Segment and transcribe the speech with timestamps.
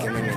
[0.00, 0.36] ¿Qué me metí?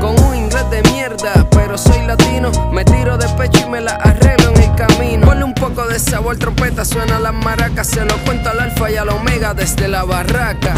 [0.00, 3.92] con un inglés de mierda, pero soy latino, me tiro de pecho y me la
[3.92, 5.26] arreglo en el camino.
[5.26, 8.96] Ponle un poco de sabor, trompeta, suena las maracas, se lo cuento al alfa y
[8.96, 10.74] al omega desde la barraca.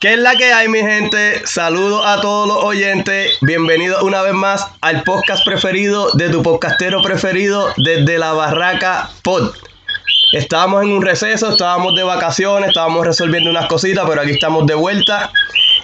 [0.00, 1.46] ¿Qué es la que hay, mi gente?
[1.46, 3.36] Saludos a todos los oyentes.
[3.42, 9.52] Bienvenidos una vez más al podcast preferido de tu podcastero preferido desde la Barraca Pod.
[10.32, 14.74] Estábamos en un receso, estábamos de vacaciones, estábamos resolviendo unas cositas, pero aquí estamos de
[14.74, 15.30] vuelta.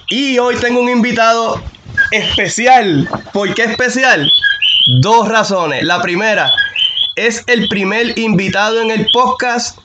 [0.08, 1.62] Y hoy tengo un invitado
[2.10, 3.06] especial.
[3.34, 4.32] ¿Por qué especial?
[5.02, 5.82] Dos razones.
[5.82, 6.50] La primera,
[7.16, 9.78] es el primer invitado en el podcast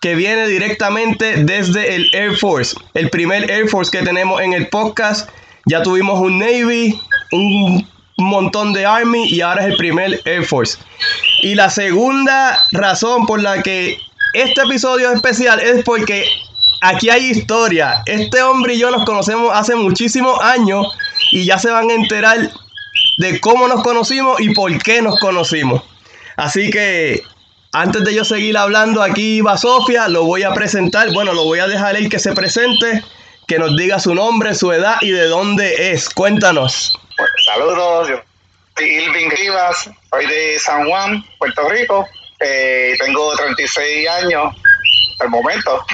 [0.00, 2.76] que viene directamente desde el Air Force.
[2.94, 5.28] El primer Air Force que tenemos en el podcast.
[5.66, 7.00] Ya tuvimos un Navy,
[7.32, 10.78] un montón de Army y ahora es el primer Air Force.
[11.42, 13.98] Y la segunda razón por la que
[14.34, 16.24] este episodio es especial es porque
[16.80, 18.02] aquí hay historia.
[18.06, 20.86] Este hombre y yo nos conocemos hace muchísimos años
[21.32, 22.50] y ya se van a enterar
[23.18, 25.82] de cómo nos conocimos y por qué nos conocimos.
[26.36, 27.22] Así que
[27.72, 31.12] antes de yo seguir hablando, aquí va Sofía, lo voy a presentar.
[31.12, 33.02] Bueno, lo voy a dejar él que se presente,
[33.46, 36.08] que nos diga su nombre, su edad y de dónde es.
[36.08, 36.98] Cuéntanos.
[37.16, 38.22] Pues, saludos, yo
[38.76, 42.08] soy Irving Rivas, soy de San Juan, Puerto Rico.
[42.40, 44.54] Eh, tengo 36 años
[45.20, 45.84] al momento.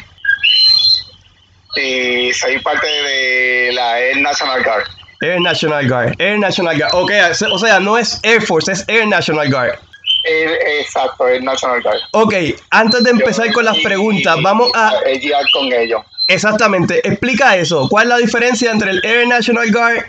[1.77, 4.85] Y soy parte de la Air National Guard.
[5.23, 6.95] Air National Guard, Air National Guard.
[6.95, 7.11] Ok,
[7.51, 9.79] o sea, no es Air Force, es Air National Guard.
[10.25, 11.99] Exacto, Air National Guard.
[12.13, 12.35] Ok,
[12.71, 14.93] antes de empezar con las preguntas, vamos a...
[15.21, 16.03] guiar con ellos.
[16.29, 17.87] Exactamente, explica eso.
[17.89, 20.07] ¿Cuál es la diferencia entre el Air National Guard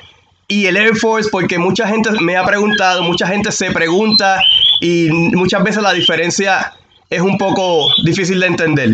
[0.48, 1.30] y el Air Force?
[1.30, 4.40] Porque mucha gente me ha preguntado, mucha gente se pregunta
[4.80, 6.72] y muchas veces la diferencia
[7.10, 8.90] es un poco difícil de entender.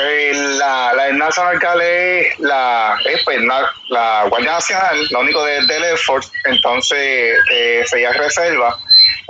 [0.00, 5.20] Eh, la, la Air National Guard es la, es, pues, la, la Guardia Nacional, lo
[5.20, 8.78] único de- del Air Force, entonces eh, sería reserva.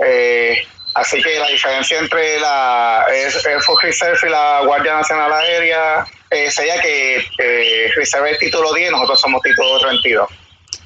[0.05, 0.55] Eh,
[0.99, 6.49] así que la diferencia entre la Air Force Reserve y la Guardia Nacional Aérea eh,
[6.51, 10.29] sería que eh, Reserve es título 10, nosotros somos título 32.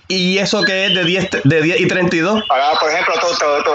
[0.10, 2.44] ¿Y eso que es de 10, de 10 y 32?
[2.50, 3.74] Ahora, por ejemplo, tú, tú- tú,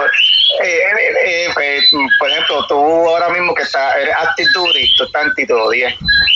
[0.63, 1.83] eh, eh, eh, pues,
[2.19, 2.75] por ejemplo, tú
[3.09, 5.93] ahora mismo que estás, eres active duty, tú estás en título 10.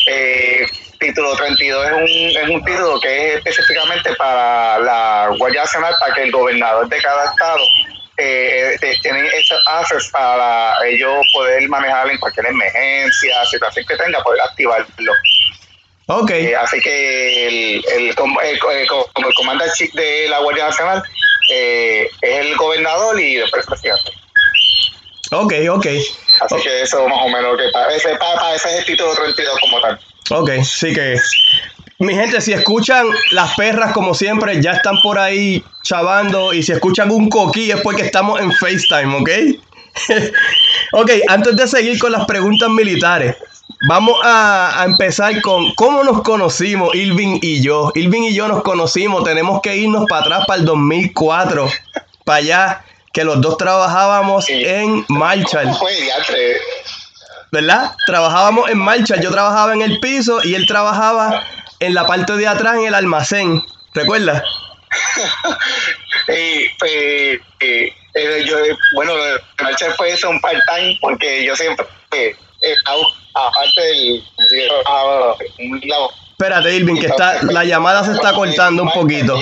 [0.09, 0.65] Eh,
[0.99, 6.13] título 32 es un, es un título que es específicamente para la Guardia Nacional, para
[6.15, 7.57] que el gobernador de cada estado
[8.23, 14.41] eh, tienen esos assets para ellos poder manejar en cualquier emergencia, situación que tenga, poder
[14.41, 15.13] activarlo.
[16.07, 18.41] Ok, Eh, así que el, el, el, el- como
[19.27, 21.01] el comandante chief de la Guardia Nacional
[21.49, 24.11] eh, es el gobernador y después el presidente.
[25.31, 25.85] ok, ok.
[26.41, 29.13] Así que eso más o menos que para ese, para, para ese es el título
[29.15, 29.99] 32 como tal.
[30.31, 31.15] Ok, sí que...
[32.03, 36.73] Mi gente, si escuchan las perras como siempre, ya están por ahí chavando y si
[36.73, 39.29] escuchan un coquí es porque estamos en FaceTime, ¿ok?
[40.91, 43.37] ok, antes de seguir con las preguntas militares,
[43.87, 47.91] vamos a, a empezar con cómo nos conocimos, Irving y yo.
[47.95, 51.69] Irving y yo nos conocimos, tenemos que irnos para atrás, para el 2004,
[52.25, 54.61] para allá, que los dos trabajábamos Sí.
[54.65, 55.63] en Marshall.
[55.67, 56.57] ¿Cómo fue, diantre?
[57.51, 57.95] ¿verdad?
[58.07, 61.43] Trabajábamos en marcha, yo trabajaba en el piso y él trabajaba
[61.79, 63.63] en la parte de atrás en el almacén.
[63.93, 64.43] ¿Recuerdas?
[66.27, 69.13] Eh, eh, eh, yo, eh, bueno,
[69.61, 72.75] Marcha fue eso un part-time porque yo siempre, eh, eh,
[73.33, 74.23] aparte del.
[74.85, 76.11] ah, un lado.
[76.31, 79.37] Espérate, Irving, que está, la llamada se está cortando un poquito.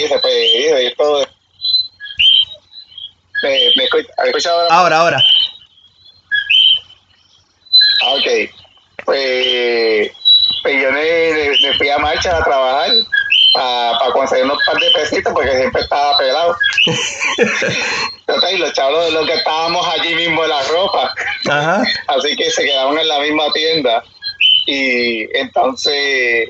[4.69, 5.17] Ahora, ahora.
[8.03, 8.49] Ah, Ok.
[9.05, 10.11] Pues,
[10.63, 11.01] pues yo me,
[11.61, 12.89] me- fui a marcha a trabajar
[13.53, 16.55] para conseguir unos par de pesitos porque siempre estaba pelado.
[18.53, 21.13] Y los chavos los que estábamos allí mismo en la ropa.
[21.49, 21.83] Ajá.
[22.07, 24.03] Así que se quedaron en la misma tienda.
[24.67, 26.49] Y entonces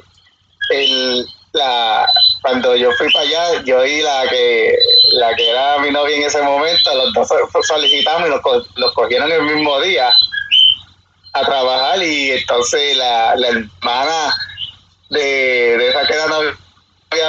[0.69, 2.07] el, la,
[2.41, 4.75] cuando yo fui para allá, yo y la que
[5.13, 7.27] la que era mi novia en ese momento, los dos
[7.67, 8.31] solicitamos y
[8.79, 10.11] los, cogieron el mismo día
[11.33, 14.33] a trabajar y entonces la, la hermana
[15.09, 16.55] de, de esa que era novia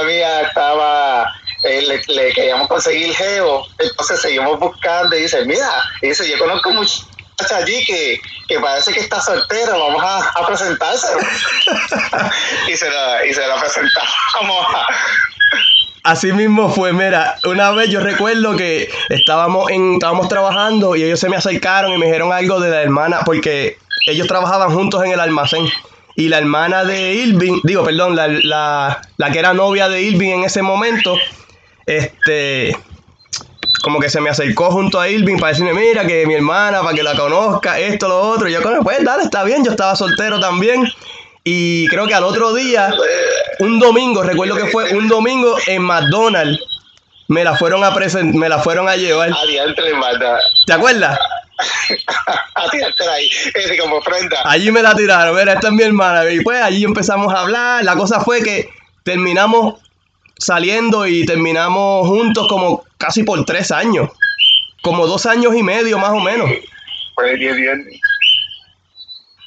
[0.06, 1.32] mía estaba,
[1.64, 5.70] eh, le, queríamos conseguir geo, entonces seguimos buscando y dice, mira,
[6.00, 7.06] y dice, yo conozco mucho
[7.50, 11.08] allí que, que parece que está soltero, vamos a, a presentarse.
[12.68, 14.66] y, se la, y se la presentamos.
[16.04, 21.20] Así mismo fue, mira, una vez yo recuerdo que estábamos en, estábamos trabajando y ellos
[21.20, 25.12] se me acercaron y me dijeron algo de la hermana, porque ellos trabajaban juntos en
[25.12, 25.66] el almacén.
[26.14, 30.30] Y la hermana de Irving, digo, perdón, la, la, la que era novia de Irving
[30.30, 31.16] en ese momento,
[31.86, 32.76] este,
[33.82, 36.94] como que se me acercó junto a Irving para decirme, mira, que mi hermana, para
[36.94, 38.48] que la conozca, esto, lo otro.
[38.48, 40.86] Y yo, pues dale, está bien, yo estaba soltero también.
[41.44, 42.94] Y creo que al otro día,
[43.58, 46.62] un domingo, recuerdo que fue un domingo en McDonald's,
[47.28, 47.90] me la fueron a
[48.22, 49.30] me la fueron a llevar.
[50.66, 51.18] ¿Te acuerdas?
[52.54, 53.30] a ahí,
[53.78, 54.38] como prenda.
[54.44, 56.30] Allí me la tiraron, mira, esta es mi hermana.
[56.30, 57.84] Y pues allí empezamos a hablar.
[57.84, 58.68] La cosa fue que
[59.02, 59.80] terminamos
[60.38, 64.10] saliendo y terminamos juntos como casi por tres años.
[64.82, 66.50] Como dos años y medio más o menos.
[67.14, 67.88] Pues bien, bien.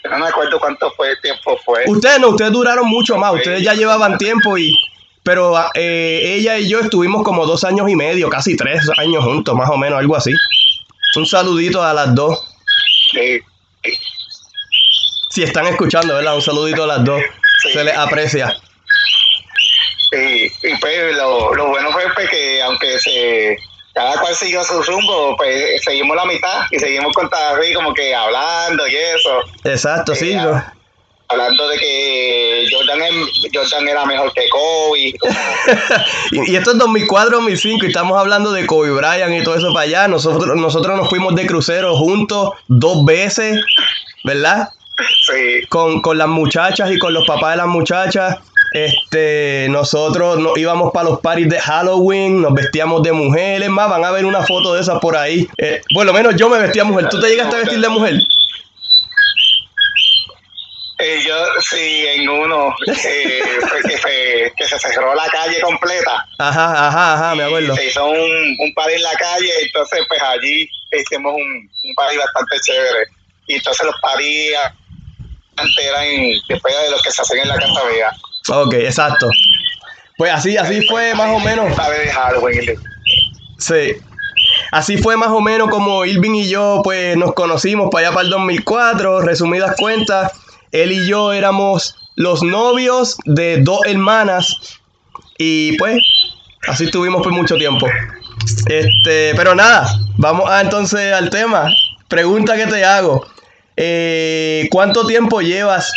[0.09, 1.83] No me acuerdo cuánto fue tiempo fue.
[1.87, 4.77] Ustedes no, ustedes duraron mucho más, ustedes ya llevaban tiempo y...
[5.23, 9.55] Pero eh, ella y yo estuvimos como dos años y medio, casi tres años juntos,
[9.55, 10.31] más o menos, algo así.
[11.15, 12.39] Un saludito a las dos.
[13.11, 13.41] Sí.
[15.31, 16.35] Si están escuchando, ¿verdad?
[16.35, 17.21] Un saludito a las dos.
[17.73, 18.55] Se les aprecia.
[20.11, 23.57] Sí, y pues lo, lo bueno fue pues, que aunque se
[23.95, 28.13] cada cual siguió su rumbo, pues seguimos la mitad y seguimos con así como que
[28.13, 29.41] hablando y eso.
[29.63, 30.33] Exacto, sí.
[30.33, 30.61] Eh,
[31.27, 32.99] hablando de que Jordan,
[33.53, 34.99] Jordan era mejor que Kobe.
[36.31, 39.85] y, y, esto es 2004-2005 y estamos hablando de Kobe Bryant y todo eso para
[39.85, 40.07] allá.
[40.07, 43.63] Nosotros, nosotros nos fuimos de crucero juntos dos veces,
[44.23, 44.69] ¿verdad?
[44.97, 45.65] Sí.
[45.69, 48.37] Con, con las muchachas y con los papás de las muchachas.
[48.71, 54.03] Este, nosotros nos íbamos para los parties de Halloween, nos vestíamos de mujeres, más van
[54.03, 55.47] a ver una foto de esas por ahí.
[55.57, 57.07] Eh, por lo menos yo me vestía mujer.
[57.07, 58.19] ¿Tú te llegaste a vestir de mujer?
[60.97, 63.41] Eh, yo sí, en uno eh,
[63.83, 66.25] que, que, se cerró la calle completa.
[66.39, 67.75] Ajá, ajá, ajá, me acuerdo.
[67.75, 72.17] Se hizo un, un party en la calle, entonces pues allí hicimos un, un party
[72.17, 73.07] bastante chévere.
[73.47, 74.53] Y entonces los paris
[75.57, 76.05] antes eran
[76.47, 78.11] después de los que se hacen en la casa vieja.
[78.49, 79.27] Ok, exacto.
[80.17, 81.75] Pues así, así fue más o menos.
[83.59, 83.93] Sí.
[84.71, 88.25] Así fue más o menos como Irving y yo pues nos conocimos para allá para
[88.25, 89.21] el 2004.
[89.21, 90.31] Resumidas cuentas,
[90.83, 94.79] él y yo éramos los novios de dos hermanas
[95.37, 95.97] y pues
[96.67, 97.87] así estuvimos por mucho tiempo.
[98.67, 99.87] Este, pero nada,
[100.17, 101.67] vamos a entonces al tema.
[102.07, 103.25] Pregunta que te hago.
[103.77, 105.91] Eh, ¿Cuánto tiempo llevas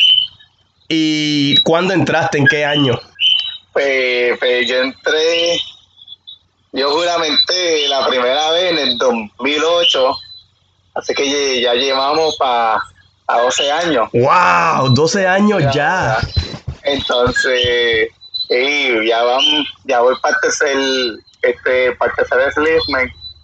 [0.89, 2.39] ¿Y cuándo entraste?
[2.39, 2.99] ¿En qué año?
[3.73, 5.61] Pues, pues, yo entré,
[6.73, 10.17] yo juramente la primera vez en el 2008,
[10.95, 12.83] así que ya llevamos para
[13.29, 14.09] a 12 años.
[14.13, 14.95] ¡Wow!
[14.95, 16.19] 12 años ya.
[16.83, 18.09] Entonces,
[19.07, 20.35] ya vamos, ya voy para
[20.67, 22.53] el este, para el tercer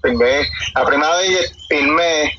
[0.02, 0.42] Firmé,
[0.74, 2.30] la primera vez firmé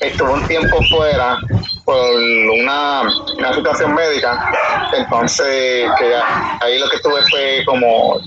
[0.00, 1.38] estuvo un tiempo fuera
[1.84, 2.14] por
[2.60, 3.02] una,
[3.36, 4.52] una situación médica,
[4.96, 6.14] entonces que
[6.60, 8.20] ahí lo que estuve fue como,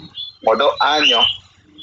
[0.57, 1.25] dos años.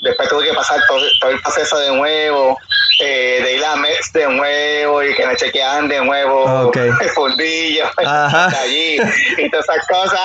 [0.04, 2.58] Después tuve que pasar todo, el proceso de nuevo,
[3.00, 7.86] eh, de ir a MEX de nuevo y que me chequeaban de nuevo el fundillo
[7.96, 8.98] allí
[9.38, 10.20] y todas esas cosas,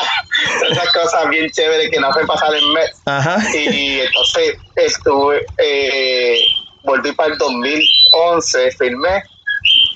[0.60, 3.56] todas esas cosas bien chéveres que no fue pasar en MEX.
[3.56, 6.40] Y entonces estuve, eh,
[6.84, 9.24] volví para el 2011, firmé.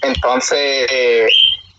[0.02, 1.28] Entonces, eh,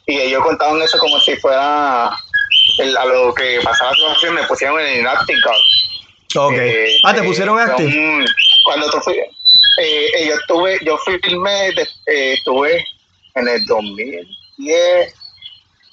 [0.07, 5.01] y ellos contaban eso como si fuera a lo que pasaba a me pusieron en
[5.01, 5.41] el acting
[6.37, 6.53] Ok.
[6.55, 8.25] Eh, ah, ¿te pusieron acting?
[8.65, 11.75] cuando tú fui, eh, yo estuve, yo filmé,
[12.07, 12.85] estuve
[13.35, 15.15] en el 2010,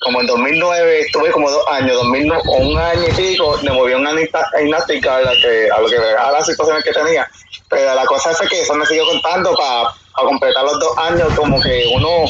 [0.01, 3.93] como en 2009, estuve como dos años, 2009, o un año y pico, me moví
[3.93, 4.13] a una
[4.57, 7.27] gimnástica a, la que, a lo que a las situaciones que tenía.
[7.69, 9.93] Pero la cosa es que eso me siguió contando para
[10.27, 12.25] completar los dos años, como que uno,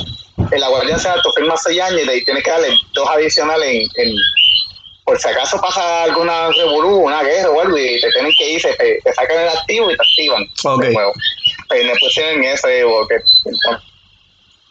[0.51, 3.09] en la Guardia sea tú firmas seis años y de ahí tienes que darle dos
[3.09, 4.15] adicionales en,
[5.05, 8.62] por si acaso pasa alguna revolú, una guerra o algo y te tienen que ir,
[8.62, 10.88] te, sacan el activo y te activan okay.
[10.88, 11.13] de nuevo.
[11.72, 13.22] Y me pusieron ese, porque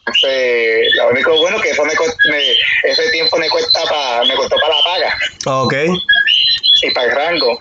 [0.06, 1.92] entonces, lo único bueno que eso me,
[2.84, 5.18] ese tiempo me cuesta para, me costó para la paga.
[5.46, 5.74] Ok.
[6.82, 7.58] Y para el rango.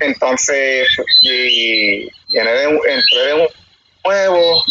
[0.00, 0.88] entonces
[1.22, 3.48] y, y entré de un
[4.04, 4.62] nuevo,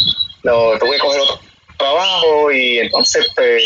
[0.43, 1.39] lo tuve que coger otro
[1.77, 3.63] trabajo y entonces pues,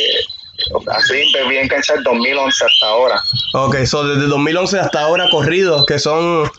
[0.92, 3.22] así me vi enganchar 2011 hasta ahora.
[3.54, 6.50] Ok, so desde 2011 hasta ahora corrido, que son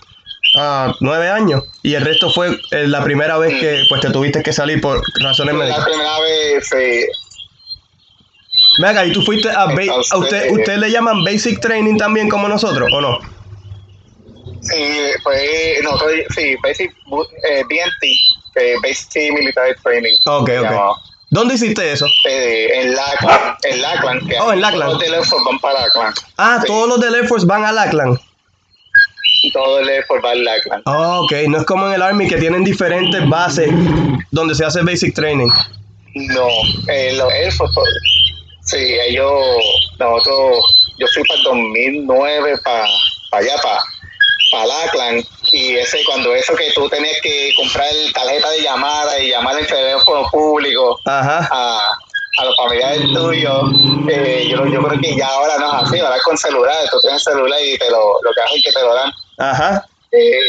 [0.57, 4.43] ah, nueve años, y el resto fue eh, la primera vez que pues te tuviste
[4.43, 5.85] que salir por razones La médicas.
[5.85, 7.07] primera vez, eh,
[8.79, 12.29] Venga, ¿y tú fuiste a, Entonces, a usted, eh, ¿Ustedes le llaman basic training también
[12.29, 13.19] como nosotros o no?
[14.63, 15.91] sí, fue, no,
[16.35, 16.91] sí, Basic
[17.49, 17.65] eh,
[18.57, 20.17] eh, Basic Military Training.
[20.27, 21.10] Ok, ok.
[21.31, 22.07] ¿Dónde hiciste eso?
[22.29, 24.91] Eh, en Lackland, en Lackland, que Oh, en Lackland.
[24.91, 26.15] todos los teléfonos van para Lackland.
[26.37, 26.67] Ah, Sí.
[26.67, 28.19] todos los del Air Force van a Lackland.
[29.53, 30.83] Todo el Air Force va a Lackland.
[30.87, 33.71] Oh, ok, no es como en el Army que tienen diferentes bases
[34.31, 35.49] donde se hace basic training.
[36.15, 36.49] No,
[36.89, 37.75] eh, los Air Force,
[38.65, 38.77] sí,
[39.09, 39.33] ellos,
[39.99, 42.85] nosotros, yo fui para el 2009 para
[43.33, 43.79] allá, para
[44.53, 49.31] para Lackland, y ese cuando eso que tú tenías que comprar tarjeta de llamada y
[49.31, 51.49] llamar en teléfono público Ajá.
[51.51, 51.97] a,
[52.39, 53.63] a los familiares tuyos,
[54.09, 57.01] eh, yo, yo creo que ya ahora no es así, ahora es con celular, tú
[57.01, 59.13] tienes celular y te lo, lo que hacen es que te lo dan.
[59.39, 59.87] Ajá.
[60.13, 60.41] Eh,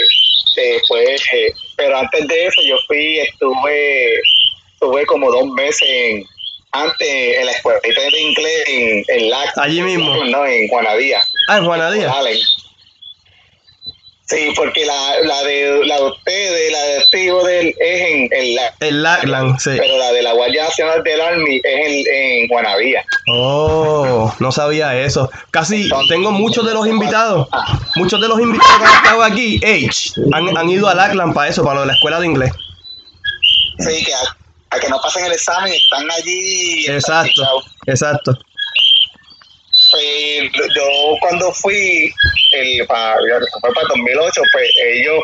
[0.55, 4.13] después, eh, pero antes de eso yo fui, estuve,
[4.73, 6.23] estuve como dos meses en,
[6.71, 10.23] antes en la escuela de inglés en, en la Allí mismo.
[10.25, 11.21] no, en Juanadía.
[11.47, 12.11] Ah, en Juanadía.
[14.31, 18.29] Sí, porque la, la de la de ustedes, la de Steve de él es en,
[18.31, 19.71] en la En Lackland, sí.
[19.77, 22.03] pero la de la Guardia Nacional del Army es en,
[22.41, 23.03] en Juanadía.
[23.29, 25.29] Oh, no sabía eso.
[25.51, 29.59] Casi tengo muchos de los invitados, Ah, muchos de los invitados que han estado aquí,
[29.63, 32.51] H, han, han ido a Lackland para eso, para lo de la escuela de inglés.
[33.79, 36.85] sí, que a, a que no pasen el examen están allí.
[36.87, 37.43] Exacto,
[37.85, 38.37] exacto.
[40.75, 42.11] Yo cuando fui
[42.53, 43.17] el, para,
[43.61, 45.23] fue para 2008, pues ellos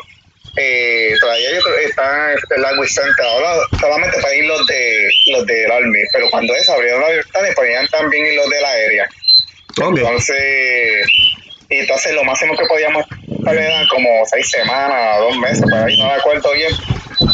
[0.60, 5.46] eh, todavía ellos están en el Language Center ahora solamente para ir los de los
[5.46, 8.70] del Army, pero cuando eso abrieron la libertad y ponían también ir los de la
[8.70, 9.10] aérea.
[9.78, 11.08] Entonces,
[11.70, 15.98] y entonces lo máximo que podíamos estar eran como seis semanas, dos meses, por ahí
[16.00, 16.72] no me acuerdo bien.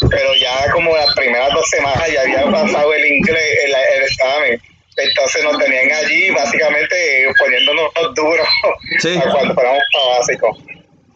[0.10, 4.62] Pero ya como las primeras dos semanas ya había pasado el inglés, el, el examen.
[4.96, 8.48] Entonces nos tenían allí básicamente poniéndonos duros
[9.00, 9.16] Sí.
[9.18, 10.58] a cuando fuéramos para básico.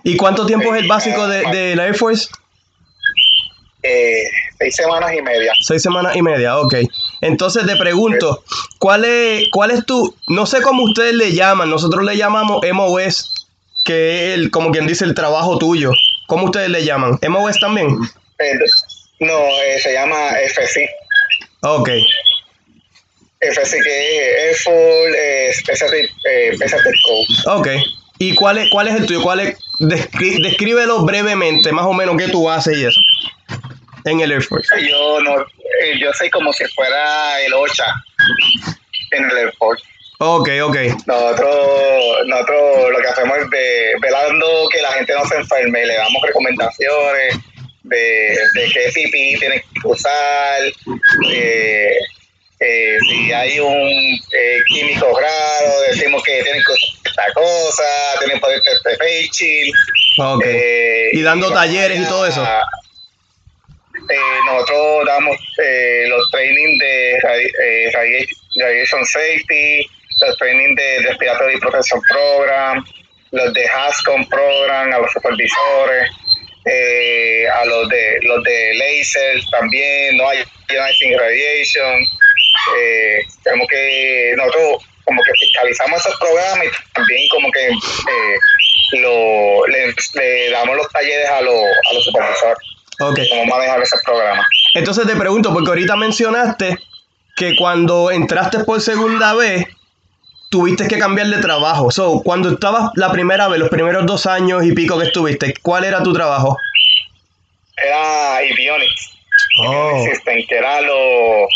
[0.04, 2.30] ¿Y cuánto tiempo es el básico de, de la Air Force?
[3.84, 4.24] Eh,
[4.58, 5.52] seis semanas y media.
[5.62, 6.76] Seis semanas y media, ok.
[7.22, 8.44] Entonces te pregunto,
[8.80, 13.48] ¿cuál es, cuál es tu, no sé cómo ustedes le llaman, nosotros le llamamos MOS,
[13.86, 15.92] que es el, como quien dice el trabajo tuyo.
[16.28, 17.20] ¿Cómo ustedes le llaman?
[17.30, 17.88] ¿MOS también?
[18.40, 18.54] Eh,
[19.20, 20.90] no, eh, se llama FC.
[21.62, 21.90] Ok,
[23.40, 24.74] FC que es Full
[25.16, 25.98] eh, Specialty,
[26.30, 26.58] eh,
[27.06, 27.58] Code.
[27.60, 27.68] ok.
[28.20, 29.22] ¿Y cuál es, cuál es el tuyo?
[29.22, 33.00] ¿Cuál es, descri- descríbelo brevemente, más o menos, qué tú haces y eso,
[34.06, 34.68] en el Air Force.
[34.90, 37.86] Yo no, eh, yo soy como si fuera el OCHA
[39.12, 39.80] en el airport.
[40.20, 40.76] Ok, ok.
[41.06, 45.94] Nosotros, nosotros lo que hacemos es ve- velando que la gente no se enferme, le
[45.94, 47.36] damos recomendaciones
[47.84, 50.60] de, de qué pipí tienen que usar,
[51.32, 51.98] eh,
[52.60, 56.64] eh, si hay un eh, químico raro, decimos que tienen
[57.06, 57.84] esta cosa,
[58.20, 59.74] tienen que poner este face shield.
[60.20, 60.44] Ok.
[60.46, 62.44] Eh, Y dando talleres y todo eso.
[64.10, 67.52] eh, nosotros damos eh, los training de radi-
[67.94, 68.28] radi-
[68.62, 69.86] radiation safety,
[70.22, 72.84] los training de respiratory protection program,
[73.32, 76.10] los de HASCOM program a los supervisores,
[76.66, 82.06] eh, a los de los de laser también, no hay ionizing radiation.
[82.78, 88.40] Eh, tenemos que nosotros como que fiscalizamos esos programas y también como que eh,
[89.00, 92.58] lo, le, le damos los talleres a, los a los supervisores
[93.00, 93.20] Ok.
[93.30, 94.46] cómo manejar ese programa.
[94.74, 96.78] Entonces te pregunto, porque ahorita mencionaste
[97.36, 99.66] que cuando entraste por segunda vez,
[100.50, 101.92] tuviste que cambiar de trabajo.
[101.92, 105.84] So, cuando estabas la primera vez, los primeros dos años y pico que estuviste, ¿cuál
[105.84, 106.58] era tu trabajo?
[107.84, 109.12] Era Avionics,
[109.60, 111.48] Oh, System, que era lo,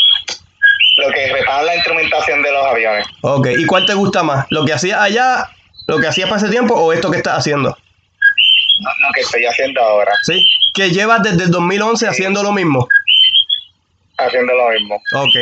[0.96, 3.06] lo que repara la instrumentación de los aviones.
[3.22, 3.48] ok.
[3.58, 4.46] ¿Y cuál te gusta más?
[4.50, 5.48] ¿Lo que hacías allá,
[5.86, 7.70] lo que hacías para ese tiempo o esto que estás haciendo?
[8.80, 10.42] No, no, que estoy haciendo ahora, ¿Sí?
[10.74, 12.88] Que llevas desde el 2011 haciendo lo mismo.
[14.18, 14.96] haciendo lo mismo.
[15.14, 15.34] Ok.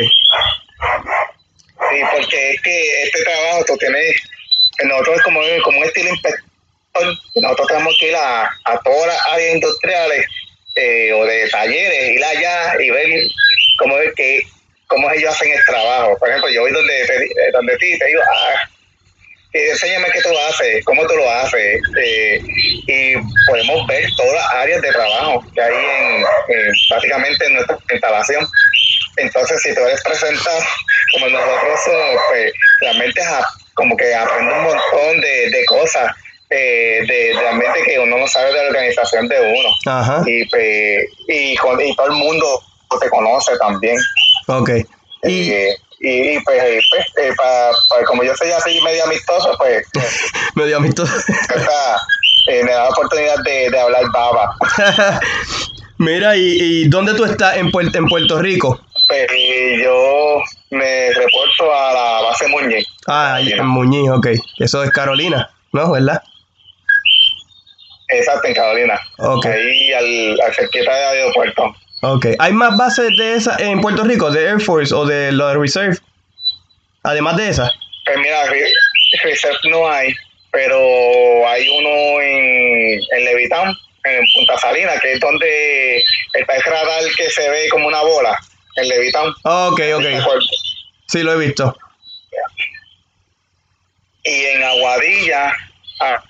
[1.89, 4.15] Sí, porque es que este trabajo tú tienes,
[4.83, 6.43] nosotros como, como un estilo inspector,
[7.35, 10.25] nosotros tenemos que ir a, a todas las áreas industriales
[10.75, 13.07] eh, o de talleres, ir allá y ver
[13.79, 14.41] cómo es que
[14.91, 16.17] cómo ellos hacen el trabajo.
[16.19, 18.69] Por ejemplo, yo voy donde, te- eh, donde ti te digo, ah,
[19.53, 21.79] enséñame qué tú haces, cómo tú lo haces.
[22.03, 22.39] Eh,
[22.87, 23.15] y
[23.47, 26.23] podemos ver todas las áreas de trabajo que hay en,
[26.89, 28.45] prácticamente en nuestra instalación.
[29.17, 30.59] Entonces, si tú eres presentado
[31.13, 33.21] como nosotros somos, pues realmente
[33.73, 36.11] como que aprende un montón de, de cosas.
[36.53, 39.69] Eh, de, realmente que uno no sabe de la organización de uno.
[40.27, 42.61] Y, pues, y, y todo el mundo
[42.99, 43.97] te conoce también.
[44.47, 44.69] Ok.
[45.23, 47.33] Y, eh, y, pues, eh, pues eh,
[48.07, 49.87] como yo soy así medio amistoso, pues...
[50.55, 51.13] medio amistoso.
[52.47, 54.55] me da la oportunidad de, hablar baba.
[55.99, 58.81] Mira, ¿y, ¿y, dónde tú estás en, Puerto, en Puerto Rico?
[59.07, 59.27] Pues
[59.83, 62.87] yo me reporto a la base Muñiz.
[63.07, 64.27] Ah, en Muñiz, ok.
[64.57, 65.91] Eso es Carolina, ¿no?
[65.91, 66.23] ¿Verdad?
[68.07, 68.99] Exacto, en Carolina.
[69.17, 69.51] Okay.
[69.51, 71.75] Ahí al, al cerquita del aeropuerto.
[72.01, 72.27] Ok.
[72.39, 75.97] ¿Hay más bases de esa en Puerto Rico, de Air Force o de la Reserve?
[77.03, 77.71] Además de esa.
[78.05, 78.43] Pues mira,
[79.23, 80.13] Reserve no hay,
[80.51, 86.03] pero hay uno en, en Levitán, en Punta Salina, que es donde
[86.33, 88.35] está el radar que se ve como una bola,
[88.77, 89.27] en Levitán.
[89.43, 90.05] Ok, ok.
[91.07, 91.77] Sí, lo he visto.
[94.23, 95.51] Y en Aguadilla
[95.99, 96.23] ah,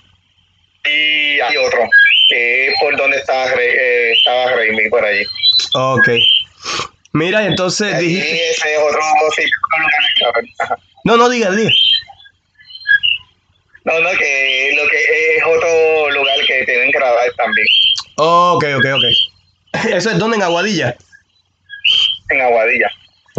[0.84, 1.80] y hay otro,
[2.28, 5.24] que es por donde estaba, eh, estaba Raimi, por allí.
[5.74, 6.08] Ok.
[7.12, 8.50] Mira, entonces dijiste...
[8.50, 9.00] Ese otro
[11.04, 11.70] No, no, diga, diga.
[13.84, 17.66] No, no, que lo que es otro lugar que tienen que grabar también.
[18.16, 19.84] ok, ok, ok.
[19.90, 20.36] ¿Eso es donde?
[20.36, 20.96] ¿En Aguadilla?
[22.30, 22.90] En Aguadilla.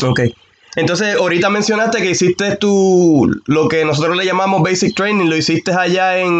[0.03, 0.21] Ok.
[0.75, 5.71] Entonces, ahorita mencionaste que hiciste tu, lo que nosotros le llamamos Basic Training, lo hiciste
[5.71, 6.31] allá en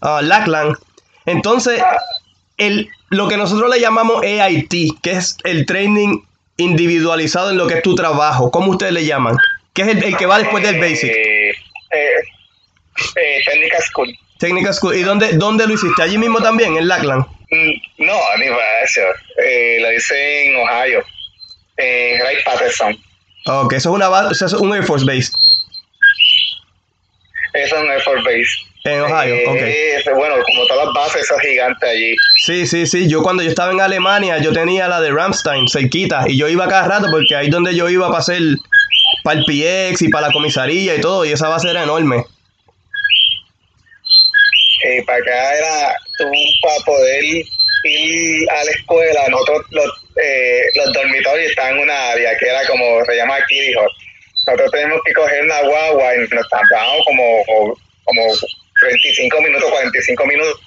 [0.00, 0.76] uh, Lackland.
[1.26, 1.98] Entonces, ah.
[2.56, 6.22] El, lo que nosotros le llamamos EIT, que es el training
[6.56, 8.50] individualizado en lo que es tu trabajo.
[8.50, 9.36] ¿Cómo ustedes le llaman?
[9.74, 11.10] ¿Qué es el, que va después del basic?
[11.10, 11.54] Eh, eh,
[13.16, 14.18] eh, técnica School.
[14.38, 14.96] Técnica School.
[14.96, 16.02] ¿Y dónde, dónde lo hiciste?
[16.02, 17.26] ¿Allí mismo también, en Lackland?
[17.50, 19.00] Mm, no, ni para eso.
[19.80, 21.04] lo hice en Ohio,
[21.76, 22.96] en Ray Patterson.
[23.46, 25.30] Ok, eso es, una eso es un Air Force Base.
[27.56, 28.66] Eso es Force Base.
[28.84, 32.14] En Ohio, eh, Bueno, como todas las bases, esos gigantes allí.
[32.44, 33.08] Sí, sí, sí.
[33.08, 36.68] Yo cuando yo estaba en Alemania, yo tenía la de Ramstein, cerquita, y yo iba
[36.68, 38.40] cada rato porque ahí donde yo iba para hacer,
[39.24, 42.24] para el PX y para la comisaría y todo, y esa base era enorme.
[44.84, 46.30] Eh, para acá era tú
[46.62, 49.86] para poder ir a la escuela, nosotros los,
[50.22, 53.74] eh, los dormitorios estaban en una área que era como se llama Kitty
[54.46, 57.44] Nosotros tenemos que coger una guagua y nos tardamos como,
[58.04, 58.22] como
[58.80, 60.60] 35 minutos, 45 minutos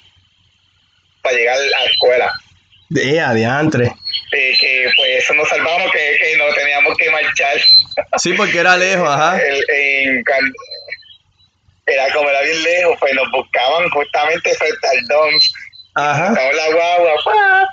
[1.22, 2.30] para llegar a la escuela.
[2.90, 3.92] De adiantre.
[4.30, 7.56] que pues eso nos salvamos que, que, no teníamos que marchar.
[8.18, 9.40] Sí, porque era lejos, ajá.
[11.86, 15.34] era como era bien lejos, pues nos buscaban justamente frente al DOM.
[15.94, 16.32] Ajá.
[16.32, 17.14] la guagua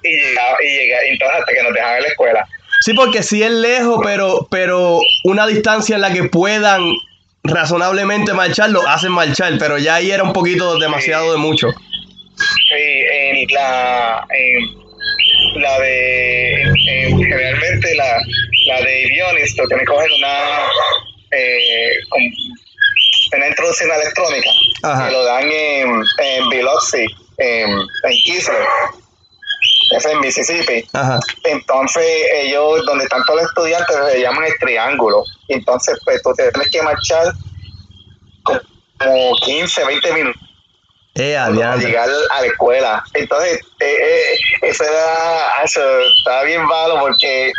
[0.03, 2.47] y llegaba, y llegaba, entonces hasta que nos dejaban en la escuela.
[2.81, 6.93] Sí, porque sí es lejos, pero, pero una distancia en la que puedan
[7.43, 11.69] razonablemente marchar, lo hacen marchar, pero ya ahí era un poquito demasiado de mucho.
[11.69, 18.17] Sí, en la, en la de, en, generalmente la,
[18.67, 20.37] la de aviones, tú tienes que coger una,
[21.31, 21.91] eh,
[23.35, 24.49] una introducción electrónica,
[25.05, 27.05] que lo dan en, en Biloxi,
[27.37, 28.67] en, en Kisler
[29.91, 30.87] es en Mississippi.
[31.43, 35.23] Entonces, ellos, donde están todos los estudiantes, se llaman el triángulo.
[35.47, 37.33] Entonces, pues tú tienes que marchar
[38.43, 40.41] como 15, 20 minutos.
[41.19, 43.03] Eh, para llegar a la escuela.
[43.15, 45.81] Entonces, eh, eh, eso era, eso,
[46.19, 47.51] estaba bien malo porque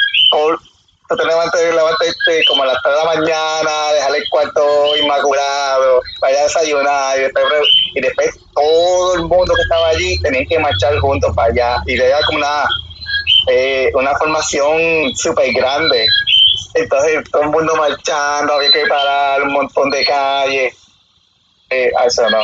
[1.09, 1.61] tú te levantas,
[2.49, 7.23] como a las 3 de la mañana, dejar el cuarto inmaculado, vaya a desayunar y
[7.23, 7.44] después,
[7.94, 11.99] y después todo el mundo que estaba allí tenía que marchar juntos para allá y
[11.99, 12.64] era como una,
[13.49, 16.07] eh, una formación súper grande.
[16.75, 20.75] Entonces todo el mundo marchando, había que parar un montón de calles.
[21.71, 22.40] Eh, eso no.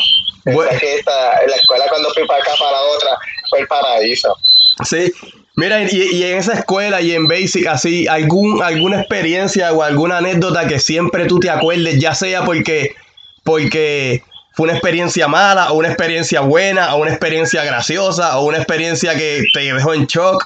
[0.46, 3.10] esta, la escuela cuando fui para acá, para la otra,
[3.50, 4.36] fue el paraíso.
[4.84, 5.12] Sí,
[5.56, 10.66] Mira, y, en esa escuela y en Basic, así, algún, alguna experiencia o alguna anécdota
[10.66, 12.96] que siempre tú te acuerdes, ya sea porque,
[13.44, 18.58] porque fue una experiencia mala, o una experiencia buena, o una experiencia graciosa, o una
[18.58, 20.44] experiencia que te dejó en shock.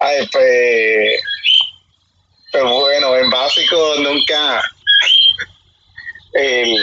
[0.00, 1.20] Ay, pues,
[2.50, 4.60] pues bueno, en básico nunca
[6.32, 6.76] el,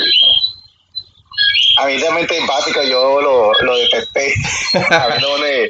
[1.78, 4.34] a mí realmente básico yo lo, lo detesté.
[4.90, 5.70] A mí no me,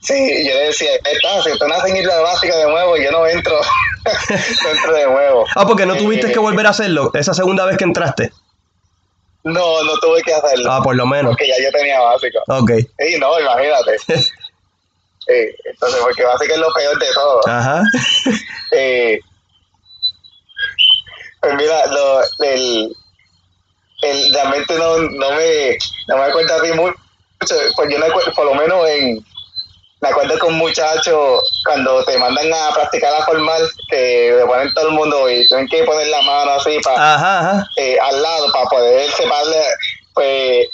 [0.00, 3.60] Sí, yo decía, está, si usted nace en Isla Básica de nuevo, yo no entro,
[4.64, 5.44] no entro de nuevo.
[5.56, 8.32] Ah, porque no tuviste Eh, que volver a hacerlo esa segunda vez que entraste.
[9.42, 10.70] No, no tuve que hacerlo.
[10.70, 11.32] Ah, por lo menos.
[11.32, 12.38] Porque ya yo tenía básico.
[12.46, 12.70] Ok.
[12.98, 13.96] Sí, no, imagínate.
[15.26, 17.40] Entonces, porque básico es lo peor de todo.
[17.46, 17.82] Ajá.
[18.72, 19.18] Eh,
[21.40, 22.96] pues mira, lo, el,
[24.02, 26.94] el, realmente no, no, me, no me acuerdo así mucho.
[27.76, 29.24] Pues yo me acuerdo, por lo menos en,
[30.00, 34.72] me acuerdo que un muchacho, cuando te mandan a practicar la formal, que le ponen
[34.74, 38.64] todo el mundo y tienen que poner la mano así para eh, al lado para
[38.66, 39.62] poder separarle,
[40.14, 40.68] pues,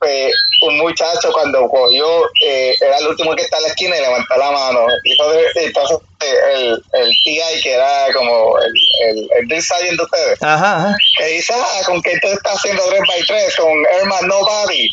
[0.00, 4.00] pues, un muchacho cuando cogió, eh, era el último que está en la esquina y
[4.00, 4.80] levantó la mano.
[5.04, 8.72] De- entonces eh, el, el TI, que era como el,
[9.08, 9.48] el, el
[9.96, 10.96] de ustedes, Ajá, ajá.
[11.18, 14.88] que dice, ah, con que tú estás haciendo 3x3 con Herman Nobody.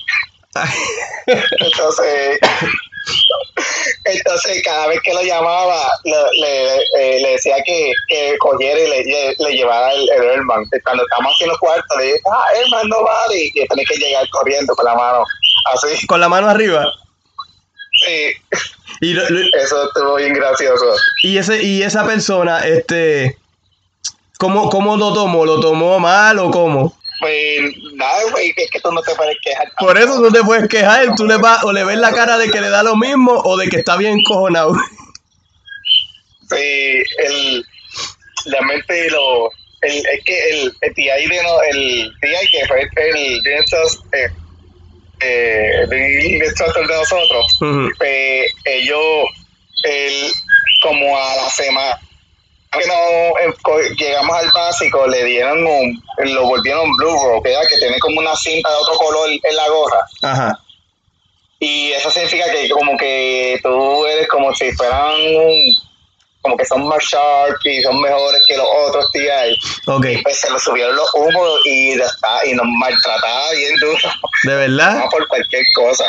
[1.59, 2.39] Entonces,
[4.05, 9.03] entonces cada vez que lo llamaba, le, eh, le decía que, que cogiera y le,
[9.05, 10.65] le, le llevara el, el Herman.
[10.83, 13.51] Cuando estábamos haciendo cuarto, le dije, ah, Herman Nobody.
[13.53, 15.23] Y tenía que llegar corriendo con la mano
[15.73, 16.05] así.
[16.07, 16.85] Con la mano arriba.
[18.05, 18.31] Sí,
[19.01, 20.85] Y, lo- lo- eso estuvo bien gracioso.
[21.21, 23.37] y ese y esa persona, este,
[24.39, 25.45] ¿cómo, cómo lo tomó?
[25.45, 26.97] ¿Lo tomó mal o cómo?
[27.19, 27.61] Pues
[27.93, 29.71] nada, güey, es que tú no te puedes quejar.
[29.79, 31.15] Por eso no te puedes quejar.
[31.15, 33.57] Tú le vas o le ves la cara de que le da lo mismo o
[33.57, 34.75] de que está bien cojonado.
[36.49, 37.65] Sí, el,
[38.45, 39.49] realmente lo,
[39.81, 44.27] el, es que el, el TI de no, el TI que fue el director, eh,
[45.21, 46.53] eh, de
[46.87, 47.89] nosotros, Ujú.
[47.97, 49.25] pues ellos,
[49.83, 50.31] el,
[50.81, 51.99] como a la semana
[52.79, 57.61] que no eh, llegamos al básico, le dieron un, lo volvieron blue rock, ¿verdad?
[57.69, 60.05] que tiene como una cinta de otro color en la gorra.
[60.21, 60.59] Ajá.
[61.59, 65.73] Y eso significa que como que tú eres como si fueran un,
[66.41, 69.57] como que son más sharp y son mejores que los otros TI.
[69.87, 70.05] Ok.
[70.23, 74.09] Pues se lo subieron los humos y, y nos maltrataba bien duro,
[74.43, 74.95] ¿De verdad?
[74.95, 76.05] no por cualquier cosa.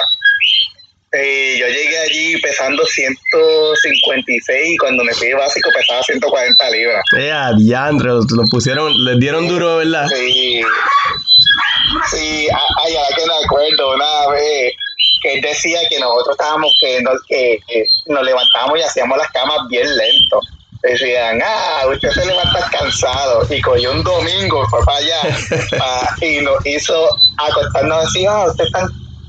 [1.16, 7.02] Eh, yo llegué allí pesando 156 y cuando me fui básico pesaba 140 libras.
[7.18, 10.08] Eh, a diantre, lo, pusieron, les dieron duro, ¿verdad?
[10.08, 10.60] Sí,
[12.10, 12.48] sí,
[12.82, 14.72] ay, ahora que me acuerdo una vez
[15.22, 19.30] que él decía que nosotros estábamos, que nos, que, que nos levantábamos y hacíamos las
[19.30, 20.40] camas bien lento.
[20.82, 23.46] Decían, ah, usted se levanta cansado.
[23.48, 25.20] Y cogió un domingo, fue para allá
[25.80, 28.86] ah, y nos hizo acostarnos así, ah, usted está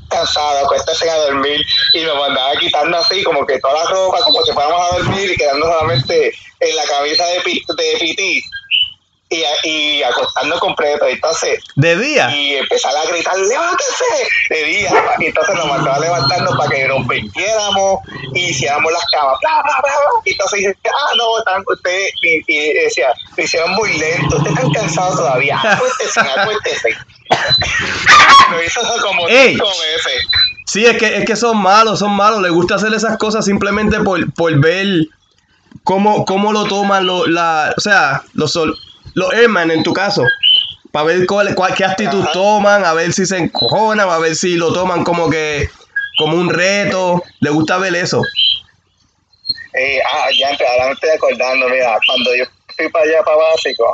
[0.10, 1.62] cansado, acuéstese a dormir.
[1.94, 5.32] Y nos mandaba quitando así, como que toda la ropa, como si fuéramos a dormir
[5.32, 7.42] y quedando solamente en la camisa de,
[7.76, 8.44] de pití
[9.30, 11.06] y, y acostando completo.
[11.06, 12.30] Entonces, ¿De día?
[12.36, 14.06] y empezar a gritar, levántense,
[14.50, 14.92] de día.
[15.20, 18.00] Y entonces nos mandaba a levantarnos para que nos vistiéramos
[18.34, 20.22] y hiciéramos las camas, bla, bla, bla, bla.
[20.26, 24.58] Y entonces dice, ah, no, están ustedes, y, y decía, lo hicieron muy lento, ustedes
[24.58, 26.90] están cansados todavía, acuéstese, acuéstese.
[28.52, 29.54] Lo hizo como Ey.
[29.54, 30.28] cinco veces.
[30.68, 32.42] Sí, es que, es que son malos, son malos.
[32.42, 35.08] Les gusta hacer esas cosas simplemente por, por ver
[35.84, 38.56] cómo, cómo lo toman los, la, o sea, los,
[39.16, 40.26] los airmen en tu caso.
[40.92, 42.32] Para ver cuál, cuál- qué actitud Ajá.
[42.32, 45.70] toman, a ver si se encojonan, a ver si lo toman como que
[46.18, 47.22] como un reto.
[47.42, 48.22] Les gusta ver eso.
[49.78, 52.46] Eh, ah, ya ahora me estoy acordando, mira, cuando yo
[52.78, 53.86] fui para allá, para básico,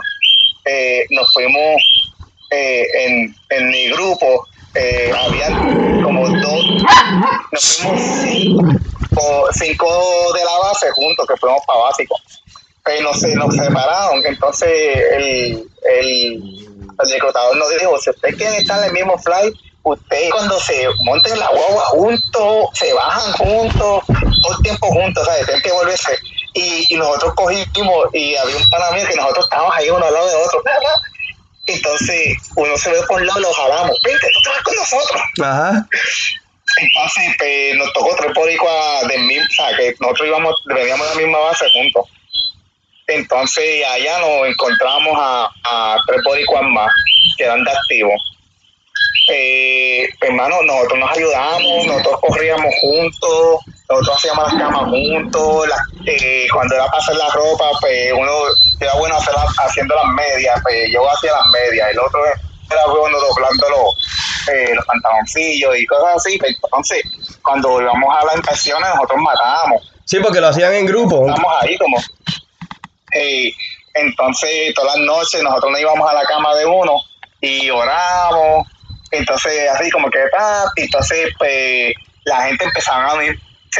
[0.66, 1.82] eh, nos fuimos
[2.52, 5.48] eh, en, en mi grupo, eh, había
[6.04, 6.66] como dos,
[7.52, 12.16] nos fuimos cinco, cinco de la base juntos, que fuimos para básico.
[12.84, 14.70] Pero nos, nos separaron, entonces
[15.12, 16.68] el, el,
[17.00, 20.88] el reclutador nos dijo, si ustedes quieren estar en el mismo flight, ustedes cuando se
[21.04, 25.46] monten en la guagua juntos, se bajan juntos, todo el tiempo juntos, ¿sabes?
[25.46, 26.18] Tienen que volverse.
[26.54, 30.14] Y, y nosotros cogimos, y había un pana mío que nosotros estábamos ahí uno al
[30.14, 30.64] lado de otro.
[31.68, 33.98] Entonces, uno se ve por un lado, lo jalamos.
[34.04, 35.22] Vente, tú te vas con nosotros.
[35.42, 35.88] Ajá.
[36.78, 41.16] Entonces, pues, nos tocó tres boricuas del mismo, o sea, que nosotros íbamos, veníamos de
[41.16, 42.10] la misma base juntos.
[43.08, 46.90] Entonces, allá nos encontramos a, a tres boricuas más
[47.38, 48.12] que eran de activo.
[49.30, 53.60] Eh, hermano, nosotros nos ayudamos, nosotros corríamos juntos,
[53.90, 55.68] nosotros hacíamos las camas juntos,
[56.06, 58.32] eh, cuando era para hacer la ropa, pues uno
[58.80, 62.86] era bueno hacer la- haciendo las medias, pues yo hacía las medias, el otro era
[62.88, 67.04] bueno doblando los, eh, los pantaloncillos y cosas así, pues, entonces
[67.44, 71.26] cuando íbamos a las inspecciones nosotros matábamos, Sí, porque lo hacían en grupo.
[71.28, 71.98] estamos ahí como.
[73.14, 73.52] Eh,
[73.94, 76.96] entonces, todas las noches nosotros nos íbamos a la cama de uno
[77.42, 78.68] y oramos.
[79.12, 81.94] Entonces, así como que, ah, entonces, pues,
[82.24, 83.38] la gente empezaba a venir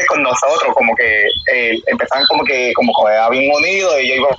[0.08, 4.30] con nosotros, como que eh, empezaban como que como que bien unidos y yo iba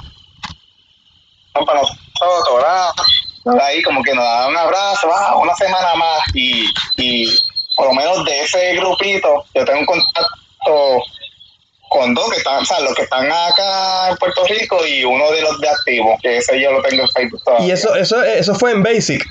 [1.52, 2.90] para nosotros, ¿verdad?
[3.62, 7.38] Ahí como que nos daban un abrazo, ah, una semana más y, y
[7.76, 11.02] por lo menos de ese grupito yo tengo un contacto
[11.92, 15.30] con dos que están, o sea, los que están acá en Puerto Rico y uno
[15.30, 17.68] de los de activo, que ese yo lo tengo en Facebook todavía.
[17.68, 19.22] Y eso, eso, eso fue en Basic.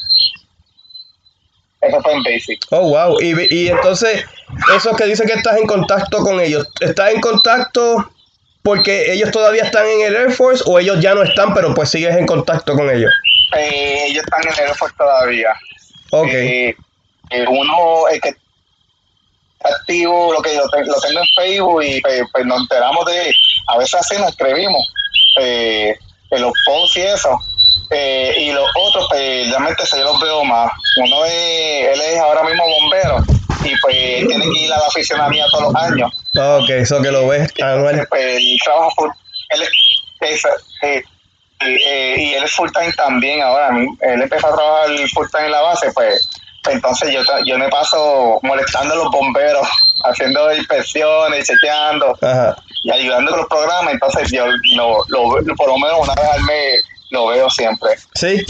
[1.82, 2.60] Eso fue en Basic.
[2.70, 3.20] Oh, wow.
[3.20, 4.24] Y, y entonces,
[4.76, 8.12] eso que dice que estás en contacto con ellos, ¿estás en contacto
[8.62, 11.90] porque ellos todavía están en el Air Force o ellos ya no están, pero pues
[11.90, 13.12] sigues en contacto con ellos?
[13.58, 15.50] Eh, ellos están en el Air Force todavía.
[16.12, 16.30] Ok.
[16.32, 16.76] Eh,
[17.48, 18.36] uno, el que
[19.64, 23.34] activo, lo que lo, tengo en Facebook y pues, pues, nos enteramos de,
[23.68, 24.82] a veces así nos escribimos,
[25.40, 25.96] eh,
[26.32, 27.40] en los posts y eso.
[27.94, 30.72] Eh, y los otros, pues realmente se los veo más.
[30.98, 33.18] Uno es, él es ahora mismo bombero
[33.64, 36.12] y pues tiene que ir a la oficina mía todos los años.
[36.38, 38.08] ok, eso que lo ves anual.
[38.10, 39.10] Pues, él trabaja full,
[39.50, 39.62] él
[40.22, 40.44] es,
[40.84, 41.04] eh,
[41.60, 43.70] y él es full time también ahora.
[44.02, 46.28] Él empezó a trabajar full time en la base, pues
[46.70, 49.68] entonces yo, yo me paso molestando a los bomberos,
[50.06, 52.18] haciendo inspecciones, chequeando
[52.84, 53.94] y ayudando con los programas.
[53.94, 54.46] Entonces yo
[54.76, 57.90] lo, lo, por lo menos una vez al mes lo veo siempre.
[58.16, 58.44] Sí.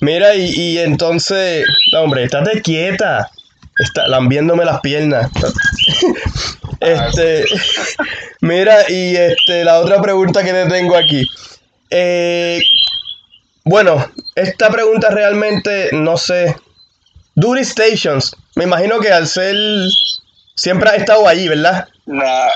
[0.00, 1.64] Mira, y, y entonces,
[1.96, 3.30] hombre, estate quieta.
[3.78, 5.30] Está lambiéndome las piernas.
[6.80, 7.44] este,
[8.40, 11.26] mira, y este, la otra pregunta que te tengo aquí.
[11.90, 12.60] Eh,
[13.64, 16.56] bueno, esta pregunta realmente no sé.
[17.34, 19.56] Duty Stations, me imagino que al ser.
[20.54, 21.88] Siempre ha estado allí, ¿verdad?
[22.06, 22.48] Nah,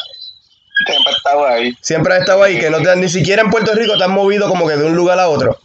[0.86, 1.76] siempre ha estado ahí.
[1.80, 4.48] Siempre ha estado ahí, que no te, ni siquiera en Puerto Rico te han movido
[4.48, 5.58] como que de un lugar a otro.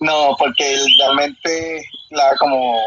[0.00, 2.80] No, porque realmente la como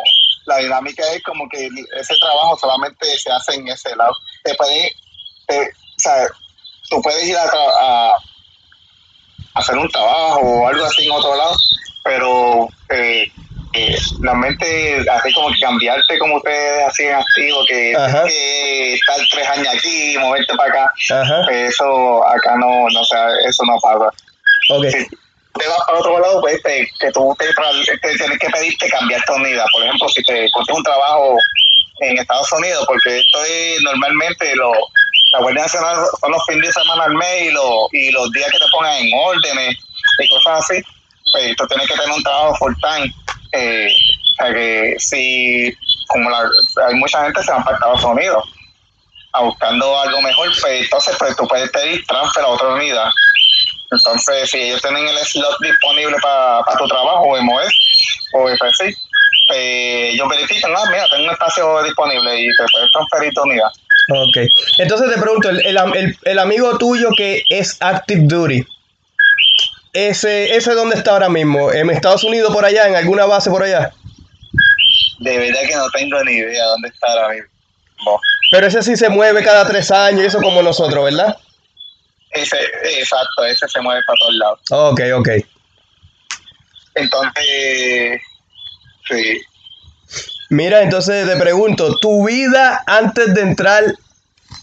[0.46, 4.14] la dinámica es como que ese trabajo solamente se hace en ese lado.
[4.44, 4.92] Te puede,
[5.50, 5.64] o
[5.98, 6.28] sea,
[6.90, 8.14] tú puedes ir a, a
[9.54, 11.56] hacer un trabajo o algo así en otro lado,
[12.04, 13.32] pero eh,
[13.74, 17.94] eh, realmente así como que cambiarte como ustedes hacían activo, que,
[18.28, 20.94] que estar tres años aquí, moverte para acá,
[21.46, 24.12] pues eso acá no, no sea, eso no pasa.
[24.70, 24.92] Okay.
[24.92, 25.08] Si
[25.60, 27.46] te vas para otro lado, pues que tú te,
[28.18, 29.66] tienes que pedirte cambiar tu unidad.
[29.74, 31.38] Por ejemplo, si te consigues un trabajo
[32.00, 34.72] en Estados Unidos, porque esto es normalmente lo
[35.34, 38.52] la Guardia Nacional son los fines de semana al mes y, los, y los días
[38.52, 39.78] que te pongan en órdenes
[40.20, 40.82] y cosas así,
[41.32, 43.14] pues tú tienes que tener un trabajo full time.
[43.54, 45.74] Eh, o sea que si,
[46.08, 48.44] como hay mucha gente se va para Estados Unidos
[49.34, 53.10] a buscando algo mejor, pues entonces pues tú puedes pedir transfer a otra unidad.
[53.92, 57.74] Entonces, si ellos tienen el slot disponible para tu trabajo, o MOS
[58.34, 58.96] o FSI,
[59.48, 63.72] pues ellos verifican, ah, mira, tengo un espacio disponible y te puedes transferir tu unidad.
[64.10, 64.38] Ok.
[64.78, 68.66] Entonces te pregunto, el, el, amigo tuyo que es Active Duty,
[69.94, 71.72] ¿ese, ¿ese dónde está ahora mismo?
[71.72, 72.88] ¿En Estados Unidos por allá?
[72.88, 73.94] ¿En alguna base por allá?
[75.20, 78.20] De verdad que no tengo ni idea dónde está ahora mismo.
[78.52, 81.38] Pero ese sí se mueve cada tres años, eso como nosotros, ¿verdad?
[82.32, 84.60] Ese, exacto, ese se mueve para todos lados.
[84.72, 85.30] Ok, ok.
[86.96, 88.22] Entonces,
[89.08, 89.42] sí.
[90.52, 93.86] Mira, entonces te pregunto, tu vida antes de entrar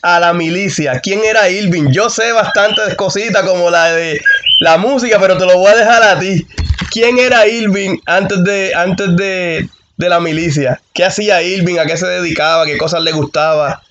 [0.03, 1.91] a la milicia, ¿quién era Irving?
[1.93, 4.21] Yo sé bastantes cositas como la de
[4.61, 6.47] la música, pero te lo voy a dejar a ti.
[6.91, 10.79] ¿Quién era Irving antes de, antes de, la milicia?
[10.93, 11.79] ¿Qué hacía Irving?
[11.79, 12.67] ¿A qué se dedicaba?
[12.67, 13.83] ¿Qué cosas le gustaba?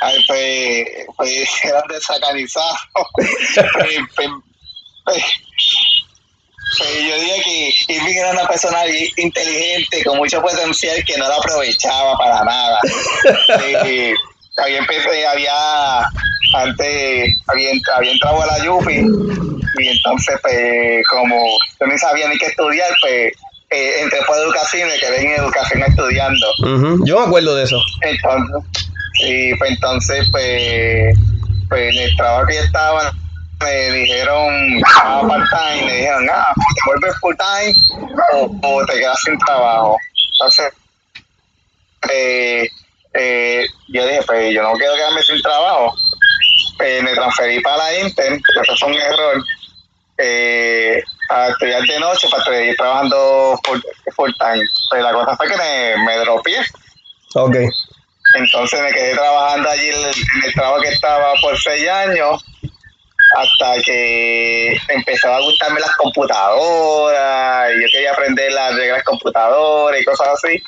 [0.00, 0.86] Ay, pues,
[1.18, 2.78] pues eran desacanizados.
[3.12, 4.32] Pues,
[5.04, 5.22] pues,
[6.78, 8.78] pues, yo diría que Irving era una persona
[9.16, 12.80] inteligente, con mucho potencial, que no lo aprovechaba para nada.
[13.84, 14.14] eh,
[14.58, 15.52] había, empecé, había
[16.54, 18.94] antes había, había entrado a la Yupi
[19.78, 21.36] y entonces pues como
[21.80, 23.32] yo no sabía ni qué estudiar pues
[23.70, 26.46] eh, entré por educación y me quedé en educación estudiando
[27.04, 28.56] yo me acuerdo de eso entonces
[29.20, 31.18] y pues entonces pues,
[31.68, 33.12] pues en el trabajo que yo estaba
[33.60, 37.74] me dijeron ah, part-time, me dijeron, ah, te vuelves full-time
[38.62, 39.96] o, te quedas sin trabajo.
[40.32, 40.72] Entonces,
[42.12, 42.68] eh,
[43.14, 45.94] eh, yo dije, pues yo no quiero quedarme sin trabajo.
[46.80, 49.42] Eh, me transferí para la Inter, eso fue un error,
[50.18, 53.58] eh, a estudiar de noche para seguir trabajando
[54.14, 54.64] full-time.
[54.90, 56.58] Pues la cosa fue que me, me dropié.
[57.34, 57.56] Ok.
[58.34, 62.44] Entonces me quedé trabajando allí en el trabajo que estaba por seis años
[63.34, 70.04] hasta que empezó a gustarme las computadoras y yo quería aprender las reglas computadoras y
[70.04, 70.62] cosas así.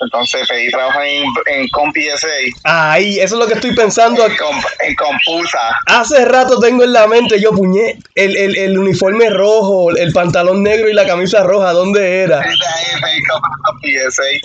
[0.00, 2.26] Entonces pedí trabajo en, en CompSA,
[2.64, 4.26] Ay, eso es lo que estoy pensando.
[4.26, 5.60] en, comp- en Compusa.
[5.86, 10.64] Hace rato tengo en la mente, yo puñé, el, el, el uniforme rojo, el pantalón
[10.64, 12.40] negro y la camisa roja, ¿dónde era?
[13.04, 13.20] Ahí,
[13.84, 14.36] ahí.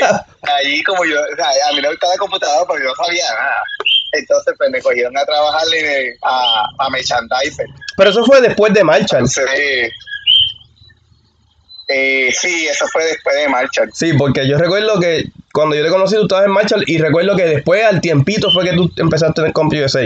[0.00, 0.06] Eh,
[0.58, 3.04] Allí como yo, o sea, a mí no me gustaba la computadora porque yo no
[3.04, 3.62] sabía nada.
[4.18, 7.66] Entonces pues me cogieron a trabajarle a, a merchandiser.
[7.96, 9.20] Pero eso fue después de Marshall.
[9.20, 9.92] Entonces,
[11.88, 13.90] eh, sí, eso fue después de Marshall.
[13.92, 17.36] Sí, porque yo recuerdo que cuando yo te conocí tú estabas en Marshall y recuerdo
[17.36, 20.00] que después al tiempito fue que tú empezaste en CompUSA.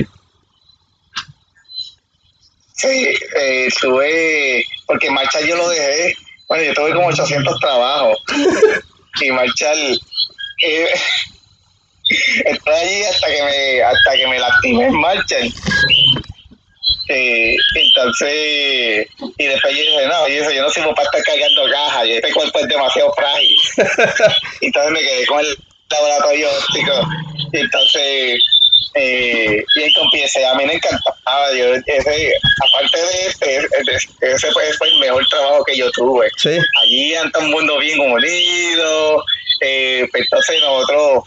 [2.75, 3.09] Sí,
[3.41, 3.69] eh,
[4.87, 6.15] porque Marshall yo lo dejé,
[6.49, 8.19] bueno, yo tuve como 800 trabajos
[9.21, 10.01] y Marshall,
[10.65, 10.89] eh,
[12.09, 15.53] estoy allí hasta que me, hasta que me lastimé en Marshall.
[17.11, 19.07] Eh, entonces,
[19.39, 22.33] y después yo dije, no, yo, yo no sirvo para estar cargando cajas, y este
[22.33, 23.57] cuerpo es demasiado frágil.
[24.61, 25.57] entonces me quedé con el
[25.91, 27.09] laboratorio óptico.
[27.53, 28.43] Y entonces,
[28.95, 31.53] eh, y CompSA a mí me encantaba.
[31.57, 32.33] Yo, ese,
[32.67, 36.29] aparte de este, ese, ese fue, fue el mejor trabajo que yo tuve.
[36.37, 36.59] Sí.
[36.83, 39.25] Allí anda el mundo bien unido.
[39.61, 41.25] Eh, pues entonces nosotros,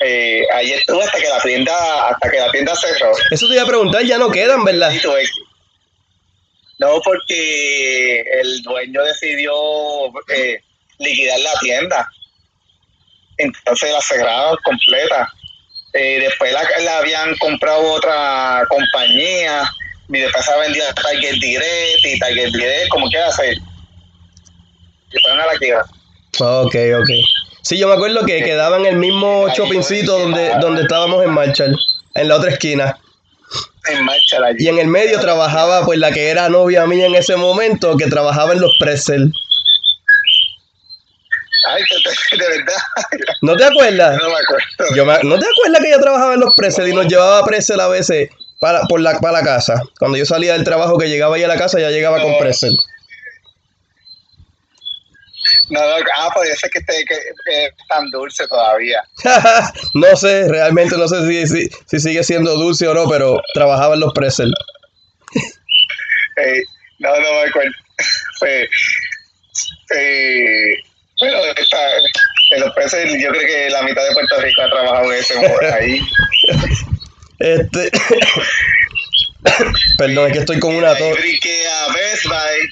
[0.00, 3.12] eh, ahí estuve hasta que la tienda, hasta que la tienda cerró.
[3.30, 4.90] Eso te iba a preguntar, ya no quedan, ¿verdad?
[6.78, 9.52] No, porque el dueño decidió
[10.34, 10.62] eh,
[10.98, 12.08] liquidar la tienda.
[13.36, 15.30] Entonces la cerraron completa.
[15.92, 19.64] Eh, después la, la habían comprado otra compañía
[20.08, 23.54] y después se vendía a Target Direct y Target Direct, como quiera hacer.
[25.12, 25.84] Y fueron a la quiebra.
[26.38, 27.10] Ok, ok.
[27.62, 31.76] Sí, yo me acuerdo que quedaba en el mismo shoppingcito donde, donde estábamos en Marshall,
[32.14, 32.98] en la otra esquina.
[33.88, 37.14] En marcha la Y en el medio trabajaba pues la que era novia mía en
[37.14, 39.32] ese momento, que trabajaba en los pretzel.
[41.68, 41.82] Ay,
[42.38, 42.74] de, verdad.
[43.42, 44.18] ¿No te acuerdas?
[44.22, 44.94] no me acuerdo.
[44.96, 47.80] Yo me- ¿No te acuerdas que ella trabajaba en los pretzel y nos llevaba pretzel
[47.80, 49.82] a veces para, por la, para la casa?
[49.98, 52.76] Cuando yo salía del trabajo que llegaba ahí a la casa, ya llegaba con pretzel.
[55.70, 57.14] No, no, ah, podría ser que esté que,
[57.46, 59.02] que es tan dulce todavía.
[59.94, 63.94] no sé, realmente no sé si, si, si sigue siendo dulce o no, pero trabajaba
[63.94, 64.52] en los pretzel.
[66.36, 66.62] Eh,
[66.98, 67.70] no, no me acuerdo.
[68.42, 68.68] Eh,
[71.18, 71.38] bueno,
[72.50, 75.34] en los peces, yo creo que la mitad de Puerto Rico ha trabajado en ese
[75.72, 76.00] ahí.
[77.38, 77.90] Este.
[79.98, 81.16] Perdón, es que estoy con una tos.
[81.16, 82.68] a Best Buy.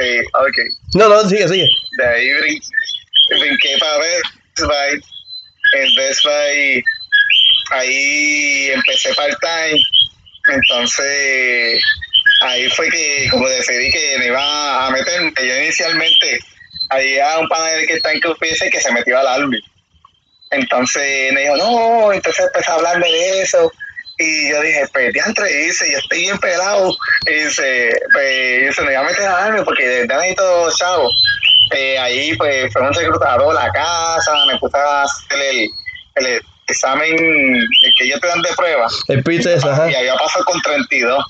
[0.00, 0.56] Eh, ok.
[0.94, 1.68] No, no, sigue, sigue.
[1.98, 2.62] De ahí brin-
[3.40, 4.24] brinqué para Best
[4.60, 5.02] Buy.
[5.74, 6.82] En Best Buy,
[7.72, 9.78] ahí empecé part-time.
[10.48, 11.80] Entonces,
[12.42, 16.38] ahí fue que, como decidí que me iba a meter, yo inicialmente
[16.90, 19.58] había un panel que está en QPS que se metió al Army.
[20.52, 23.72] Entonces me dijo, no, entonces empecé a hablarme de eso.
[24.18, 26.90] Y yo dije, pues, diantre, y dice, yo estoy bien pelado.
[27.26, 31.08] Y dice, pues, dice, me voy a meter al Army porque de verdad necesito chavo.
[31.72, 35.68] Eh, ahí, pues, fue un reclutador a la casa, me puse a hacer el,
[36.14, 38.88] el examen el que ellos te dan de prueba.
[39.08, 39.90] El PTS, ajá.
[39.90, 41.24] Y había pasado con 32.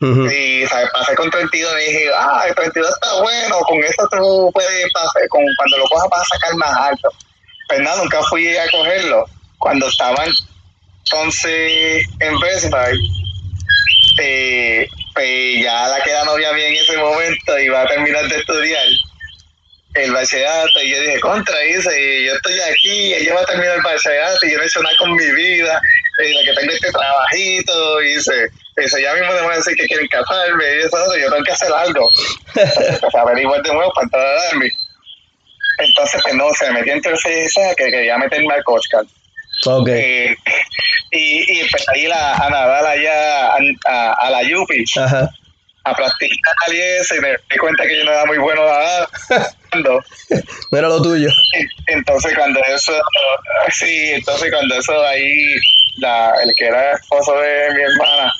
[0.00, 0.26] Ujú.
[0.26, 0.88] Y ¿sabes?
[0.92, 5.28] pasé con 32 y dije, ah, el 32 está bueno, con eso tú puedes pasar,
[5.28, 7.08] con, cuando lo cojas vas a sacar más alto.
[7.68, 9.24] Pues nada, nunca fui a cogerlo.
[9.58, 10.24] Cuando estaba
[11.04, 12.98] entonces en Best Buy,
[14.20, 18.38] eh, pues ya la que era novia mía en ese momento iba a terminar de
[18.38, 18.86] estudiar
[19.94, 23.82] el bachillerato y yo dije, contra, dice, yo estoy aquí, ella va a terminar el
[23.82, 25.80] bachillerato y yo no he hecho nada con mi vida,
[26.18, 29.76] y la que tengo este trabajito, y dice, dice, ya mismo me van a decir
[29.76, 32.10] que quieren casarme, y eso, yo tengo que hacer algo.
[32.54, 34.70] Entonces, averiguar de nuevo para entrar a darme.
[35.78, 38.92] Entonces, pues no, se me metió entre esa que quería meterme al Coast
[39.64, 39.80] Guard.
[39.82, 39.88] Ok.
[39.88, 40.36] Eh,
[41.12, 45.28] y, y empecé a ir a, a nadar allá a, a, a la Yupi Ajá.
[45.84, 49.08] a practicar y eso, y me di cuenta que yo no era muy bueno nadando.
[50.70, 51.28] No era lo tuyo.
[51.86, 52.92] Entonces cuando eso,
[53.70, 55.32] sí, entonces cuando eso ahí,
[55.96, 58.32] la, el que era esposo de mi hermana,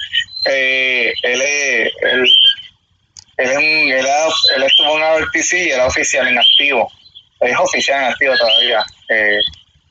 [0.46, 1.90] eh, él, él,
[3.38, 4.26] él, él, era-
[4.56, 6.90] él estuvo en RPC y era oficial en activo.
[7.40, 8.84] Es oficial en activo todavía.
[9.08, 9.38] Eh,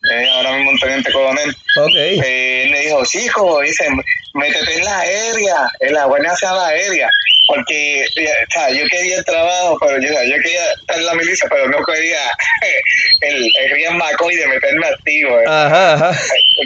[0.03, 1.49] es ahora mismo un teniente coronel.
[1.77, 1.95] Ok.
[1.95, 3.87] Eh, él me dijo, chico, dice,
[4.33, 7.09] métete en la aérea, en la buena hacia la aérea.
[7.47, 11.13] Porque eh, o sea, yo quería el trabajo, pero yo, yo quería estar en la
[11.15, 12.19] milicia, pero no quería
[13.21, 15.39] el, el Rian McCoy de meterme activo.
[15.39, 15.43] eh.
[15.47, 16.19] Ajá, ajá.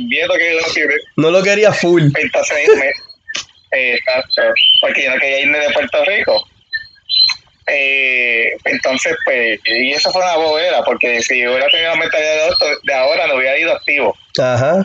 [0.08, 0.94] Miedo que tiene.
[1.16, 2.04] No lo quería full.
[2.16, 4.42] Entonces, me, eh, exacto,
[4.82, 6.48] porque yo no quería irme de Puerto Rico.
[7.68, 12.53] Eh, entonces, pues, y eso fue una bobera, porque si hubiera tenido la mentalidad de,
[12.84, 14.16] de ahora, no hubiera ido activo.
[14.39, 14.84] Ajá.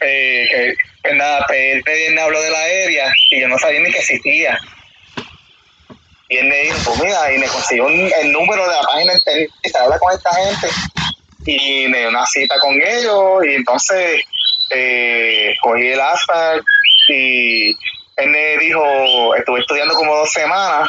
[0.00, 3.80] Eh, que, pues nada, pues, él me habló de la aérea y yo no sabía
[3.80, 4.58] ni que existía.
[6.28, 9.12] Y él me dijo, pues mira, y me consiguió un- el número de la página
[9.62, 10.66] y se habla con esta gente.
[11.44, 14.22] Y me dio una cita con ellos y entonces
[14.70, 16.64] eh, cogí el asphalt
[17.10, 17.70] y
[18.16, 18.82] él me dijo,
[19.36, 20.88] estuve estudiando como dos semanas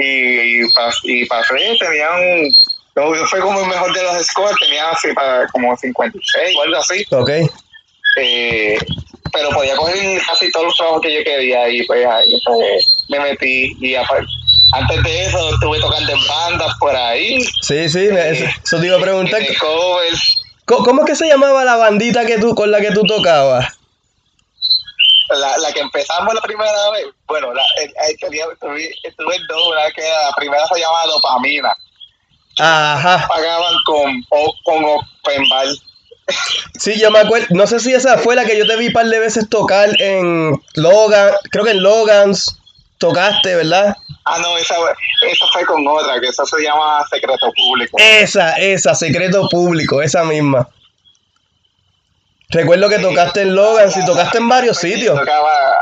[0.00, 0.66] y, y,
[1.04, 2.48] y pasé, tenían,
[2.96, 6.76] no, fue como el mejor de los scores, tenía así para como 56 o algo
[6.78, 7.30] así Ok.
[8.16, 8.78] eh,
[9.32, 13.20] pero podía coger casi todos los trabajos que yo quería y pues ahí pues, me
[13.20, 14.18] metí y apa-
[14.72, 18.86] antes de eso estuve tocando en bandas por ahí Sí, sí, me- eso, eso te
[18.86, 19.40] iba a preguntar.
[20.64, 23.66] ¿Cómo, cómo es que se llamaba la bandita que tú, con la que tú tocabas?
[25.38, 29.46] La, la que empezamos la primera vez bueno la, el- el- tenía- estuve, estuve en
[29.46, 31.76] dos una que la primera se llamaba dopamina
[32.58, 33.26] Ajá.
[33.28, 34.22] pagaban con
[34.64, 35.66] con open bar
[36.78, 37.46] Sí, yo me acuerdo.
[37.50, 39.90] No sé si esa fue la que yo te vi un par de veces tocar
[40.00, 41.32] en Logan.
[41.50, 42.56] Creo que en Logan's
[42.98, 43.96] tocaste, ¿verdad?
[44.26, 44.76] ah no esa,
[45.28, 50.22] esa fue con otra que eso se llama secreto público Esa, esa, secreto público, esa
[50.22, 50.68] misma.
[52.50, 55.18] Recuerdo que tocaste en Logan's y tocaste en varios sitios.
[55.18, 55.80] Tocaba.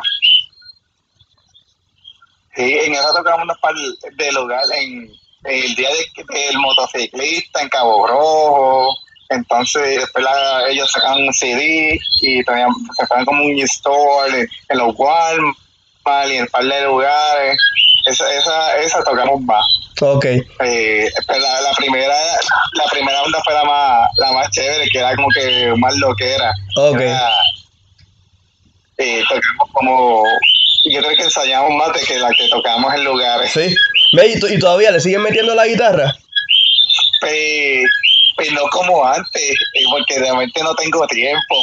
[2.54, 5.08] Sí, en esa tocamos unos par de lugar en,
[5.44, 8.88] en el día de- del motociclista en Cabo Rojo.
[9.30, 14.78] Entonces, después la- ellos sacan un CD y tenían, sacaban como un store en, en
[14.78, 15.56] los Walmart
[16.28, 17.58] y en un par de lugares.
[18.08, 19.64] Esa, esa, esa tocamos más.
[20.00, 20.24] Ok.
[20.24, 22.16] Eh, pero la, la primera
[22.74, 26.14] la primera onda fue la más, la más chévere, que era como que más lo
[26.14, 26.52] que era.
[26.76, 27.00] Ok.
[27.00, 27.30] Era,
[28.98, 30.22] eh, tocamos como,
[30.90, 33.52] yo creo que ensayamos más de que la que tocamos en lugares.
[33.52, 33.74] Sí.
[34.16, 36.12] Ve, ¿y, y todavía le siguen metiendo la guitarra?
[37.20, 37.84] Pues,
[38.36, 41.56] pues no como antes, eh, porque realmente no tengo tiempo.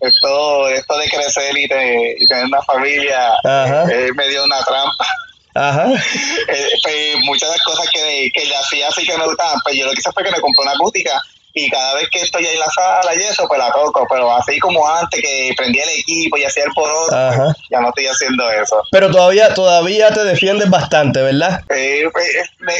[0.00, 3.84] Esto, esto de crecer y, de, y tener una familia Ajá.
[3.92, 5.06] eh, me dio una trampa.
[5.54, 5.92] Ajá.
[5.92, 9.76] Eh, pues, muchas de las cosas que, que le hacía así que me gustaban, pues
[9.76, 11.22] yo lo que hice fue que me compré una acústica
[11.54, 14.58] y cada vez que estoy en la sala y eso, pues la toco, pero así
[14.58, 17.44] como antes que prendía el equipo y hacía el Ajá.
[17.44, 18.82] pues, ya no estoy haciendo eso.
[18.90, 21.60] Pero todavía, todavía te defiendes bastante, ¿verdad?
[21.68, 22.26] Eh, pues,
[22.60, 22.72] me,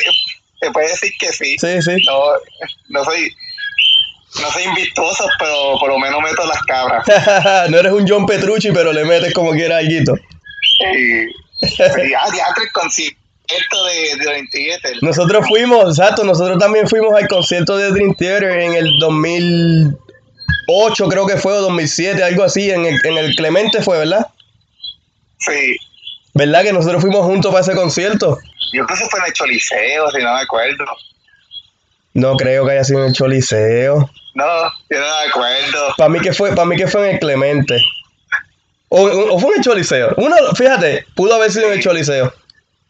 [0.61, 1.57] te puede decir que sí.
[1.59, 1.97] Sí, sí.
[2.07, 2.23] No,
[2.89, 3.31] no soy
[4.41, 7.07] no soy invictuoso, pero por lo menos meto las cabras.
[7.71, 10.15] no eres un John Petrucci, pero le metes como quiera alguito.
[10.97, 11.27] Y,
[11.63, 14.97] el concierto de, de Dream Theater.
[15.03, 21.27] Nosotros fuimos, exacto, nosotros también fuimos al concierto de Dream Theater en el 2008, creo
[21.27, 24.29] que fue, o 2007, algo así, en el, en el Clemente fue, ¿verdad?
[25.39, 25.77] Sí.
[26.35, 28.39] ¿Verdad que nosotros fuimos juntos para ese concierto?
[28.73, 30.85] Yo creo que fue en el Choliseo, si no me acuerdo.
[32.15, 34.11] No creo que haya sido en el Choliseo.
[34.35, 34.45] No,
[34.89, 35.95] yo no me acuerdo.
[35.97, 37.83] Para mí que fue, para mí que fue en el Clemente.
[38.95, 40.13] O, o fue en el Choliseo.
[40.19, 42.33] Uno, fíjate, pudo haber sido en el Choliseo.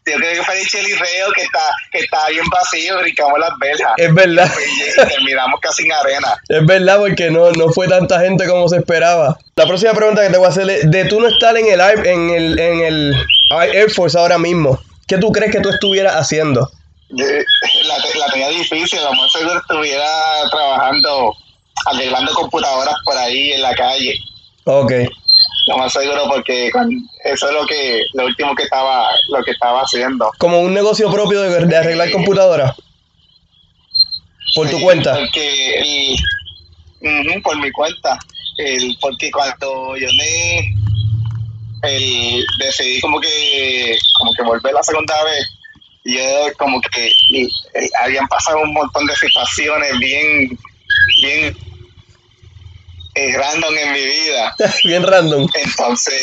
[0.05, 1.61] Yo creo que fue el Choliseo que está,
[1.93, 3.93] que está bien vacío, brincamos las verjas.
[3.95, 4.51] Es verdad.
[4.53, 6.35] Y terminamos casi en arena.
[6.49, 9.37] Es verdad, porque no, no fue tanta gente como se esperaba.
[9.55, 11.79] La próxima pregunta que te voy a hacer es, de tú no estar en el,
[11.79, 13.15] Air- en el, en el
[13.71, 14.77] Air Force ahora mismo,
[15.07, 16.69] ¿qué tú crees que tú estuvieras haciendo?
[17.11, 20.05] Yo, la, la tenía difícil, a lo mejor seguro estuviera
[20.51, 21.33] trabajando,
[21.85, 24.15] arreglando computadoras por ahí en la calle.
[24.65, 24.91] Ok,
[25.67, 26.69] Lo más seguro porque
[27.23, 30.31] eso es lo que lo último que estaba lo que estaba haciendo.
[30.37, 32.75] como un negocio propio de, de arreglar computadoras.
[34.55, 35.15] Por tu Sí, cuenta.
[35.15, 36.15] Porque
[37.01, 38.19] el, por mi cuenta.
[38.57, 40.73] El, porque cuando yo me
[41.83, 45.49] el, decidí como que como que volver la segunda vez,
[46.05, 46.21] yo
[46.57, 50.59] como que y, eh, habían pasado un montón de situaciones bien
[51.21, 51.57] bien
[53.15, 54.55] eh, random en mi vida.
[54.83, 55.47] Bien random.
[55.53, 56.21] Entonces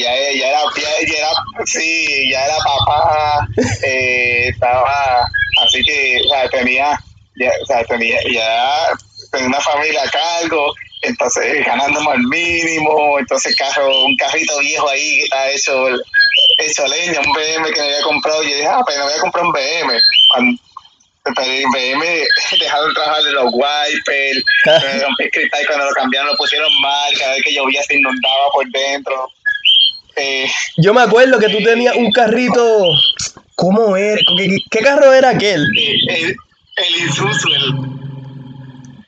[0.00, 1.30] ya, ya era, ya, ya era,
[1.64, 3.48] sí, ya era papá,
[3.82, 5.26] eh, estaba,
[5.64, 6.98] así que o sea, tenía,
[7.36, 8.88] ya, o sea, tenía, ya
[9.32, 15.18] tenía una familia a cargo, entonces ganándome el mínimo, entonces carro, un carrito viejo ahí
[15.18, 15.86] que está hecho,
[16.58, 19.14] hecho leña, un BM que me había comprado, y yo dije, ah, pero me voy
[19.14, 19.98] a comprar un BM.
[20.28, 20.62] Cuando,
[21.36, 22.04] el BM
[22.60, 26.68] dejaron trabajar de los wipers, me rompí el cristal y cuando lo cambiaron lo pusieron
[26.80, 29.28] mal, cada vez que llovía se inundaba por dentro.
[30.16, 30.46] Eh,
[30.78, 32.82] Yo me acuerdo que tú tenías un carrito.
[33.54, 34.20] ¿Cómo era?
[34.36, 35.64] ¿Qué, qué carro era aquel?
[35.76, 36.36] el,
[36.76, 37.74] el Isuzu, el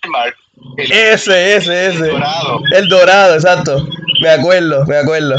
[0.08, 0.34] Mark,
[0.76, 2.06] el, Ese, ese, el ese.
[2.08, 2.60] dorado.
[2.72, 3.86] El dorado, exacto.
[4.22, 5.36] Me acuerdo, me acuerdo.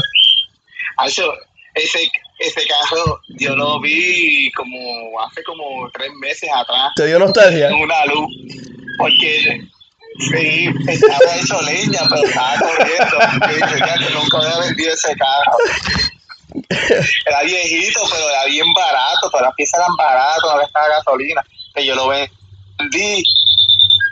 [1.06, 1.32] Eso,
[1.74, 2.10] ese,
[2.42, 6.92] ese carro yo lo vi como hace como tres meses atrás.
[6.96, 7.68] ¿Te dio nostalgia?
[7.68, 8.28] En una luz.
[8.98, 9.60] Porque
[10.18, 13.16] sí, estaba hecho leña, pero estaba corriendo.
[13.48, 15.56] Yo dije, ya que nunca había vendido ese carro.
[17.26, 21.42] Era viejito, pero era bien barato, todas las piezas eran baratas, no gastaba gasolina.
[21.74, 23.24] Que yo lo vendí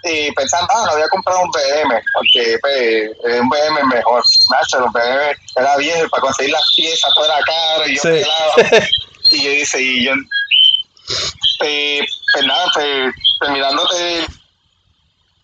[0.04, 4.22] y pensando, ah, no voy a comprar un BM, porque pues, un BM mejor.
[4.50, 8.22] Nacho, los BM era viejo para conseguir las piezas, todo era caro, y yo Sí.
[9.36, 10.12] y yo dice, y yo,
[11.62, 14.26] eh, pues nada, pues, pues mirándote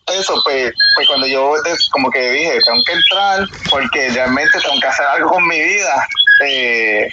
[0.07, 1.53] eso, pues, pues cuando yo
[1.91, 6.07] como que dije, tengo que entrar porque realmente tengo que hacer algo con mi vida,
[6.45, 7.07] eh,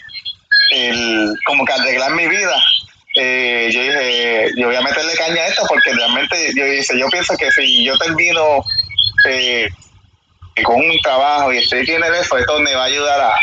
[0.70, 2.56] el, como que arreglar mi vida.
[3.14, 7.06] Eh, yo dije, yo voy a meterle caña a esto porque realmente yo dice, yo
[7.08, 8.64] pienso que si yo termino
[9.28, 9.68] eh,
[10.64, 13.34] con un trabajo y estoy aquí en el esto me va a ayudar a,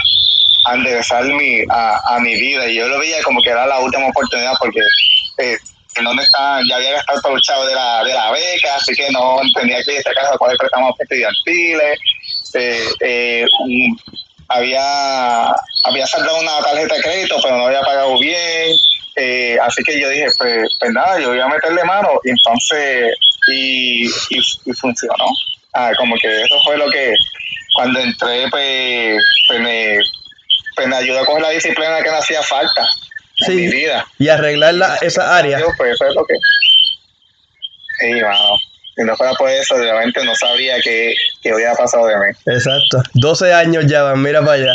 [0.65, 2.67] a enderezar mi, a, a mi vida.
[2.67, 4.79] Y yo lo veía como que era la última oportunidad porque
[5.37, 5.57] eh,
[5.97, 6.23] en donde
[6.69, 9.83] ya había gastado todo el chavo de la, de la beca, así que no tenía
[9.83, 11.99] que ir a esta casa a coger préstamos estudiantiles.
[12.53, 13.45] Eh, eh,
[14.47, 15.47] había,
[15.83, 18.75] había saldado una tarjeta de crédito, pero no había pagado bien.
[19.15, 22.09] Eh, así que yo dije, pues, pues nada, yo voy a meterle mano.
[22.23, 23.13] Y entonces,
[23.51, 25.25] y, y, y funcionó.
[25.73, 27.13] Ah, como que eso fue lo que,
[27.75, 29.99] cuando entré, pues, pues me,
[30.75, 32.87] pues me ayudó a coger la disciplina que me hacía falta
[33.47, 34.05] en mi Sí, vida.
[34.19, 35.59] y arreglar la, esa área.
[35.59, 36.35] Yo, pues eso es lo que.
[37.99, 38.57] Sí, mano.
[38.95, 42.25] Si no fuera por eso, realmente no sabría qué, qué hubiera pasado de mí.
[42.47, 43.01] Exacto.
[43.13, 44.73] 12 años ya van, mira para allá.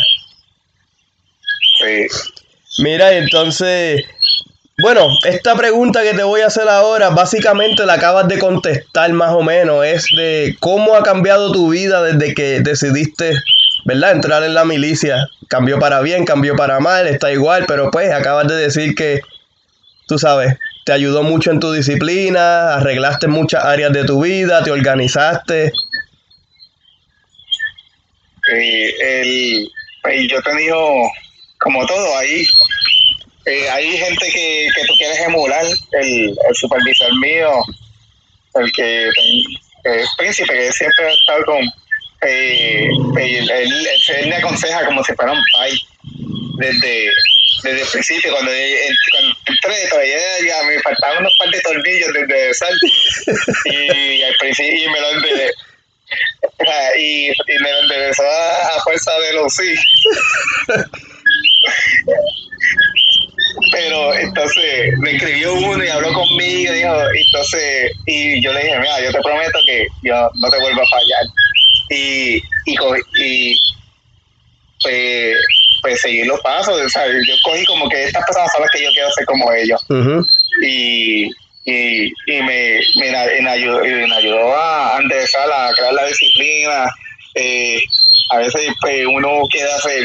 [1.79, 2.07] Sí.
[2.83, 4.03] Mira, entonces,
[4.79, 9.33] bueno, esta pregunta que te voy a hacer ahora, básicamente la acabas de contestar más
[9.33, 13.33] o menos, es de cómo ha cambiado tu vida desde que decidiste,
[13.87, 14.13] ¿verdad?
[14.13, 15.29] Entrar en la milicia.
[15.49, 19.21] Cambió para bien, cambió para mal, está igual, pero pues acabas de decir que,
[20.09, 24.73] tú sabes, te ayudó mucho en tu disciplina, arreglaste muchas áreas de tu vida, te
[24.73, 25.73] organizaste.
[28.53, 29.69] Eh, el,
[30.03, 30.79] pues, yo he tenido,
[31.59, 32.45] como todo, ahí
[33.47, 35.65] eh, hay gente que, que tú quieres emular.
[35.93, 37.51] El, el supervisor mío,
[38.57, 41.63] el que, es príncipe, que siempre ha estado con.
[42.23, 42.89] eh,
[43.19, 43.89] él, él-
[44.19, 45.73] él me aconseja como si fuera un pai
[46.59, 47.11] desde,
[47.63, 48.33] desde el principio.
[48.33, 52.87] Cuando, él- cuando entré, todavía me faltaban unos par de tornillos desde salto
[53.67, 55.55] y al principio y me lo enderezó
[56.99, 59.75] y, y me lo enderezó a, a fuerza de los sí.
[63.77, 69.03] Pero entonces me escribió uno y habló conmigo, dijo, entonces, y yo le dije, mira,
[69.03, 71.27] yo te prometo que yo no te vuelvo a fallar.
[71.91, 72.75] Y, y,
[73.23, 73.61] y
[74.83, 75.37] pues,
[75.83, 78.91] pues seguir los pasos, sea, yo cogí como que estas personas son las que yo
[78.93, 79.85] quiero ser como ellos
[80.63, 81.27] y,
[81.67, 86.87] y, y me, me, me ayudó, me ayudó a enderezar, a crear la disciplina.
[87.35, 87.79] Eh,
[88.31, 90.03] a veces pues, uno quiere hacer,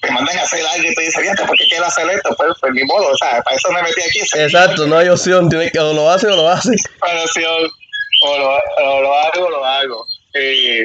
[0.00, 2.30] te mandan a hacer algo y dices, fíjate, ¿por qué quiero hacer esto?
[2.36, 4.20] Pues, pues ni modo, o sea, para eso me metí aquí.
[4.34, 6.82] Exacto, no hay opción, tienes que o lo haces o lo haces.
[8.20, 8.50] O, lo,
[8.84, 10.06] o lo hago o lo hago.
[10.34, 10.84] Eh,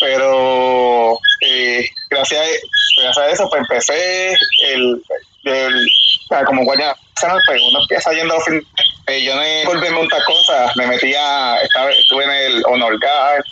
[0.00, 4.34] pero eh, gracias, a, gracias a eso, pues empecé
[4.72, 5.02] el,
[5.44, 5.86] el
[6.46, 6.94] como guardia
[7.46, 8.66] pues uno empieza yendo a fin-
[9.06, 13.44] eh, yo me volví a montar cosas, me metía, estaba, estuve en el Honor Guard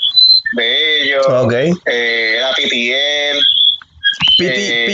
[0.54, 1.52] de ellos, Ok.
[1.86, 3.38] eh, era PTL,
[4.48, 4.86] PT, Eh,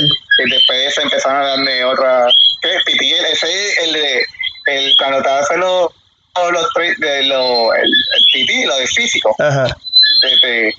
[0.00, 0.06] PTL.
[0.46, 2.26] y después empezaron a darme otra.
[2.62, 2.70] ¿Qué?
[2.84, 4.26] PTL, ese es el de.
[4.66, 5.88] El, cuando te hacen los.
[6.34, 6.66] todos los
[6.98, 9.34] de lo, el, el PT, lo de físico.
[9.38, 9.64] Ajá.
[10.42, 10.74] de-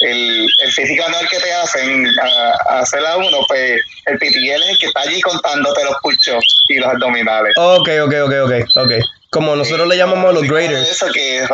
[0.00, 4.62] el, el físico anual que te hacen a, a hacer a uno, pues el PTL
[4.64, 7.52] es el que está allí contándote los push-ups y los abdominales.
[7.56, 8.92] Ok, ok, ok, ok, ok.
[9.30, 10.90] Como nosotros le llamamos a los graders.
[10.90, 11.46] Eso que,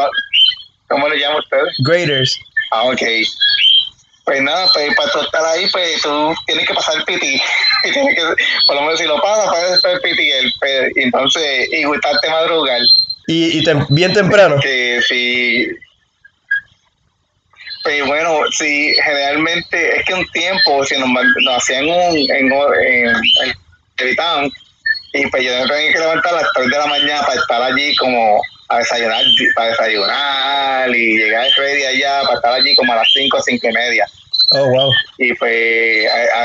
[0.89, 1.75] ¿Cómo le llaman ustedes?
[1.81, 2.39] Graders.
[2.73, 3.03] Ah, ok.
[4.29, 7.27] Pues nada, pues para tú estar ahí, pues tú tienes que pasar el PT.
[7.85, 10.21] Y tienes que, por lo menos si lo pasas, estar el.
[10.21, 12.83] El, pues, y entonces, y gustarte madrugar.
[13.27, 14.57] Y, y bien temprano.
[14.61, 15.67] Que si.
[17.85, 22.17] Pues bueno, si generalmente es que un tiempo, si nos, nos hacían un.
[22.31, 23.17] en, en,
[23.99, 24.53] en
[25.15, 27.97] y pues yo tenía que levantar a las 3 de la mañana para estar allí
[27.97, 33.09] como a desayunar, para desayunar y llegar ready allá para estar allí como a las
[33.13, 34.07] 5 5 y media.
[34.51, 34.91] Oh, wow.
[35.19, 36.43] Y pues a,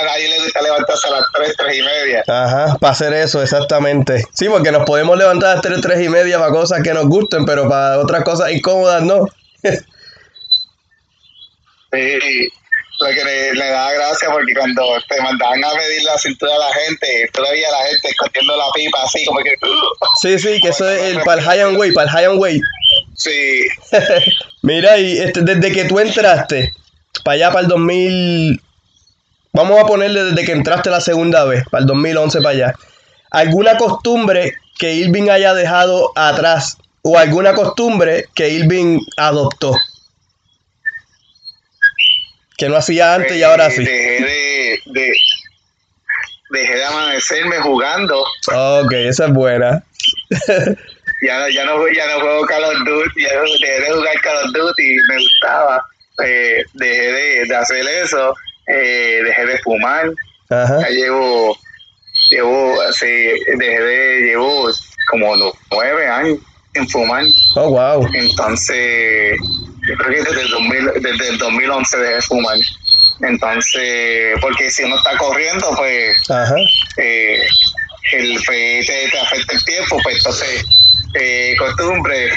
[0.00, 2.24] a- nadie le gusta levantarse a las 3, 3 y media.
[2.26, 4.24] Ajá, para hacer eso, exactamente.
[4.32, 7.06] Sí, porque nos podemos levantar a las 3, 3 y media para cosas que nos
[7.06, 9.26] gusten, pero para otras cosas incómodas no.
[11.92, 12.48] Sí,
[13.00, 16.58] lo que le, le daba gracia porque cuando te mandaban a medir la cintura a
[16.58, 19.54] la gente, tú veías a la gente escondiendo la pipa así como que...
[20.20, 22.40] Sí, sí, que eso es el, para el high and weight, para el high and
[22.40, 22.62] weight.
[23.16, 23.66] Sí,
[24.62, 26.72] Mira, y este, desde que tú entraste,
[27.22, 28.60] para allá, para el 2000,
[29.52, 32.74] vamos a ponerle desde que entraste la segunda vez, para el 2011 para allá,
[33.30, 39.74] ¿alguna costumbre que Irving haya dejado atrás o alguna costumbre que Irving adoptó?
[42.56, 43.84] Que no hacía antes y ahora eh, sí.
[43.84, 45.12] Dejé de, de,
[46.50, 48.20] dejé de amanecerme jugando.
[48.52, 49.82] Ok, esa es buena.
[51.22, 54.20] Ya, no- ya, no, ya no juego Call of Duty, ya no, dejé de jugar
[54.22, 55.84] Call of Duty, me gustaba.
[56.24, 58.34] Eh, dejé de, de hacer eso,
[58.68, 60.10] eh, dejé de fumar.
[60.50, 60.80] Ajá.
[60.82, 61.58] Ya llevo,
[62.30, 64.68] llevo, así, dejé de, llevo
[65.10, 66.38] como nu- nueve años
[66.74, 67.24] sin fumar.
[67.56, 68.06] Oh, wow.
[68.14, 69.38] Entonces,
[69.88, 72.56] yo creo que desde el, 2000, desde el 2011 dejé de fumar.
[73.20, 76.56] Entonces, porque si uno está corriendo, pues Ajá.
[76.96, 77.46] eh,
[78.12, 80.64] el te, te afecta el tiempo, pues entonces,
[81.14, 82.28] eh, costumbre,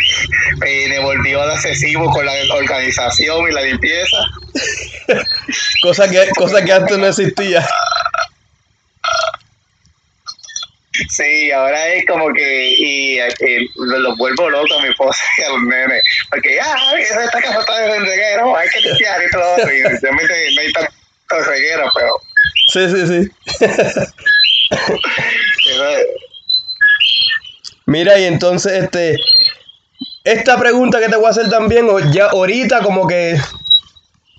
[0.65, 4.17] eh, me volvió al excesivo con la organización y la limpieza.
[5.81, 7.65] Cosa que, cosa que antes no existía.
[11.09, 15.43] Sí, ahora es como que y, eh, lo, lo vuelvo loco a mi esposa y
[15.43, 16.03] a los nenes.
[16.29, 19.57] Porque, ah, esta casa está de reguero, hay que limpiar y todo.
[19.57, 22.21] Y realmente no hay tanto reguero, pero
[22.67, 23.29] Sí, sí, sí.
[27.85, 29.15] Mira, y entonces, este,
[30.25, 33.39] esta pregunta que te voy a hacer también, ya ahorita como que,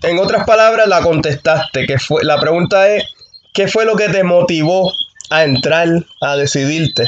[0.02, 3.04] en otras palabras, la contestaste, que fue, la pregunta es,
[3.54, 4.92] ¿qué fue lo que te motivó
[5.30, 5.88] a entrar,
[6.20, 7.04] a decidirte?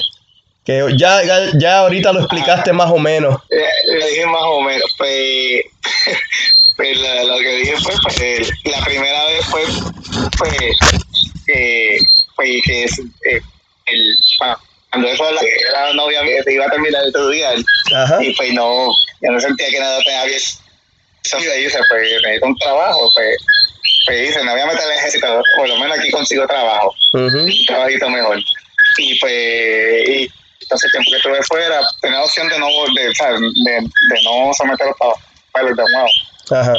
[0.64, 3.40] Que ya, ya, ya ahorita lo explicaste más o menos.
[3.50, 3.64] Eh,
[3.98, 5.62] le dije más o menos, pues,
[6.76, 9.62] pues la- lo que dije fue, pues, eh, la primera vez fue,
[10.38, 10.52] pues,
[11.46, 11.98] que,
[12.36, 13.40] pues, que es, eh,
[13.86, 14.14] el,
[14.90, 17.54] cuando eso la, era novia mía, se iba a terminar de estudiar,
[17.94, 18.22] Ajá.
[18.22, 18.88] y pues no,
[19.22, 20.40] yo no sentía que nada tenía bien
[21.22, 23.36] sonido, y dice, pues, necesito un trabajo, pues,
[24.06, 27.52] pues dice, me voy a meter al ejército, por lo menos aquí consigo trabajo un
[27.66, 28.38] trabajito mejor.
[28.98, 33.02] Y pues, y entonces el tiempo que estuve fuera, tenía la opción de no, de,
[33.02, 34.96] de, de no someter los
[35.52, 36.08] papeles de nuevo.
[36.50, 36.74] Ajá.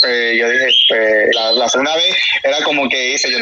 [0.00, 3.38] Pues yo dije, pues, la, la segunda vez era como que hice yo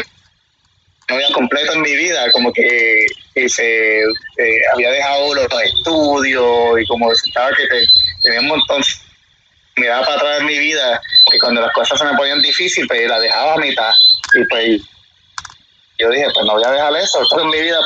[1.09, 6.87] no había completo en mi vida, como que hice, eh, había dejado los estudios y
[6.87, 7.87] como estaba que te-
[8.23, 8.83] tenía un montón,
[9.77, 11.01] miraba para atrás en mi vida,
[11.31, 13.93] que cuando las cosas se me ponían difíciles, pues la dejaba a mitad.
[14.35, 14.83] Y pues
[15.99, 17.79] yo dije, pues no voy a dejar eso, esto es mi vida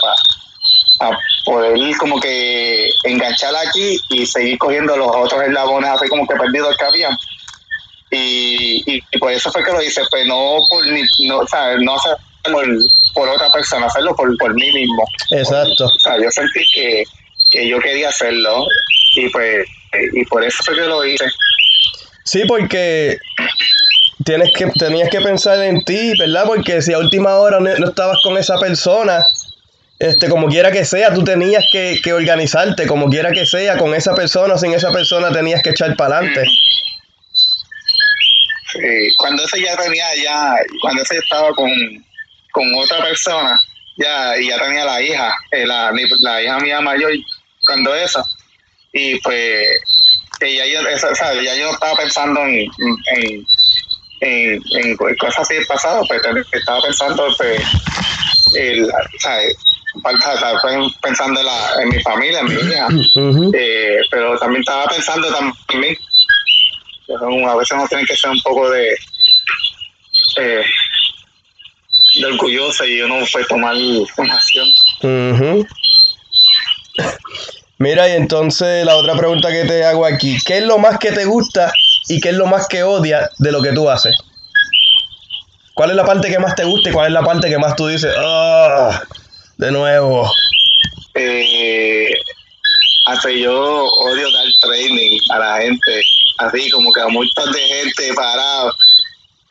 [0.99, 6.37] para poder como que enganchar aquí y seguir cogiendo los otros eslabones así como que
[6.37, 7.09] perdidos que había.
[8.11, 11.47] Y, y, y por eso fue que lo hice, pues no por ni, no, o
[11.47, 12.67] sea, no hacerlo por,
[13.15, 15.05] por otra persona, hacerlo por, por mí mismo.
[15.31, 15.87] Exacto.
[15.87, 17.05] O sea, yo sentí que,
[17.51, 18.65] que yo quería hacerlo
[19.15, 19.67] y pues
[20.13, 21.25] y por eso fue que lo hice.
[22.29, 23.17] Sí, porque
[24.23, 26.45] tienes que, tenías que pensar en ti, ¿verdad?
[26.45, 29.25] Porque si a última hora no, no estabas con esa persona,
[29.99, 33.95] este, como quiera que sea, tú tenías que, que organizarte, como quiera que sea, con
[33.95, 36.45] esa persona sin esa persona tenías que echar para adelante.
[38.73, 41.71] Sí, cuando ese ya tenía ya, cuando ese estaba con,
[42.53, 43.59] con otra persona,
[43.97, 47.11] ya, y ya tenía la hija, eh, la, la hija mía mayor,
[47.65, 48.23] cuando eso,
[48.93, 49.67] y pues,
[50.39, 52.55] que ya yo, no estaba pensando en,
[53.17, 53.47] en,
[54.21, 56.21] en, en cosas así del pasado, pues
[56.53, 57.63] estaba pensando, pues,
[58.55, 59.57] el, ¿sabes?
[60.03, 60.61] Falta- estaba
[61.03, 62.89] pensando en, la, en mi familia, en mi hija.
[63.55, 65.97] Eh, pero también estaba pensando también
[67.49, 68.91] a veces uno tiene que ser un poco de
[70.37, 70.63] eh,
[72.21, 74.69] de orgulloso y uno puede tomar información
[75.03, 75.67] Ujú.
[77.79, 81.13] Mira, y entonces la otra pregunta que te hago aquí, ¿qué es lo más que
[81.13, 81.73] te gusta
[82.09, 84.17] y qué es lo más que odias de lo que tú haces?
[85.75, 87.77] ¿Cuál es la parte que más te gusta y cuál es la parte que más
[87.77, 89.01] tú dices, ah,
[89.59, 90.29] de nuevo?
[91.15, 92.11] eh,
[93.07, 96.03] hasta yo odio dar training a la gente
[96.39, 98.71] así como que a muchos de gente parado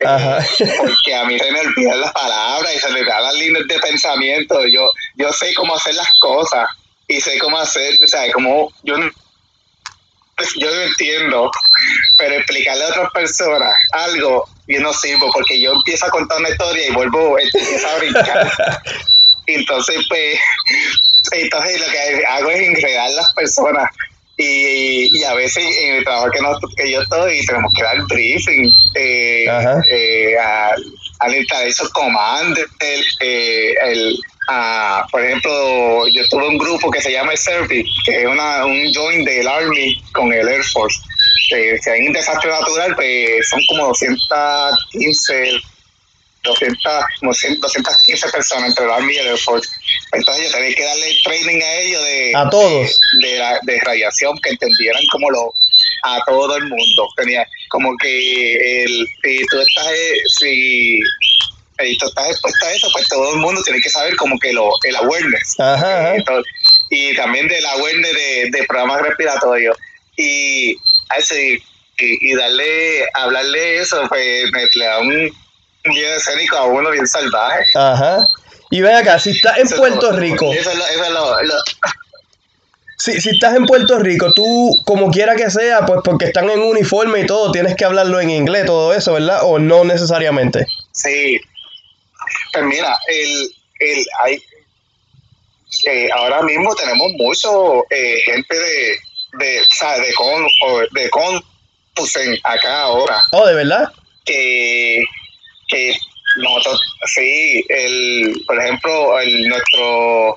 [0.00, 0.46] eh, Ajá.
[0.78, 3.78] porque a mí se me olvidan las palabras y se me dan las líneas de
[3.80, 6.66] pensamiento yo yo sé cómo hacer las cosas
[7.08, 9.10] y sé cómo hacer o sea como yo no-
[10.60, 11.50] yo no entiendo
[12.16, 16.50] pero explicarle a otras personas algo yo no sirvo porque yo empiezo a contar una
[16.50, 18.52] historia y vuelvo empiezo a brincar.
[19.46, 20.38] Entonces pues
[21.32, 23.90] entonces lo que hago es enredar las personas
[24.36, 27.96] y, y, a veces en el trabajo que, no, que yo estoy tenemos que dar
[28.04, 29.46] briefing eh,
[29.90, 34.16] eh, al installation command eh, el,
[35.10, 38.92] por ejemplo yo tuve un grupo que se llama el Service que es una, un
[38.94, 41.00] join del Army con el Air Force
[41.48, 45.60] si hay un desastre natural pues son como 215
[46.44, 49.68] 200, 215 personas entre el Army y el Air Force.
[50.12, 52.98] Entonces yo tenía que darle training a ellos de, a todos.
[53.20, 55.52] De, de, radiación, que entendieran como lo
[56.04, 57.08] a todo el mundo.
[57.16, 59.92] Tenía como que el, si tú estás,
[60.44, 60.98] eh,
[61.78, 64.52] si, tú estás expuesto a eso, pues todo el mundo tiene que saber como que
[64.52, 65.56] lo, el awareness.
[66.90, 69.76] y también del awareness de, de programas respiratorios.
[70.16, 70.76] Y,
[71.10, 71.62] así,
[71.98, 75.30] y, y darle, hablarle eso, pues me le da un
[75.84, 77.64] bien escénico a uno, bien salvaje.
[77.74, 78.26] Ajá.
[78.70, 80.52] Y ven acá, si estás en Puerto Rico.
[80.52, 81.36] Eso es lo,
[83.00, 86.58] Si, si estás en Puerto Rico, tú, como quiera que sea, pues porque están en
[86.58, 89.38] uniforme y todo, tienes que hablarlo en inglés, todo eso, ¿verdad?
[89.44, 90.66] ¿O no necesariamente?
[90.90, 91.40] Sí.
[92.52, 93.50] Pues mira, el,
[93.80, 94.42] el, hay,
[95.86, 98.98] eh, ahora mismo tenemos mucho eh, gente de,
[99.38, 100.46] de, o sea, de con,
[100.92, 101.44] de con,
[102.44, 103.20] acá ahora.
[103.32, 103.92] Oh, ¿de verdad?
[104.24, 105.02] Que
[105.68, 105.94] que
[106.36, 106.80] nosotros,
[107.14, 110.36] sí, el, por ejemplo, el, nuestro,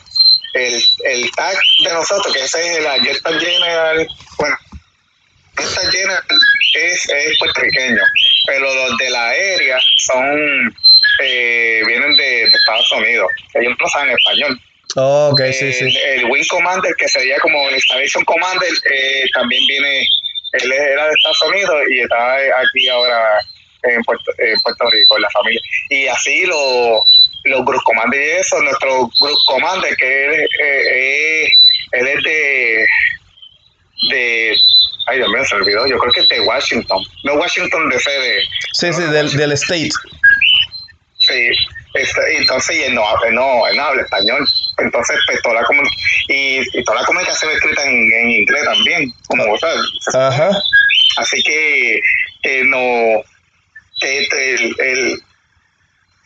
[0.53, 4.57] el, el tag de nosotros, que ese es la Jetta General, bueno,
[5.57, 6.23] Jetta General
[6.75, 8.01] es, es puertorriqueño,
[8.45, 10.75] pero los de la aérea son,
[11.23, 14.59] eh, vienen de, Estados Unidos, ellos no saben español.
[14.95, 15.97] Oh, okay, sí, sí.
[16.05, 20.01] El Wing Commander, que sería como el Installation Commander, eh, también viene,
[20.53, 23.39] él era de Estados Unidos y está aquí ahora
[23.83, 24.31] en Puerto,
[24.91, 25.61] Rico, en la familia.
[25.89, 27.05] Y así los
[27.43, 31.47] los Group Commander y eso, nuestro Group Commander, que él, eh,
[31.91, 32.85] él es de,
[34.11, 34.55] de,
[35.07, 38.43] ay Dios mío, se olvidó, yo creo que es de Washington, no Washington de sede.
[38.73, 39.89] Sí, sí, del, del state.
[41.31, 41.49] Sí,
[41.93, 44.47] este, entonces y él no, no, él no habla español.
[44.77, 45.67] Entonces, pues, toda la
[46.27, 49.61] y, y, toda la comunicación escrita en, en inglés también, como vos
[50.13, 50.49] Ajá.
[51.17, 51.99] Así que,
[52.43, 53.23] que no,
[54.01, 55.23] el, el,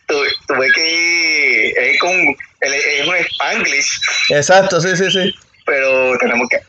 [0.08, 2.12] tuve, que es con
[2.62, 4.00] es un spanglish
[4.30, 5.36] exacto sí sí sí
[5.66, 6.60] pero tenemos que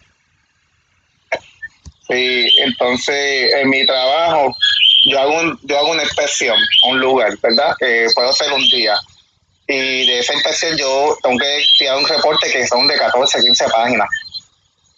[2.08, 4.56] sí entonces en mi trabajo
[5.06, 8.66] yo hago un, yo hago una inspección a un lugar verdad que puedo hacer un
[8.68, 8.94] día
[9.68, 13.64] y de esa inspección yo tengo que tirar un reporte que son de 14 15
[13.68, 14.08] páginas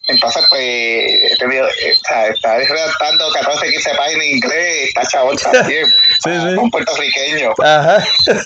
[0.09, 5.07] entonces, pues, este video, eh, o sea, está redactando 14, 15 páginas en inglés, está
[5.07, 5.87] chabón también.
[6.25, 6.57] sí, sí.
[6.59, 7.53] Un puertorriqueño.
[7.63, 8.05] Ajá.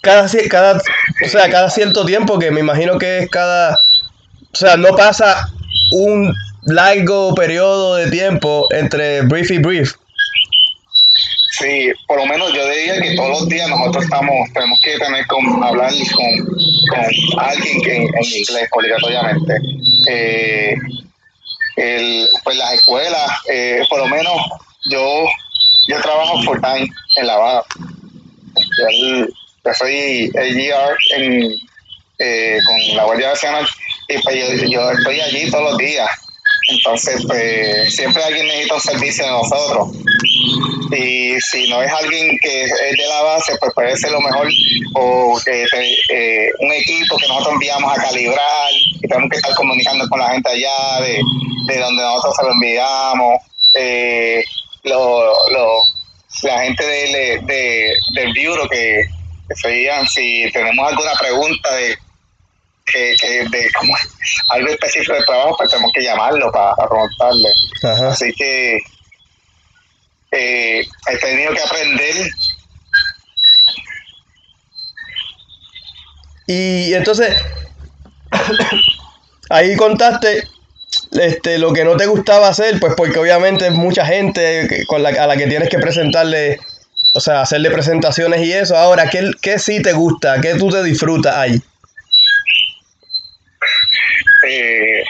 [0.00, 3.74] Cada, cada, o sea, cada cierto tiempo, que me imagino que es cada.
[3.74, 5.48] O sea, no pasa
[5.92, 9.94] un largo periodo de tiempo entre brief y brief.
[11.58, 15.24] Sí, por lo menos yo diría que todos los días nosotros estamos, tenemos que tener
[15.26, 19.54] con hablar con, con alguien que, en, inglés obligatoriamente.
[20.08, 20.74] Eh,
[21.76, 24.34] el, pues las escuelas, eh, por lo menos
[24.90, 25.26] yo,
[25.86, 27.64] yo trabajo full time en la Baja.
[28.78, 31.54] Yo, soy el GR en,
[32.18, 33.66] eh, con la Guardia Nacional
[34.08, 36.10] y pues yo, yo estoy allí todos los días.
[36.68, 39.88] Entonces, pues siempre alguien necesita un servicio de nosotros.
[40.96, 44.48] Y si no es alguien que es de la base, pues puede ser lo mejor,
[44.94, 45.64] o que
[46.10, 50.30] eh, un equipo que nosotros enviamos a calibrar, y tenemos que estar comunicando con la
[50.30, 51.20] gente allá de,
[51.66, 53.40] de donde nosotros se lo enviamos,
[53.74, 54.44] eh,
[54.84, 55.82] lo, lo,
[56.42, 59.04] la gente de, de, del bureau que,
[59.48, 61.98] que se si tenemos alguna pregunta de
[62.84, 63.94] que, que de como
[64.50, 67.48] algo específico de trabajo, pues tenemos que llamarlo para, preguntarle.
[68.08, 68.78] Así que
[70.32, 72.30] eh, he tenido que aprender.
[76.46, 77.34] Y entonces,
[79.48, 80.44] ahí contaste
[81.12, 85.08] este, lo que no te gustaba hacer, pues porque obviamente es mucha gente con la,
[85.08, 86.60] a la que tienes que presentarle,
[87.14, 88.76] o sea, hacerle presentaciones y eso.
[88.76, 90.40] Ahora, ¿qué, qué sí te gusta?
[90.42, 91.62] ¿Qué tú te disfrutas ahí?
[94.56, 95.04] Eh,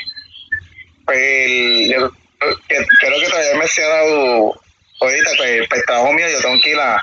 [1.04, 4.54] pues yo creo que te había mencionado
[5.00, 7.02] ahorita, pues, pues, trabajo mío, yo tengo que ir a,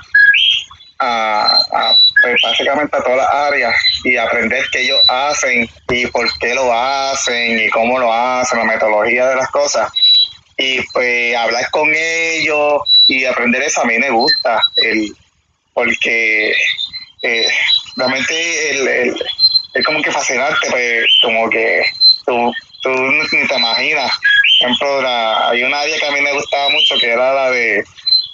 [0.98, 3.74] a, pues, básicamente a todas las áreas
[4.04, 8.64] y aprender qué ellos hacen y por qué lo hacen y cómo lo hacen, la
[8.64, 9.90] metodología de las cosas.
[10.56, 15.16] Y pues hablar con ellos y aprender eso a mí me gusta, el,
[15.72, 16.52] porque
[17.22, 17.48] eh,
[17.96, 19.16] realmente el,
[19.74, 21.82] es como que fascinante, pues como que
[22.26, 22.52] tú
[22.82, 24.10] tú ni te imaginas.
[24.60, 27.82] Por ejemplo, hay una área que a mí me gustaba mucho que era la de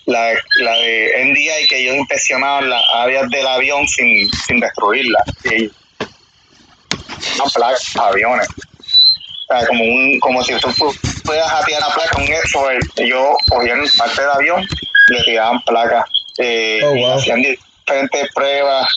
[0.07, 5.23] la, la de NDI que ellos inspeccionaban las áreas del avión sin, sin destruirlas.
[5.45, 5.71] Y
[7.37, 8.49] no placas, aviones.
[8.49, 10.69] O sea, como, un, como si tú
[11.25, 16.05] puedas atiar la placa, un eso, ellos cogían parte del avión y le tiraban placas.
[16.39, 17.19] Eh, Oh, wow.
[17.19, 18.89] Hacían diferentes pruebas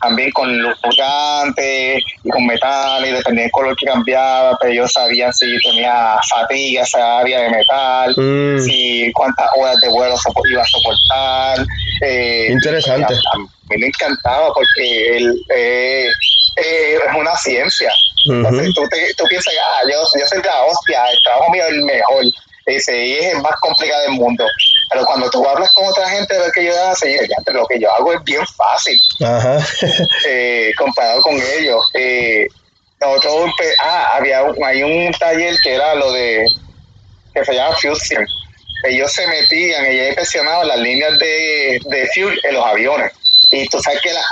[0.00, 5.32] también con lubricantes y con metal y dependiendo del color que cambiaba, pero ellos sabían
[5.32, 10.62] si tenía fatiga esa área de metal, Mm, si cuántas horas de vuelo sopo- iba
[10.62, 11.66] a soportar.
[12.02, 13.14] Eh, Interesante.
[13.34, 13.46] A, mí
[13.78, 16.06] me encantaba porque él, eh,
[16.56, 17.92] eh, es una ciencia.
[18.26, 21.70] Entonces tú, te- tú piensas, ah, yo, yo soy la hostia, el trabajo mío es
[21.70, 22.24] el mejor.
[22.74, 24.44] Dice, y es el más complicado del mundo.
[24.90, 27.66] Pero cuando tú hablas con otra gente de lo que yo hago, dice, "Ya, lo
[27.66, 29.58] que yo hago es bien fácil Ajá.
[30.28, 31.80] eh, comparado con ellos.
[31.94, 32.46] Eh,
[33.00, 36.44] nosotros, empe- ah, había un, hay un taller que era lo de,
[37.34, 38.26] que se llama Fusion.
[38.84, 43.12] Ellos se metían, ellos inspeccionaban las líneas de, de fuel en los aviones.
[43.50, 44.24] Y tú sabes que las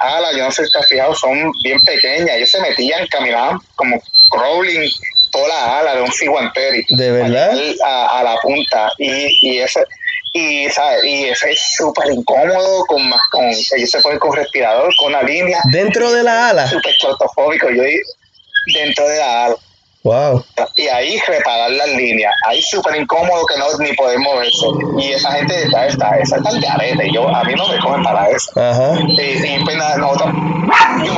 [0.00, 2.36] alas, yo no sé si te has fijado, son bien pequeñas.
[2.36, 4.88] Ellos se metían, caminaban como crawling
[5.30, 6.84] toda la ala de un ciguanteri.
[6.88, 7.52] ¿De verdad?
[7.84, 8.90] A, a la punta.
[8.98, 9.84] Y, y ese,
[10.32, 11.04] y, ¿sabes?
[11.04, 15.22] y eso es súper incómodo, con, más- con, ellos se ponen con respirador, con una
[15.22, 16.66] línea, Dentro de la ala.
[16.68, 17.82] súper claustrofóbico, yo
[18.74, 19.56] dentro de la ala.
[20.02, 20.42] Wow.
[20.78, 24.66] Y ahí reparar las líneas, ahí súper incómodo que no ni poder moverse.
[24.98, 28.02] Y esa gente está, está, esa está al garete, yo, a mí no me cogen
[28.02, 28.50] para eso.
[28.58, 28.98] Ajá.
[29.06, 30.34] Y, y pues nada, nosotros,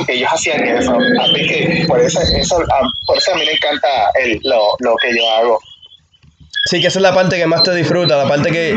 [0.08, 0.98] ellos hacían eso.
[1.20, 2.58] Así que por eso, eso,
[3.06, 3.88] por eso a mí me encanta
[4.20, 5.60] el, lo, lo que yo hago.
[6.64, 8.76] Sí, que esa es la parte que más te disfruta, la parte que,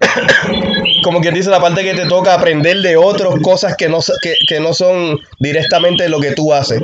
[1.04, 4.34] como quien dice, la parte que te toca aprender de otros cosas que no, que,
[4.48, 6.80] que no son directamente lo que tú haces.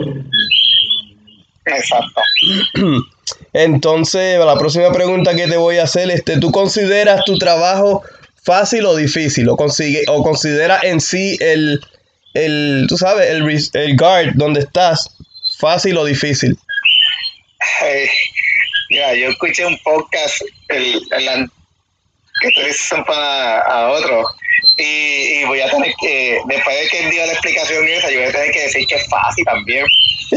[1.67, 2.21] Exacto.
[3.53, 8.03] Entonces, la próxima pregunta que te voy a hacer, este, ¿tú consideras tu trabajo
[8.43, 9.49] fácil o difícil?
[9.49, 11.81] ¿O, consigue, o consideras en sí el,
[12.35, 13.43] el, tú sabes, el,
[13.75, 15.17] el guard donde estás
[15.59, 16.59] fácil o difícil?
[18.91, 21.51] Mira, yo escuché un podcast el, el
[22.41, 24.25] que tú dices para a otro
[24.79, 28.21] y, y voy a tener que, después de que él dio la explicación esa, yo
[28.21, 29.85] voy a tener que decir que es fácil también,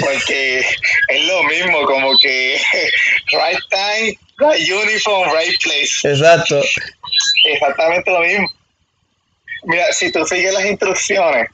[0.02, 0.60] porque
[1.10, 2.60] es lo mismo, como que
[3.32, 6.62] right time, right uniform, right place, Exacto.
[7.46, 8.48] exactamente lo mismo.
[9.64, 11.48] Mira, si tú sigues las instrucciones,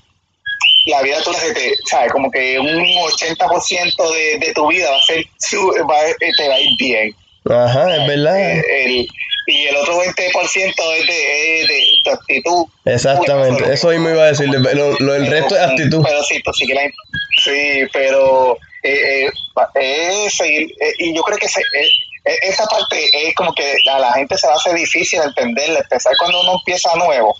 [0.88, 2.12] la vida tú la se te, ¿sabes?
[2.12, 5.24] Como que un 80% de, de tu vida va a ser,
[5.90, 6.00] va,
[6.38, 7.16] te va a ir bien.
[7.50, 8.40] Ajá, es verdad.
[8.60, 9.08] Eh, el-
[9.48, 12.66] y el otro 20% es de, es de tu actitud.
[12.86, 13.74] Exactamente.
[13.74, 14.48] Eso mismo iba a decir.
[14.50, 14.60] Lo,
[15.00, 16.04] lo- el resto es actitud.
[16.06, 16.92] Pero sí, tú sigues la-
[17.44, 20.70] Sí, pero eh, eh, es seguir.
[20.80, 21.88] eh, y yo creo que se- eh,
[22.26, 25.80] eh, esa parte es como que a la gente se va a hacer difícil entenderla,
[25.80, 27.36] empezar cuando uno empieza nuevo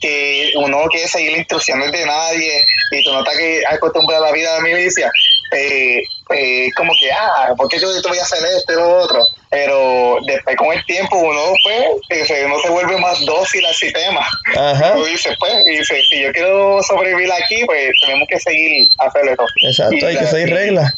[0.00, 4.28] que uno no quiere seguir las instrucciones de nadie y tú notas que acostumbrado a
[4.28, 5.10] la vida de milicia,
[5.56, 6.02] eh,
[6.34, 9.24] eh, como que, ah, ¿por qué yo te voy a hacer esto y lo otro?
[9.50, 13.74] Pero después con el tiempo uno, pues, eh, se- uno se vuelve más dócil al
[13.74, 14.26] sistema.
[14.56, 14.92] Ajá.
[14.94, 19.28] Uno dice, pues, y dice, si yo quiero sobrevivir aquí, pues tenemos que seguir hacer
[19.28, 19.44] esto.
[19.62, 20.92] Exacto, Y hay que seguir reglas.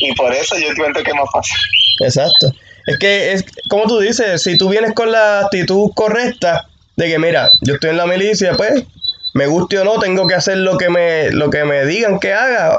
[0.00, 1.56] Y por eso yo cuento que es más fácil.
[2.00, 2.52] Exacto.
[2.86, 7.18] Es que es como tú dices, si tú vienes con la actitud correcta de que
[7.18, 8.84] mira, yo estoy en la milicia, pues
[9.34, 12.32] me guste o no, tengo que hacer lo que me lo que me digan que
[12.32, 12.78] haga.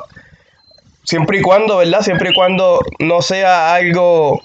[1.08, 2.02] Siempre y cuando, ¿verdad?
[2.02, 4.44] Siempre y cuando no sea algo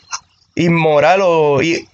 [0.54, 1.88] inmoral o i-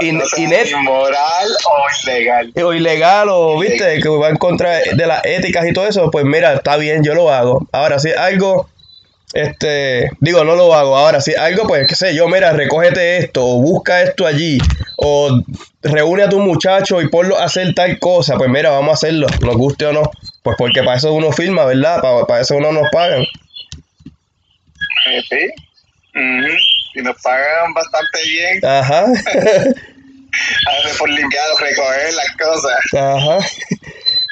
[0.00, 2.52] in- inet- inmoral o ilegal.
[2.62, 6.24] o ilegal o viste que va en contra de las éticas y todo eso, pues
[6.24, 7.66] mira, está bien, yo lo hago.
[7.72, 8.68] Ahora si es algo
[9.34, 10.94] este, digo, no lo hago.
[10.94, 14.58] Ahora, si es algo, pues, qué sé yo, mira, recógete esto, o busca esto allí,
[14.98, 15.40] o
[15.82, 19.26] reúne a tu muchacho y ponlo a hacer tal cosa, pues mira, vamos a hacerlo,
[19.40, 20.02] nos guste o no.
[20.42, 22.02] Pues porque para eso uno firma, ¿verdad?
[22.02, 23.24] Para, para eso uno nos pagan.
[25.06, 25.50] Eh, sí.
[26.94, 28.64] Y nos pagan bastante bien.
[28.64, 32.78] Ajá, a veces por limpiar o recoger las cosas.
[32.92, 33.38] ajá.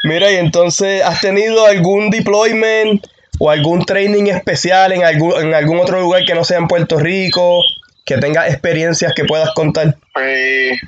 [0.04, 3.06] Mira, y entonces, ¿has tenido algún deployment
[3.38, 6.98] o algún training especial en algún, en algún otro lugar que no sea en Puerto
[6.98, 7.60] Rico?
[8.06, 9.96] Que tengas experiencias que puedas contar.
[10.14, 10.78] Pues,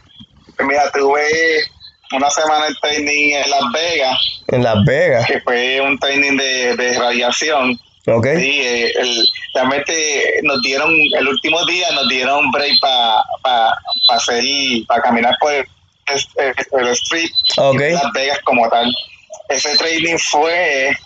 [0.57, 1.23] pues mira, tuve
[2.15, 4.19] una semana de training en Las Vegas,
[4.49, 7.79] En Las Vegas, que fue un training de, de radiación.
[8.07, 8.27] ¿Ok?
[8.39, 9.25] Sí, eh, el-
[9.55, 13.75] realmente nos dieron, el último día nos dieron break para pa,
[14.09, 14.43] pa hacer,
[14.89, 15.65] para caminar por el,
[16.07, 17.79] el- el street Ok.
[17.79, 18.93] de Las Vegas como tal.
[19.49, 20.97] Ese training fue,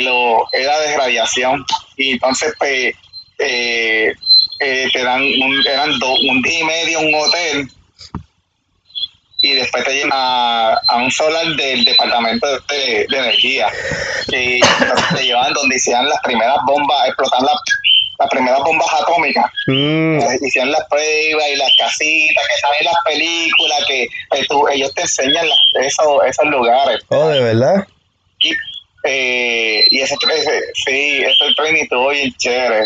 [0.00, 1.64] lo, era de radiación.
[1.96, 2.94] Y entonces, pues,
[3.38, 4.12] eh,
[4.60, 7.70] eh, te dan un, eran do- un día y medio en un hotel
[9.42, 13.68] y después te llevan a, a un solar del departamento de, de energía.
[14.28, 14.60] Y
[15.16, 17.54] te llevan donde hicieron las primeras bombas, explotan las,
[18.18, 19.44] las primeras bombas atómicas.
[19.66, 24.68] Mm, hicieron las pruebas y las casitas que salen en las películas que eh, tú-
[24.68, 27.00] ellos te enseñan las- esos, esos lugares.
[27.08, 27.86] Oh, de verdad.
[28.40, 28.52] y,
[29.04, 32.84] eh, y ese, ese sí ese training estuvo bien chévere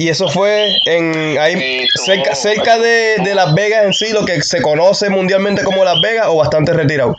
[0.00, 4.40] Y eso fue en ahí cerca, cerca de, de Las Vegas en sí, lo que
[4.40, 7.14] se conoce mundialmente como Las Vegas o bastante retirado.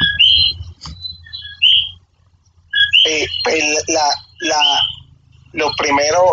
[3.08, 4.10] Eh, el- la,
[4.40, 4.80] la,
[5.54, 6.24] los primeros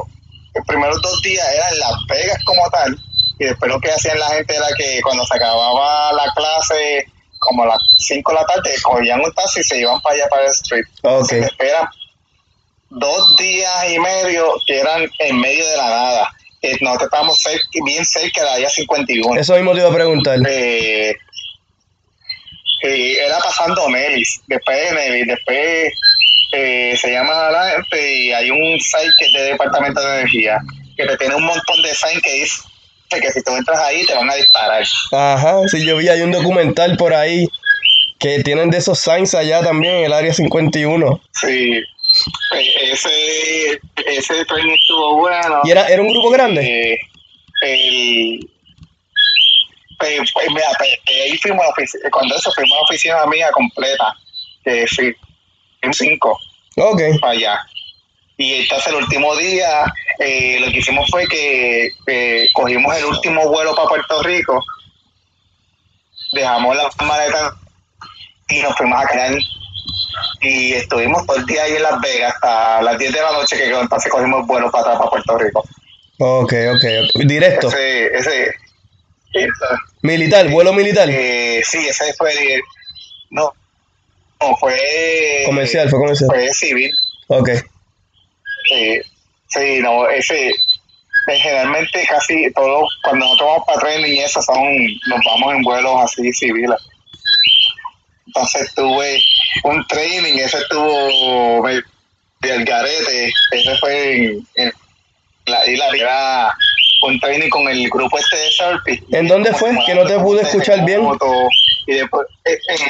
[0.54, 2.98] los primeros dos días eran Las Vegas como tal
[3.38, 7.04] y después lo que hacían la gente era que cuando se acababa la clase
[7.40, 10.28] como a las 5 de la tarde cogían un taxi y se iban para allá
[10.30, 11.28] para el street Ok.
[11.28, 11.88] Se esperan
[12.88, 16.34] dos días y medio que eran en medio de la nada.
[16.60, 19.40] Que nosotros estábamos cerca, bien cerca de la área 51.
[19.40, 20.38] Eso mismo te iba a preguntar.
[20.48, 21.14] Eh,
[22.82, 25.92] eh, era pasando Nelis, después de Nelis, después
[26.52, 30.58] eh, se llama la gente y hay un site que es de Departamento de Energía
[30.96, 32.62] que te tiene un montón de signs que dice
[33.08, 34.84] que si tú entras ahí te van a disparar.
[35.12, 37.46] Ajá, sí, yo vi, hay un documental por ahí
[38.18, 41.20] que tienen de esos signs allá también en el área 51.
[41.32, 41.82] Sí, eh,
[42.82, 45.60] ese, ese training estuvo bueno.
[45.64, 46.60] ¿Y era, era un grupo grande?
[46.62, 46.98] Eh,
[47.62, 48.50] el,
[49.98, 51.66] pues, pues, mira, pues, ahí fuimos
[52.12, 54.14] cuando eso fuimos a la oficina mía completa,
[54.64, 55.14] que fui
[55.82, 56.38] en cinco
[56.76, 57.00] Ok.
[57.20, 57.60] para allá.
[58.36, 59.84] Y entonces el último día
[60.20, 64.64] eh, lo que hicimos fue que eh, cogimos el último vuelo para Puerto Rico,
[66.32, 67.54] dejamos las maletas
[68.48, 69.32] y nos fuimos a quedar.
[70.40, 73.56] Y estuvimos todo el día ahí en Las Vegas hasta las 10 de la noche
[73.56, 75.64] que entonces cogimos vuelo para atrás para Puerto Rico.
[76.18, 77.24] Ok, ok.
[77.26, 77.68] Directo.
[77.68, 78.54] Ese, ese,
[80.02, 81.08] Militar, vuelo militar.
[81.10, 82.32] eh, sí, ese fue,
[83.30, 83.52] no,
[84.40, 84.76] no, fue
[85.46, 86.30] Comercial, fue comercial.
[86.30, 86.90] Fue civil.
[87.28, 87.50] Ok.
[88.68, 89.00] Sí,
[89.48, 94.56] sí, no, ese, eh, generalmente casi todos, cuando nosotros vamos para training y eso son,
[95.08, 96.78] nos vamos en vuelos así civiles.
[98.28, 99.20] Entonces tuve
[99.64, 101.66] un training, ese estuvo
[102.40, 104.72] del garete, ese fue en, en
[105.46, 106.54] la isla, era
[107.06, 109.02] un training con el grupo este de Sharpie.
[109.12, 109.76] ¿En dónde fue?
[109.86, 111.02] Que no te pude escuchar bien.
[111.86, 112.86] Y después, eh, en,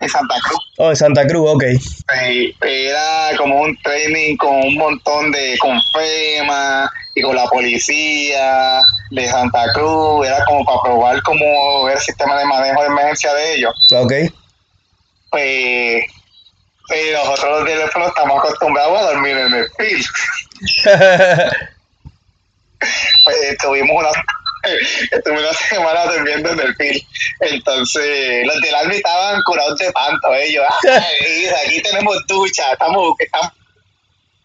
[0.00, 0.60] en Santa Cruz.
[0.78, 1.64] Oh, de Santa Cruz, ok.
[1.64, 8.80] Eh, era como un training con un montón de con FEMA y con la policía
[9.10, 13.54] de Santa Cruz, era como para probar cómo el sistema de manejo de emergencia de
[13.56, 13.74] ellos.
[13.92, 14.12] Ok.
[15.34, 16.04] Pues,
[16.86, 20.06] pues nosotros los teléfonos estamos acostumbrados a dormir en el field.
[23.24, 24.10] Pues estuvimos una
[25.10, 27.02] estuve una semana durmiendo en el field.
[27.40, 30.64] Entonces, los del Army estaban curados de tanto ellos.
[30.82, 33.52] "Ay, aquí tenemos ducha, estamos, estamos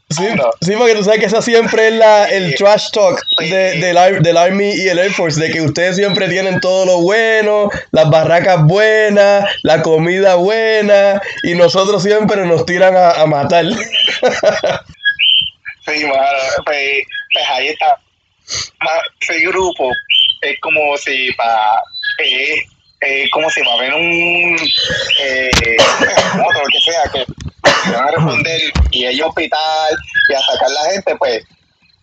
[0.10, 0.26] Sí,
[0.62, 4.22] sí, porque tú sabes que esa siempre es la, el trash talk de- del, Ar-
[4.22, 8.10] del Army y el Air Force, de que ustedes siempre tienen todo lo bueno, las
[8.10, 13.66] barracas buenas, la comida buena, y nosotros siempre nos tiran a, a matar.
[15.86, 16.22] Sí, mano,
[16.66, 17.02] pues,
[17.34, 17.98] pues ahí está.
[19.22, 19.90] Ese grupo
[20.42, 21.82] es como si para.
[22.24, 22.62] Eh,
[23.02, 24.58] eh, como si va a haber un.
[25.22, 25.50] Eh,
[26.02, 27.26] lo que sea, que
[27.84, 29.98] que van a responder y ellos hospital
[30.30, 31.44] y a sacar la gente, pues.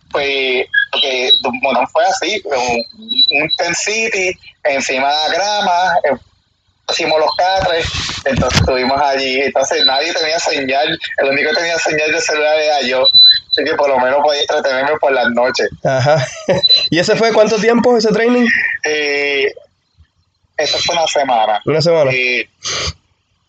[0.09, 1.31] Pues, porque
[1.61, 4.31] bueno, fue así: un, un tent city,
[4.63, 6.17] encima de la grama, eh,
[6.89, 7.85] hicimos los catres,
[8.23, 12.81] entonces estuvimos allí, entonces nadie tenía señal, el único que tenía señal de celular era
[12.83, 13.03] yo,
[13.51, 15.67] así que por lo menos podía entretenerme por las noches.
[15.83, 16.25] Ajá.
[16.89, 18.47] ¿Y ese fue cuánto tiempo, ese training?
[18.85, 19.53] Eh,
[20.57, 21.61] eso fue una semana.
[21.65, 22.11] Una semana.
[22.11, 22.47] Eh,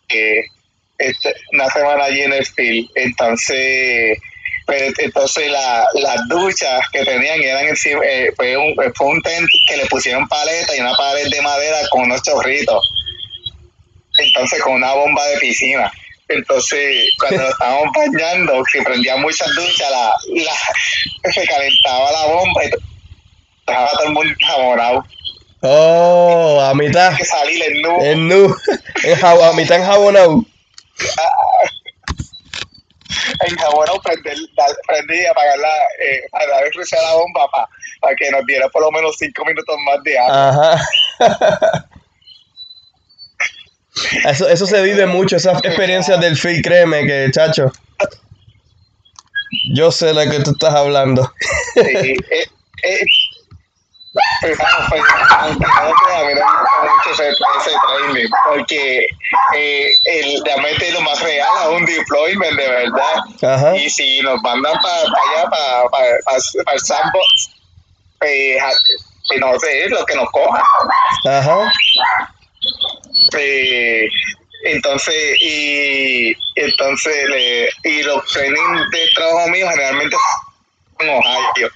[0.09, 0.45] eh,
[0.99, 4.19] este, una semana allí en el field, entonces
[4.67, 9.49] pues, entonces la, las duchas que tenían eran encima, eh, fue, un, fue un tent
[9.67, 12.83] que le pusieron paleta y una pared de madera con unos chorritos
[14.19, 15.91] entonces con una bomba de piscina.
[16.29, 20.13] Entonces, cuando nos estábamos bañando, si prendía muchas duchas, la,
[20.45, 22.71] la, se calentaba la bomba y
[23.67, 25.07] dejaba todo el mundo enjabonado.
[25.61, 27.11] Oh, a mitad.
[27.11, 28.03] Hay que salir en nu.
[28.03, 28.55] En nu.
[29.23, 30.45] A mitad enjabonado.
[33.47, 34.37] enjabonado, prender,
[34.87, 37.49] prender y apagar la, eh, para dar cruce a la bomba
[38.01, 40.49] para que nos diera por lo menos cinco minutos más de agua.
[40.49, 41.89] Ajá.
[44.25, 47.73] Eso, eso se vive mucho, esas experiencias del field, créeme que, chacho.
[49.75, 51.33] Yo sé de que tú estás hablando.
[51.75, 51.81] Sí,
[52.31, 52.47] eh,
[52.85, 53.01] eh,
[54.13, 55.03] pues, pues,
[55.39, 59.07] aunque no te a mí no me gusta mucho ese, ese training, porque
[59.55, 63.55] eh, el, realmente lo más real es un deployment de verdad.
[63.55, 63.77] Ajá.
[63.77, 67.51] Y si nos mandan para allá, para pa, el sandbox,
[68.23, 70.63] eh, eh, no sé, lo que nos coja.
[71.27, 71.71] Ajá.
[73.39, 74.09] Eh,
[74.65, 80.17] entonces, y entonces, le- y los trainings de trabajo mío generalmente
[80.99, 81.71] son en Ohio.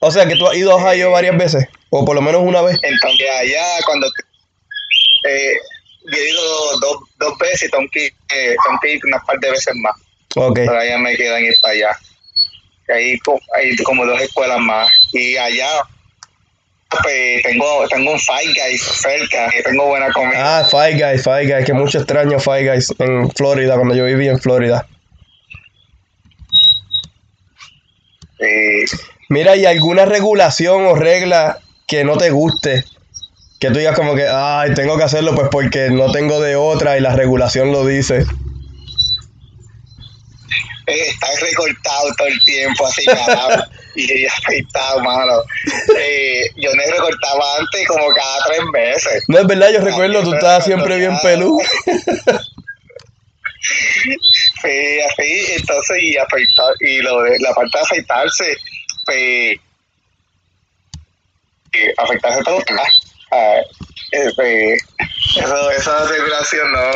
[0.00, 1.66] O sea que tú has ido a Ohio varias veces.
[1.90, 2.78] O por lo menos una vez.
[2.82, 4.06] Entonces, allá cuando
[5.28, 5.54] eh,
[6.04, 9.24] yo he ido dos, dos veces y tengo que, ir, eh, tengo que ir unas
[9.24, 9.94] par de veces más.
[10.36, 10.56] Ok.
[10.56, 11.98] Pero allá me quedan ir para allá.
[13.24, 14.88] Co- hay como dos escuelas más.
[15.12, 15.68] Y allá
[17.02, 20.60] pues, tengo, tengo un Five Guys cerca, que tengo buena comida.
[20.60, 24.28] Ah, Five Guys, Five Guys, que mucho extraño Five Guys en Florida, cuando yo viví
[24.28, 24.86] en Florida.
[28.38, 28.84] Eh,
[29.28, 32.84] Mira, ¿y alguna regulación o regla que no te guste?
[33.60, 36.96] Que tú digas como que, ay, tengo que hacerlo pues porque no tengo de otra
[36.96, 38.24] y la regulación lo dice.
[40.86, 43.64] eh, está recortado todo el tiempo, así calado
[43.96, 45.42] y afeitado, mano.
[45.98, 49.24] Eh, yo me recortaba antes como cada tres meses.
[49.28, 51.60] No es verdad, yo recuerdo, tú estabas siempre bien pelú.
[54.62, 58.56] Sí, así, entonces, y afeitar, y lo de la parte de afeitarse,
[59.06, 59.58] pues,
[61.72, 62.84] eh, afeitarse todo, ¿verdad?
[63.32, 63.60] Ah,
[64.12, 64.82] eh, pues,
[65.36, 66.90] eso, esa regulación no,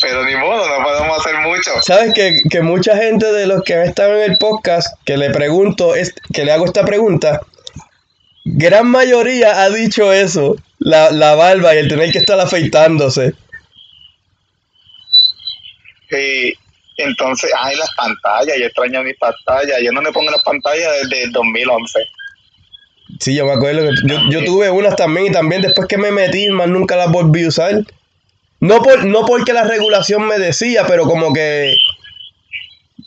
[0.00, 1.70] pero ni modo, no podemos hacer mucho.
[1.82, 5.30] Sabes que, que mucha gente de los que han estado en el podcast, que le
[5.30, 7.40] pregunto, es, que le hago esta pregunta,
[8.44, 13.34] gran mayoría ha dicho eso, la, la barba y el tener que estar afeitándose.
[16.10, 16.54] Y
[16.96, 21.24] entonces, ay, las pantallas, yo extraño mis pantallas, yo no me pongo las pantallas desde
[21.24, 21.98] el 2011.
[23.20, 26.10] Sí, yo me acuerdo que yo, yo tuve unas también y también después que me
[26.10, 27.84] metí, más nunca las volví a usar.
[28.60, 31.74] No, por, no porque la regulación me decía, pero como que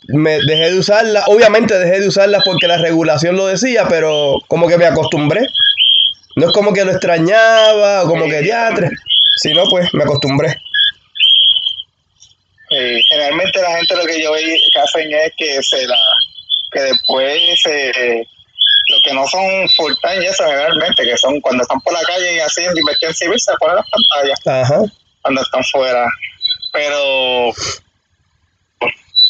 [0.08, 1.24] me dejé de usarlas.
[1.26, 5.48] Obviamente dejé de usarlas porque la regulación lo decía, pero como que me acostumbré.
[6.36, 8.90] No es como que lo extrañaba o como que diatre,
[9.36, 10.56] sino pues me acostumbré.
[12.70, 15.96] Eh, generalmente la gente lo que yo veo que hacen es que se la
[16.70, 18.26] que después se
[18.90, 22.02] lo que no son full time y eso generalmente que son cuando están por la
[22.02, 24.82] calle y así en inversión civil se ponen las pantallas Ajá.
[25.22, 26.06] cuando están fuera
[26.72, 27.52] pero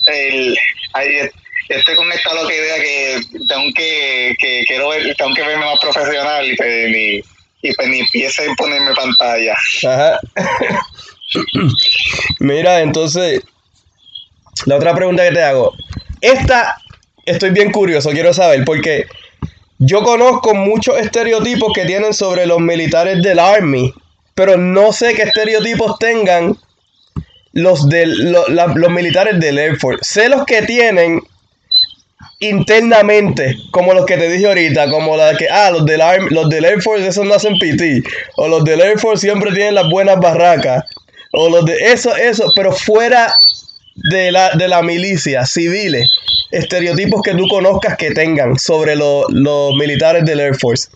[0.06, 0.58] el
[0.94, 1.28] ahí
[1.68, 5.78] estoy con esta loca idea que tengo que, que quiero ver tengo que verme más
[5.80, 7.20] profesional y pues ni
[7.60, 10.20] y pues ni piense en ponerme pantalla Ajá.
[12.40, 13.42] Mira, entonces,
[14.66, 15.72] la otra pregunta que te hago.
[16.20, 16.76] Esta,
[17.26, 19.06] estoy bien curioso, quiero saber, porque
[19.78, 23.92] yo conozco muchos estereotipos que tienen sobre los militares del Army,
[24.34, 26.56] pero no sé qué estereotipos tengan
[27.52, 30.00] los, la- los militares del Air Force.
[30.04, 31.20] Sé los que tienen
[32.40, 36.48] internamente, como los que te dije ahorita, como la que, ah, los del, Army, los
[36.48, 38.02] del Air Force, esos no hacen PT,
[38.36, 40.84] o los del Air Force siempre tienen las buenas barracas,
[41.32, 43.32] o los de eso, eso, pero fuera
[43.94, 46.08] de la, de la milicia, civiles,
[46.50, 50.88] estereotipos que tú conozcas que tengan sobre lo- los militares del Air Force.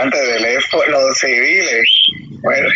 [0.00, 1.84] Antes de leer fue los civiles,
[2.42, 2.68] bueno,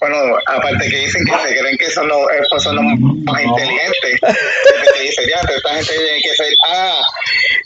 [0.00, 0.16] bueno,
[0.46, 5.02] aparte que dicen que se creen que son los, estos son los más inteligentes, que
[5.02, 7.00] dicen, ya, esta gente tiene que ser, ah,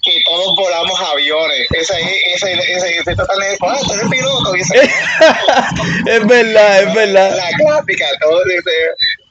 [0.03, 1.95] que todos volamos aviones, ese,
[2.35, 4.81] ese, ese, ese, total es, ah, tú eres piloto, dice,
[6.07, 7.37] es verdad, es verdad.
[7.37, 8.71] la clásica, todo dice,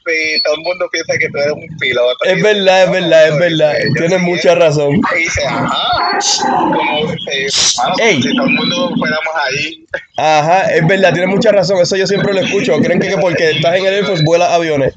[0.05, 2.17] sí, todo el mundo piensa que tú eres un piloto.
[2.25, 3.73] Es verdad, es "No, verdad, es no", verdad.
[3.73, 4.55] dice, "Yo Tienes mucha ¿eh?".
[4.55, 4.91] razón.
[4.95, 8.21] Y dice, ajá, como, dice, "Mano, Ey.
[8.21, 9.85] si todo el mundo fuéramos ahí,
[10.17, 11.77] Ajá, es verdad, tienes mucha razón.
[11.81, 12.77] Eso yo siempre lo escucho.
[12.79, 14.93] Creen que, que porque estás en el Air Force vuelas aviones.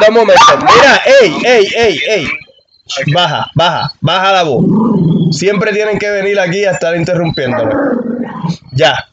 [0.00, 0.42] Dame un momento.
[0.58, 2.28] Mira, ey, ey, ey, ey.
[3.12, 4.64] Baja, baja, baja la voz.
[5.32, 7.74] Siempre tienen que venir aquí a estar interrumpiéndome.
[8.72, 9.06] Ya.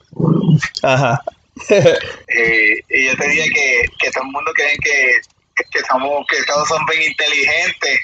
[0.84, 1.22] Ajá.
[2.27, 5.19] Eh, y yo te diría que, que todo el mundo cree que,
[5.72, 7.99] que, somos, que todos son bien inteligentes.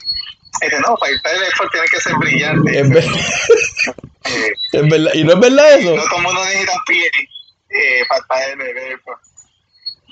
[0.62, 2.80] Dice, no, para estar en el tiene que ser brillante.
[2.80, 3.04] Es, ver-
[4.26, 5.12] Eh, es verdad.
[5.16, 5.96] ¿Y no es verdad eso?
[5.96, 7.28] no todo el mundo necesita PhD
[7.72, 9.00] eh, para estar en el.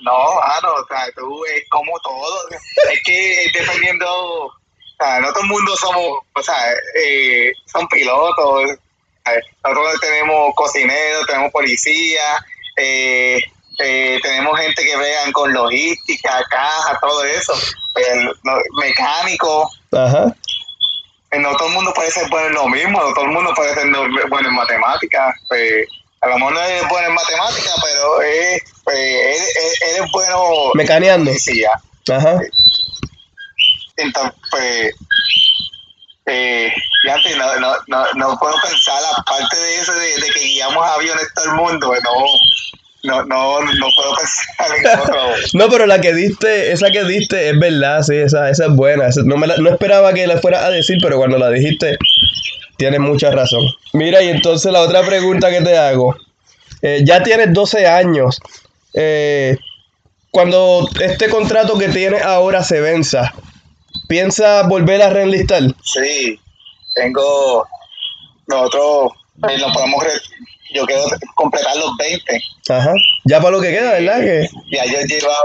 [0.02, 2.48] No, mano, o sea, tú es como todo.
[2.92, 4.52] Es que es dependiendo, o
[4.98, 6.72] sea, no todo el mundo somos, o sea,
[7.06, 8.70] eh, son pilotos.
[9.62, 12.44] Nosotros tenemos cocineros, tenemos policía,
[12.80, 13.40] eh,
[13.82, 17.52] eh, tenemos gente que vean con logística, caja, todo eso,
[17.96, 18.30] el,
[18.80, 19.70] mecánico.
[19.92, 20.34] Ajá.
[21.30, 23.52] Eh, no todo el mundo puede ser bueno en lo mismo, no todo el mundo
[23.54, 23.86] puede ser
[24.28, 25.34] bueno en matemáticas.
[25.48, 25.86] Pues,
[26.20, 30.72] a lo mejor no es bueno en matemáticas, pero es, pues, eres, bueno.
[30.74, 31.32] Mecaneando.
[31.34, 32.40] Sí, Ajá.
[33.96, 34.94] Entonces, pues,
[36.30, 36.72] eh,
[37.36, 41.44] no, no, no, no, puedo pensar, aparte de eso, de, de, que guiamos aviones todo
[41.46, 41.92] el mundo,
[43.02, 47.50] no, no, no, no puedo pensar en no, pero la que diste, esa que diste
[47.50, 49.08] es verdad, sí, esa, esa es buena.
[49.24, 51.98] no, me no esperaba que la fuera a decir, pero cuando la dijiste,
[52.76, 53.62] tienes mucha razón.
[53.92, 56.16] Mira, y entonces la otra pregunta que te hago.
[56.82, 58.40] Eh, ya tienes 12 años.
[58.94, 59.56] Eh,
[60.30, 63.34] cuando este contrato que tienes ahora se venza,
[64.10, 65.62] ¿Piensa volver a reenlistar?
[65.84, 66.36] Sí,
[66.96, 67.64] tengo.
[68.48, 69.12] Nosotros
[69.48, 70.04] eh, nos podemos.
[70.74, 71.04] Yo quiero
[71.36, 72.42] completar los 20.
[72.70, 72.92] Ajá.
[73.26, 74.20] Ya para lo que queda, ¿verdad?
[74.20, 74.48] Que...
[74.72, 75.36] Ya yo llevaba.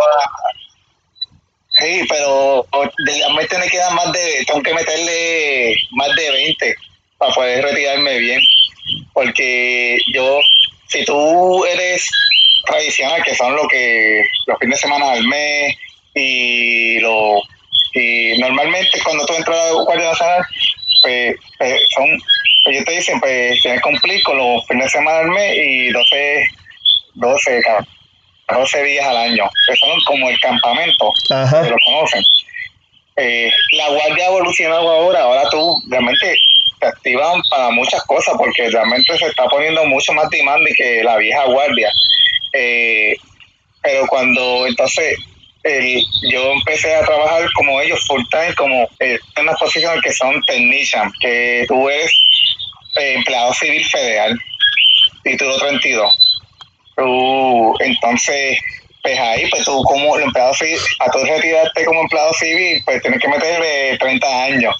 [1.78, 2.66] Sí, pero
[3.06, 4.44] realmente me quedan más de.
[4.48, 6.76] Tengo que meterle más de 20
[7.20, 8.42] para poder retirarme bien.
[9.14, 10.40] Porque yo,
[10.88, 12.10] si tú eres
[12.66, 15.76] tradicional, que son lo que los fines de semana al mes
[16.16, 17.44] y los
[17.96, 20.46] y normalmente cuando tú entras a la Guardia Nacional,
[21.02, 22.06] pues, pues son,
[22.66, 25.92] ellos te dicen, pues tienes que cumplir con los fines de semana del mes y
[25.92, 26.46] 12,
[27.14, 27.62] 12,
[28.50, 32.24] 12 días al año, que son como el campamento, que lo conocen.
[33.16, 36.36] Eh, la guardia ha evolucionado ahora, ahora tú realmente
[36.82, 41.16] te activan para muchas cosas porque realmente se está poniendo mucho más demanda que la
[41.16, 41.90] vieja guardia.
[42.52, 43.16] Eh,
[43.82, 45.18] pero cuando entonces
[46.30, 50.42] yo empecé a trabajar como ellos full time, como eh, en una posición que son
[50.44, 52.12] technician, que tú eres
[52.98, 54.40] eh, empleado civil federal,
[55.24, 56.44] título 32.
[56.96, 58.60] Tú, entonces,
[59.02, 63.20] pues ahí, pues tú como empleado civil, a tú retirarte como empleado civil, pues tienes
[63.20, 64.76] que meterle 30 años.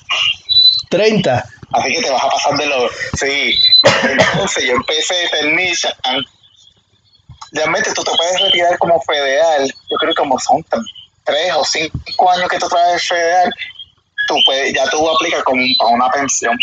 [0.90, 1.46] 30.
[1.74, 2.92] Así que te vas a pasar de los...
[3.20, 3.58] Sí,
[4.04, 5.94] entonces yo empecé technician
[7.52, 10.64] realmente tú te puedes retirar como federal, yo creo que como son
[11.24, 13.54] tres o cinco años que tú traes federal,
[14.28, 16.58] tú puedes, ya tú aplicas como a una pensión.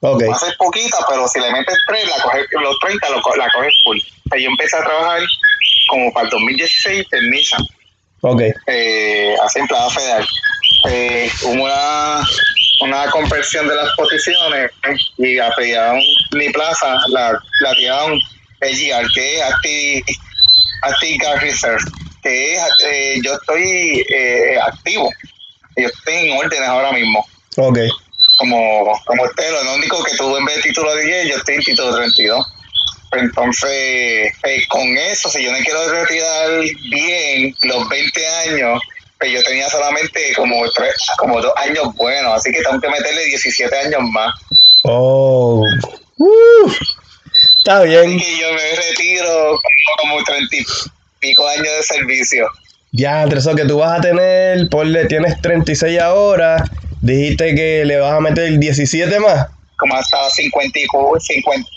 [0.00, 0.28] Okay.
[0.28, 3.74] Va a ser poquita, pero si le metes tres, la coges, los 30 la coges
[3.84, 3.98] full.
[4.36, 5.20] yo empecé a trabajar
[5.88, 7.64] como para el 2016 en Nissan.
[8.22, 8.42] Ok.
[8.66, 10.26] Eh, así empleado federal.
[10.88, 12.20] Eh, hubo una,
[12.80, 14.72] una conversión de las posiciones
[15.18, 15.52] y a
[16.32, 18.18] mi plaza, la, la tiraron
[18.62, 20.18] AGR, que es
[20.82, 21.84] Active, Gas Reserve,
[22.22, 25.10] que es, eh, yo estoy eh, activo,
[25.76, 27.26] yo estoy en órdenes ahora mismo.
[27.56, 27.78] Ok.
[28.38, 31.54] Como, como usted, lo único que tuve en vez de título de 10, yo estoy
[31.56, 32.46] en título 32.
[33.12, 36.60] Entonces, eh, con eso, si yo me quiero retirar
[36.90, 38.80] bien los 20 años,
[39.18, 43.24] pues yo tenía solamente como tres, como dos años buenos, así que tengo que meterle
[43.26, 44.34] 17 años más.
[44.84, 45.62] Oh.
[46.16, 46.72] Uh.
[47.64, 48.10] Está bien.
[48.10, 49.56] Y yo me retiro
[50.00, 50.64] como treinta y
[51.20, 52.48] pico años de servicio.
[52.90, 56.64] Ya, eso que tú vas a tener, ponle, tienes 36 ahora,
[57.02, 59.46] dijiste que le vas a meter 17 más.
[59.78, 61.68] Como hasta 54, 50,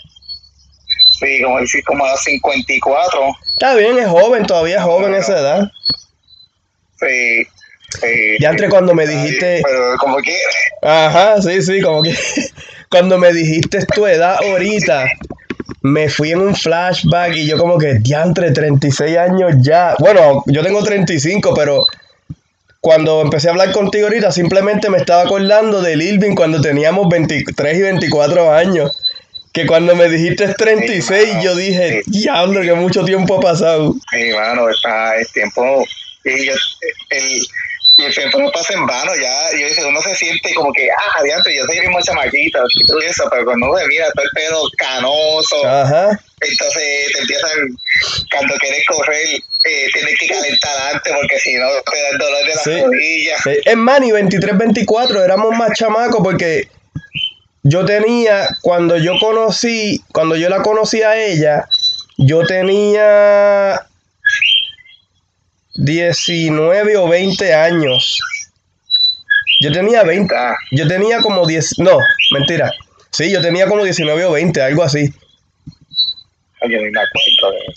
[1.20, 3.20] sí, como, como a 54.
[3.52, 5.70] Está bien, es joven, todavía es joven esa edad.
[6.98, 7.46] Sí.
[8.00, 9.62] Sí, ya entre cuando me dijiste.
[9.64, 10.36] Pero como que.
[10.82, 12.12] Ajá, sí, sí, como que.
[12.88, 15.08] Cuando me dijiste tu edad ahorita,
[15.86, 19.94] me fui en un flashback y yo como que, diantre, 36 años ya.
[20.00, 21.86] Bueno, yo tengo 35, pero
[22.80, 27.78] cuando empecé a hablar contigo ahorita, simplemente me estaba acordando del Irving cuando teníamos 23
[27.78, 29.00] y 24 años.
[29.52, 33.94] Que cuando me dijiste 36, yo dije, diablo, que mucho tiempo ha pasado.
[34.10, 34.30] Sí,
[34.70, 35.84] está el tiempo.
[36.24, 37.46] Y el,
[37.96, 40.86] y el tiempo no pasa en vano, ya, yo dice, uno se siente como que,
[40.90, 44.24] ah, adiante, yo soy mismo chamaquita, y todo eso, pero cuando uno se mira todo
[44.24, 46.20] el pelo canoso, Ajá.
[46.42, 47.50] entonces te empiezan,
[48.30, 49.26] cuando quieres correr,
[49.64, 53.40] eh, tienes que calentar antes, porque si no te da el dolor de las rodillas.
[53.42, 53.50] Sí.
[53.64, 56.68] Es más, ni 23, 24, éramos más chamacos, porque
[57.62, 61.66] yo tenía, cuando yo conocí, cuando yo la conocí a ella,
[62.18, 63.86] yo tenía
[65.76, 68.20] 19 o 20 años.
[69.60, 70.34] Yo tenía 20.
[70.72, 71.78] Yo tenía como 10.
[71.78, 71.98] No,
[72.32, 72.72] mentira.
[73.10, 75.12] Sí, yo tenía como 19 o 20, algo así.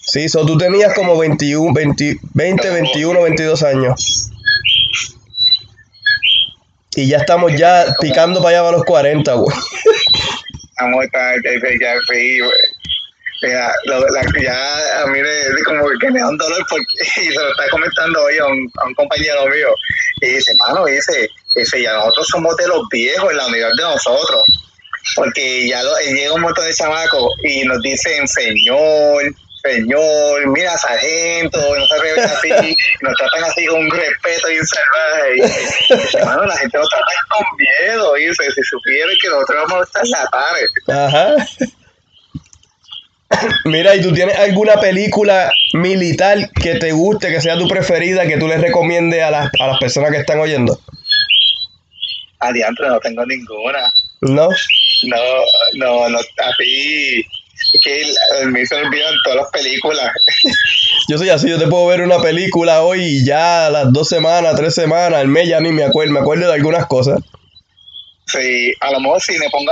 [0.02, 4.32] Sí, so tú tenías como 21, 20, 20 21, 22 años.
[6.96, 9.56] Y ya estamos ya picando para allá para los 40, güey.
[10.70, 11.36] Estamos ya,
[13.42, 16.86] Mira, lo, la, ya a mí de, como que me da un dolor porque
[17.22, 19.70] y se lo está comentando hoy a un, a un compañero mío
[20.22, 23.84] y dice, mano, dice, dice, ya nosotros somos de los viejos en la unidad de
[23.84, 24.44] nosotros
[25.16, 29.24] porque ya lo, llega un montón de chamacos y nos dicen señor,
[29.64, 35.36] señor, mira, sargento, no se así, nos tratan así con un respeto y un salvaje.
[36.14, 39.84] Y, hermano, la gente nos trata con miedo, dice, si supieran que nosotros vamos a
[39.84, 40.68] estar la tarde.
[40.88, 41.48] Ajá.
[43.66, 48.38] Mira, ¿y tú tienes alguna película militar que te guste, que sea tu preferida, que
[48.38, 50.80] tú le recomiendes a las, a las personas que están oyendo?
[52.40, 53.94] Adiante, no tengo ninguna.
[54.22, 54.50] ¿No?
[55.04, 55.18] No,
[55.74, 57.26] no, no, así
[57.74, 58.04] es que
[58.48, 60.12] me se olvidan todas las películas.
[61.10, 64.08] Yo soy así, yo te puedo ver una película hoy y ya a las dos
[64.10, 67.20] semanas, tres semanas, al mes ya ni me acuerdo, me acuerdo de algunas cosas.
[68.28, 69.72] Sí, a lo mejor si me pongo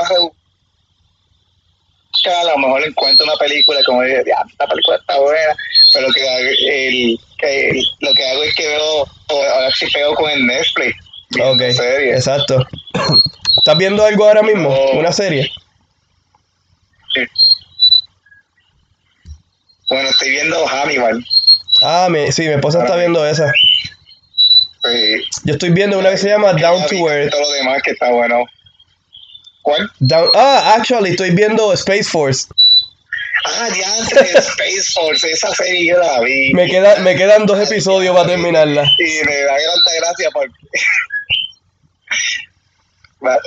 [2.29, 5.55] a lo mejor encuentro una película como dice, ya, esta película está buena,
[5.93, 10.45] pero que, el, que lo que hago es que veo, ahora sí pego con el
[10.45, 10.95] Netflix.
[11.41, 12.65] Ok, exacto.
[13.57, 14.69] ¿Estás viendo algo ahora mismo?
[14.69, 14.99] No.
[14.99, 15.51] ¿Una serie?
[17.13, 17.21] Sí.
[19.89, 21.25] Bueno, estoy viendo Hannibal.
[21.81, 23.51] Ah, mi, sí, mi esposa está viendo esa.
[24.83, 25.15] Sí.
[25.43, 27.31] Yo estoy viendo una que se llama Down to Earth.
[27.31, 28.45] Todo lo demás que está bueno.
[29.67, 29.91] ¿Cuál?
[29.99, 32.47] Down, ah, actually, estoy viendo Space Force.
[33.43, 36.53] Ah, diantre, Space Force, esa serie yo la vi.
[36.53, 38.85] Me, queda, me quedan dos episodios para terminarla.
[38.97, 40.53] Y me da tanta gracia porque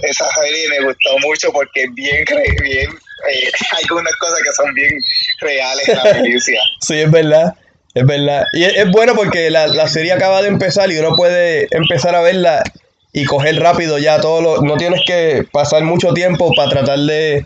[0.03, 2.23] esa serie me gustó mucho porque es bien,
[2.63, 5.01] bien eh, hay algunas cosas que son bien
[5.41, 6.61] reales en la milicia.
[6.83, 7.55] Sí, es verdad.
[7.95, 8.45] Es verdad.
[8.53, 12.15] Y es, es bueno porque la, la serie acaba de empezar y uno puede empezar
[12.15, 12.63] a verla
[13.13, 14.63] y coger rápido ya todo lo...
[14.63, 17.45] No tienes que pasar mucho tiempo para tratar de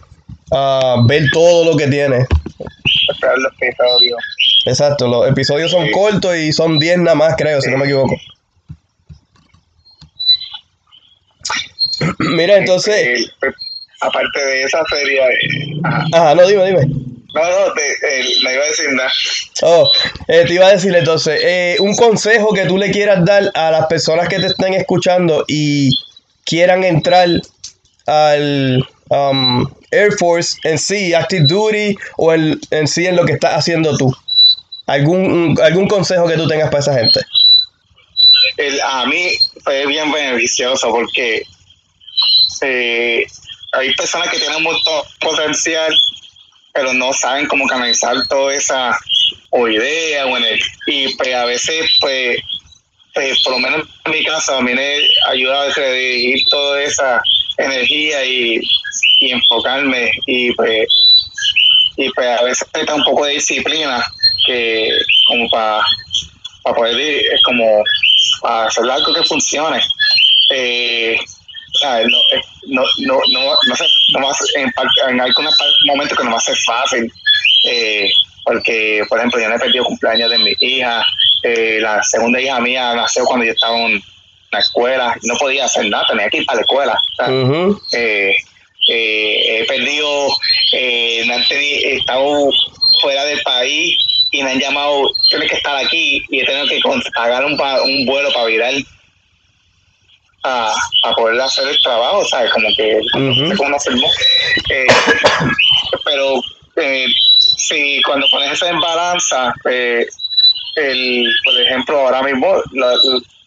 [0.52, 2.26] ah, ver todo lo que tiene.
[3.10, 4.18] Esperar los episodios.
[4.66, 5.92] Exacto, los episodios son Sí.
[5.92, 8.14] cortos y son 10 nada más, creo, si no me equivoco.
[12.18, 13.30] Mira, entonces...
[13.40, 13.54] Pues,
[14.00, 15.20] aparte de esa serie,
[15.82, 16.04] ajá.
[16.12, 17.13] Ajá, no, dime, dime.
[17.34, 19.12] No, no, te, eh, no iba a decir nada.
[19.62, 19.90] Oh,
[20.28, 23.70] eh, te iba a decir entonces, eh, un consejo que tú le quieras dar a
[23.70, 25.90] las personas que te estén escuchando y
[26.44, 27.28] quieran entrar
[28.06, 33.32] al um, Air Force en sí, Active Duty, o en, en sí en lo que
[33.32, 34.14] estás haciendo tú.
[34.86, 37.20] ¿Algún, algún consejo que tú tengas para esa gente?
[38.56, 39.30] el, a mí
[39.62, 41.42] fue bien beneficioso porque
[42.62, 43.26] eh,
[43.72, 45.94] hay personas que tienen mucho potencial,
[46.74, 48.96] pero no saben cómo canalizar toda esa
[49.50, 52.38] o idea o ener- y pues a veces pues,
[53.14, 54.98] pues, por lo menos en mi caso a mí me
[55.28, 57.22] ayuda a redirigir toda esa
[57.58, 58.60] energía y,
[59.20, 60.86] y enfocarme y pues
[61.96, 64.04] y pues a veces necesita un poco de disciplina
[64.46, 64.88] que
[65.28, 65.80] como para
[66.64, 67.82] para poder ir, es como
[68.40, 69.80] para hacer algo que funcione.
[70.50, 71.16] Eh.
[71.82, 74.72] No, eh, no, no, no, no, sé, no va a ser- en,
[75.10, 75.54] en algunos
[75.86, 77.12] momentos que no va a ser fácil,
[77.68, 78.08] eh,
[78.44, 81.04] porque, por ejemplo, yo no he perdido cumpleaños de mi hija,
[81.42, 84.02] eh, la segunda hija mía nació cuando yo estaba en
[84.52, 86.98] la escuela, no podía hacer nada, tenía que ir para la escuela.
[87.26, 87.80] Ujú.
[87.92, 88.34] eh,
[88.88, 90.28] eh, he perdido,
[90.72, 92.50] eh, he estado
[93.00, 93.96] fuera del país
[94.30, 96.80] y me han llamado, tienes que estar aquí y he tenido que
[97.14, 98.74] pagar un, un vuelo para virar
[100.44, 100.72] a,
[101.04, 102.50] a poder hacer el trabajo, ¿sabes?
[102.52, 103.56] Como que no sé Ujú.
[103.56, 104.06] cómo hacerlo.
[104.70, 104.86] Eh,
[106.04, 106.34] pero
[106.76, 107.06] eh,
[107.56, 110.06] si cuando pones eso en balanza, eh,
[110.76, 112.94] el, por ejemplo, ahora mismo la,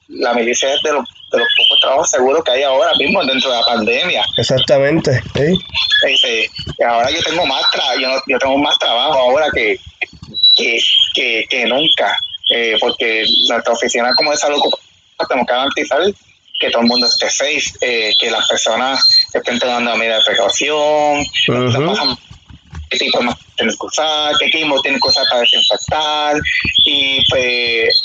[0.09, 3.51] la milicia es de los, de los pocos trabajos seguros que hay ahora mismo dentro
[3.51, 4.25] de la pandemia.
[4.37, 5.21] Exactamente.
[5.35, 5.53] ¿sí?
[6.07, 6.49] Dice,
[6.87, 9.77] ahora yo tengo más tra yo, no- yo tengo más trabajo ahora que,
[10.55, 10.79] que,
[11.13, 12.17] que, que nunca,
[12.55, 14.59] eh, porque nuestra oficina como de salud
[15.27, 16.01] tenemos que garantizar
[16.59, 18.99] que todo el mundo esté safe, eh, que las personas
[19.33, 21.25] estén tomando medidas de precaución,
[21.87, 22.17] pasan
[22.89, 26.35] qué tipo de mascarilla tienen que usar, qué equipo tienen que usar para desinfectar,
[26.85, 28.03] y pues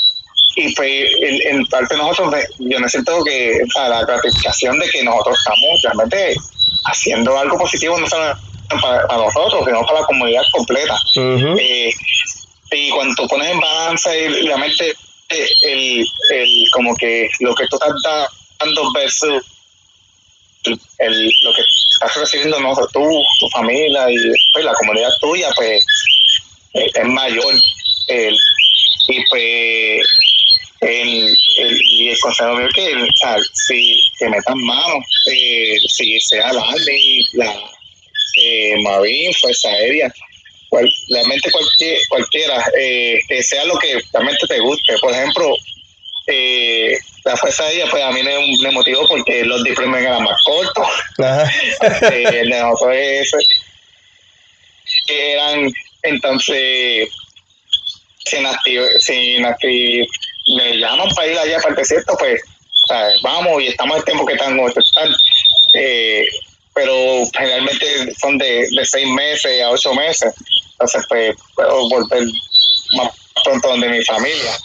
[0.55, 4.79] y pues en, en parte nosotros me- yo me siento que o sea, la gratificación
[4.79, 6.37] de que nosotros estamos realmente
[6.85, 8.35] haciendo algo positivo no solo
[8.69, 10.95] para, para nosotros sino para la comunidad completa.
[11.59, 11.91] Eh,
[12.73, 14.11] y cuando tú pones en balanza
[14.45, 14.91] realmente
[15.31, 18.29] eh, el, el como que lo que tú estás dando
[18.95, 19.43] versus
[20.99, 23.01] el, lo que estás recibiendo no tú
[23.41, 24.17] tu familia y
[24.53, 25.85] pues, la comunidad tuya pues
[26.75, 27.55] eh, es mayor
[28.09, 28.39] El-
[29.09, 30.07] y pues
[30.81, 36.53] el, el, y el consejo mío que o si se metan manos, eh, si sea
[36.53, 37.53] la Army, la
[38.37, 38.75] eh,
[39.41, 40.13] Fuerza Aérea,
[40.69, 44.97] cual, realmente cualquier, cualquiera, eh, que sea lo que realmente te guste.
[45.01, 45.55] Por ejemplo,
[46.35, 50.23] eh, la fuerza de ella, pues a mí me, me motivó porque los diplomas eran
[50.25, 50.87] más cortos.
[52.11, 52.97] eh, el de nosotros
[55.09, 55.73] eran,
[56.03, 57.09] entonces,
[58.25, 60.07] sin activar, sin acti-
[60.57, 62.41] me llaman para ir allá para el desierto, pues,
[62.89, 63.21] ¿sabes?
[63.23, 65.15] vamos y estamos el tiempo que estamos están.
[65.75, 66.25] Eh,
[66.75, 66.95] pero
[67.37, 70.33] generalmente son de, de seis meses a ocho meses.
[70.73, 72.25] Entonces, pues, puedo volver
[72.97, 73.11] más
[73.45, 74.59] pronto donde mi familia.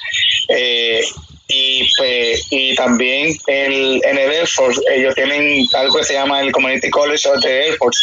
[0.49, 1.02] Eh,
[1.48, 6.41] y pues y también el, en el Air Force ellos tienen algo que se llama
[6.41, 7.99] el Community College of the Air Force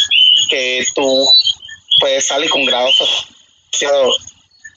[0.49, 1.27] que tú
[1.99, 2.95] puedes salir con grados
[3.71, 4.17] asociados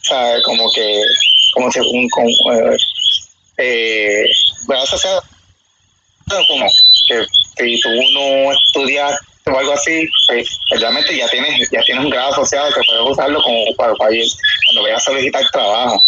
[0.02, 0.42] ¿sabes?
[0.44, 1.00] como que
[1.54, 2.76] como si un con, eh,
[3.56, 4.24] eh,
[4.66, 5.24] grados asociados
[6.26, 6.66] como
[7.08, 7.24] que
[7.56, 10.46] si tú no estudias o algo así pues,
[10.78, 14.26] realmente ya tienes ya tienes un grado asociado que puedes usarlo como para, para ir
[14.66, 16.02] cuando vayas a solicitar trabajo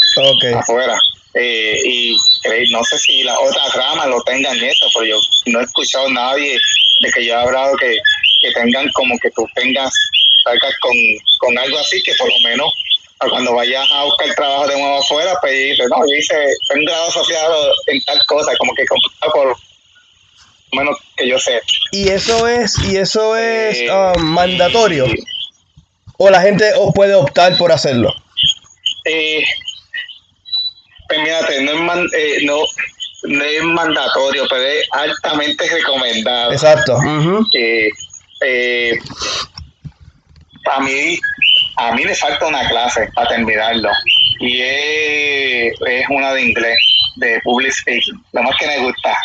[0.59, 0.99] afuera.
[1.35, 5.61] Eh, y eh, no sé si las otras ramas lo tengan eso, pero yo no
[5.61, 6.59] he escuchado a nadie
[7.01, 7.97] de que yo he hablado que,
[8.40, 9.93] que tengan como que tú tengas,
[10.44, 10.93] salgas con,
[11.39, 12.73] con algo así, que por lo menos
[13.28, 16.35] cuando vayas a buscar trabajo de nuevo afuera, pues dices, no, yo hice
[16.74, 18.85] un grado asociado en tal cosa, como que
[19.32, 19.57] por
[20.73, 21.61] menos que yo sé.
[21.93, 25.07] Y eso es, y eso es Eh, ah, mandatorio.
[25.07, 25.23] y-
[26.16, 28.12] O la gente o puede optar por hacerlo.
[29.05, 29.43] Eh,
[31.19, 32.59] mírate, no es, man- eh, no,
[33.24, 36.53] no es mandatorio, pero es altamente recomendado.
[36.53, 36.99] Exacto.
[37.53, 37.89] que
[38.43, 38.99] eh,
[40.73, 41.19] a mí
[41.77, 43.91] a mí le falta una clase para terminarlo
[44.41, 46.77] y es, es una de inglés
[47.16, 49.16] de public speaking lo más que me gusta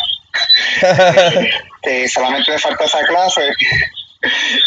[1.82, 3.50] que solamente le falta esa clase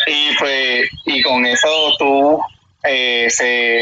[0.08, 2.40] y pues y con eso tú
[2.84, 3.82] eh, se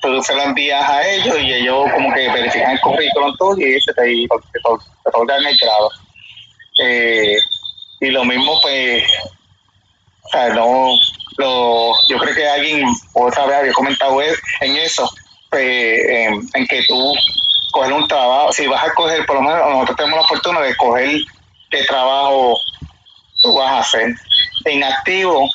[0.00, 3.80] tú se lo envías a ellos y ellos como que verifican el currículum tuyo y
[3.80, 4.60] se te, te, te,
[5.04, 5.90] otorgan el grado
[6.82, 7.36] eh,
[8.00, 9.04] y lo mismo pues
[10.28, 10.90] o sea, no,
[11.38, 15.10] lo, yo creo que alguien otra vez había comentado en eso,
[15.48, 17.14] pues, en, en que tú
[17.72, 20.76] coger un trabajo, si vas a coger, por lo menos nosotros tenemos la fortuna de
[20.76, 21.18] coger
[21.70, 22.58] qué trabajo
[23.40, 24.14] tú vas a hacer.
[24.66, 25.48] En activo,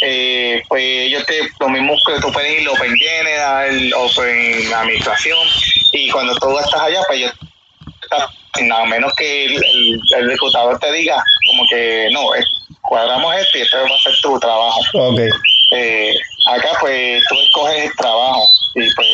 [0.00, 5.38] eh, pues ellos te, lo mismo que tú puedes ir Open General, Open Administración,
[5.92, 7.32] y cuando tú estás allá, pues ellos
[8.62, 12.28] nada menos que el, el, el reclutador te diga como que no,
[12.82, 14.80] cuadramos esto y esto va a ser tu trabajo.
[14.94, 15.20] Ok.
[15.72, 16.14] Eh,
[16.52, 18.46] acá pues tú escoges el trabajo
[18.76, 19.08] y pues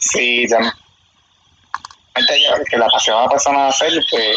[0.00, 0.74] si realmente
[2.40, 4.36] ya- que la apasiona a la persona a hacer pues,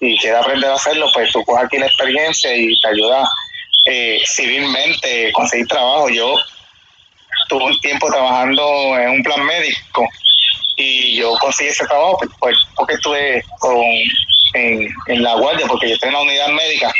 [0.00, 3.24] y quiere aprender a hacerlo, pues tú coges aquí la experiencia y te ayuda
[3.86, 6.08] eh, civilmente conseguir trabajo.
[6.08, 6.34] Yo
[7.48, 10.08] tuve un tiempo trabajando en un plan médico
[10.76, 13.84] y yo conseguí ese trabajo pues, pues, porque estuve con,
[14.54, 16.92] en, la guardia, porque yo estoy en la unidad médica.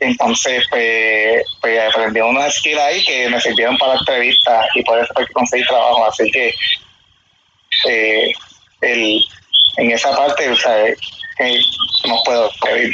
[0.00, 4.98] Entonces, pues, pues aprendí unos skills ahí que me sirvieron para la entrevista y por
[4.98, 6.04] eso conseguí trabajo.
[6.04, 6.54] Así que
[7.88, 8.32] eh,
[8.82, 9.24] el,
[9.76, 10.96] en esa parte, o sea, eh,
[11.40, 11.60] eh,
[12.06, 12.92] no puedo pedir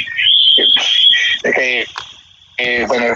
[1.43, 1.85] que,
[2.57, 3.15] eh, bueno,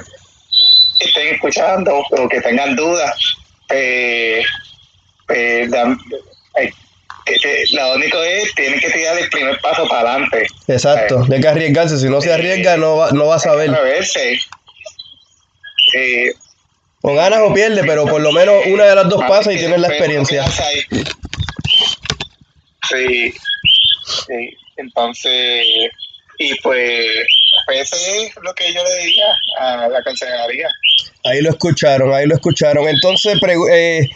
[1.00, 3.16] que estén escuchando o que tengan dudas,
[3.70, 4.44] eh,
[5.30, 5.98] eh, dan-
[6.56, 10.48] eh, lo único es, tienen que tirar el primer paso para adelante.
[10.68, 11.26] Exacto.
[11.32, 11.98] Hay que arriesgarse.
[12.00, 13.70] Si no se arriesga, no va, no va a saber.
[15.96, 16.34] Eh,
[17.02, 19.80] O ganas o pierdes, pero por lo menos una de las dos pasa y tienes
[19.80, 20.44] la experiencia.
[22.90, 23.34] Sí,
[24.28, 25.66] sí, entonces,
[26.40, 27.28] y pues,
[27.66, 29.26] pues es lo que yo le diría
[29.60, 30.70] a la consejería.
[31.26, 32.88] Ahí lo escucharon, ahí lo escucharon.
[32.88, 33.38] Entonces,
[33.72, 34.10] eh,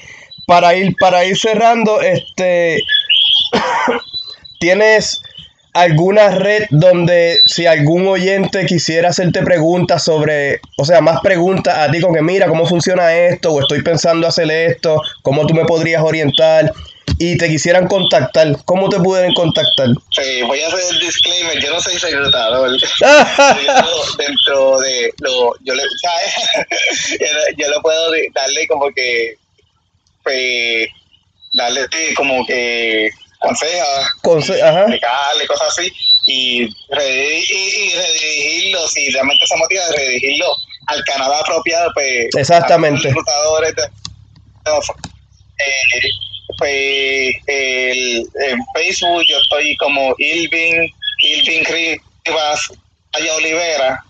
[0.48, 2.80] para ir para ir cerrando, este
[4.60, 5.22] ¿tienes
[5.74, 11.91] alguna red donde si algún oyente quisiera hacerte preguntas sobre, o sea, más preguntas a
[11.91, 15.66] ti con que mira cómo funciona esto o estoy pensando hacer esto, cómo tú me
[15.66, 16.72] podrías orientar
[17.20, 19.88] y te quisieran contactar, ¿cómo te pueden contactar?
[20.12, 22.78] Sí, voy a hacer el disclaimer, yo no soy reclutador.
[22.80, 22.88] yo
[24.18, 27.20] dentro de lo, yo le, ¿sabes?
[27.58, 29.36] yo, le- puedo darle como que,
[30.24, 30.88] pues,
[31.54, 33.10] darle como que
[33.40, 33.88] consejos,
[34.24, 35.92] Conse- explicarle cosas así
[36.26, 40.48] y, redi- y, y redirigirlo, si realmente se motiva, redirigirlo
[40.88, 43.00] al canal apropiado, pues, Exactamente.
[43.00, 46.10] a los reclutadores de- eh,
[46.57, 50.91] pues el, en Facebook yo estoy como Ilvin,
[51.22, 52.72] Ilvin Rivas,
[53.14, 54.03] Raya Olivera.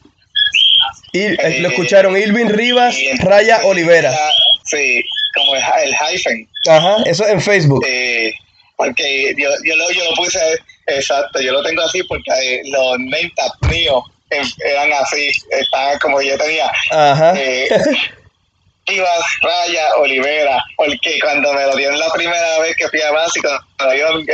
[1.12, 4.12] Y, eh, lo escucharon, Irving Rivas, en- Raya Olivera.
[4.66, 5.02] Sí,
[5.36, 6.50] como el, el hyphen.
[6.68, 7.86] Ajá, eso es en Facebook.
[7.88, 8.34] Eh,
[8.76, 10.40] porque yo, yo, lo, yo lo puse,
[10.88, 13.32] exacto, yo lo tengo así porque eh, los name
[13.70, 16.72] míos eh, eran así, estaban como yo tenía.
[16.90, 17.34] Ajá.
[17.38, 17.68] Eh,
[18.86, 23.50] Rivas, Raya, Olivera, porque cuando me lo dieron la primera vez que fui a básico,
[23.80, 24.26] me lo dieron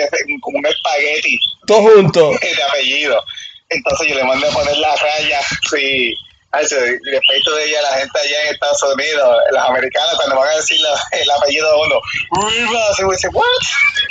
[0.42, 2.32] como un espagueti Todo junto.
[2.42, 3.24] de apellido.
[3.70, 5.40] Entonces yo le mandé a poner la raya,
[5.70, 6.14] sí.
[6.52, 10.56] Después tú veías a la gente allá en Estados Unidos, los americanos, cuando van a
[10.56, 12.02] decir la- el apellido de uno,
[12.50, 13.44] Rivas, y uno dice, ¿what?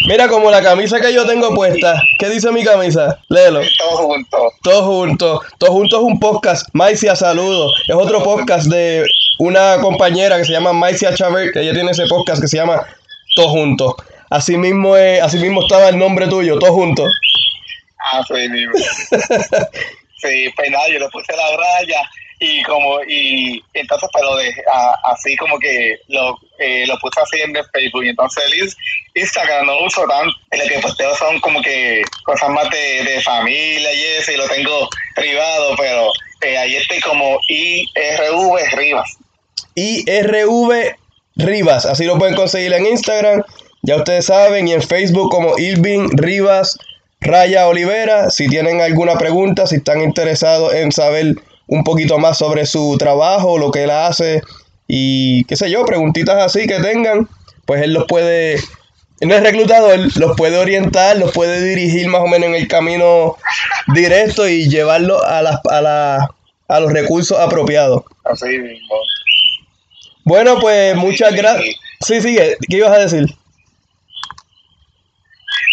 [0.07, 2.01] Mira como la camisa que yo tengo puesta.
[2.21, 3.19] ¿Qué dice mi camisa?
[3.29, 3.61] Léelo.
[3.79, 4.53] Todos juntos.
[4.63, 5.41] Todos juntos.
[5.59, 6.69] Todos juntos es un podcast.
[6.75, 7.73] Maicia Saludo.
[7.89, 9.05] Es otro podcast de
[9.39, 11.53] una compañera que se llama Maicia Chaver.
[11.53, 12.87] Que ella tiene ese podcast que se llama
[13.37, 13.95] Todos juntos.
[14.31, 16.59] Así mismo, así mismo estaba el nombre tuyo.
[16.59, 17.11] Todos juntos.
[18.13, 18.73] Ah, sí, mismo.
[20.23, 22.03] sí, pues nada, yo le puse la raya
[22.41, 27.41] y como, y entonces, pero de, a- así como que lo, eh, lo puse así
[27.41, 28.05] en Facebook.
[28.05, 28.77] Y entonces el Ins-
[29.15, 30.33] Instagram no uso tanto.
[30.53, 34.37] En el que posteo son como que cosas más de, de familia y eso, y
[34.37, 36.11] lo tengo privado, pero
[36.43, 39.17] eh, ahí estoy como IRV Rivas.
[39.75, 40.95] IRV
[41.37, 41.87] Rivas.
[41.87, 43.43] Así lo pueden conseguir en Instagram.
[43.83, 44.69] Ya ustedes saben.
[44.69, 46.79] Y en Facebook como Irving Rivas
[47.21, 48.31] Raya Olivera.
[48.31, 51.35] Si tienen alguna pregunta, si están interesados en saber
[51.67, 54.41] un poquito más sobre su trabajo, lo que él hace
[54.87, 57.29] y qué sé yo, preguntitas así que tengan,
[57.67, 58.59] pues él los puede,
[59.21, 63.37] no es reclutador, los puede orientar, los puede dirigir más o menos en el camino
[63.93, 66.31] directo y llevarlo a, las, a, la-
[66.69, 68.03] a los recursos apropiados.
[68.25, 68.95] Así mismo.
[70.29, 71.77] Bueno, pues muchas gracias.
[72.07, 72.57] Sí, sigue.
[72.69, 73.25] ¿Qué ibas a decir?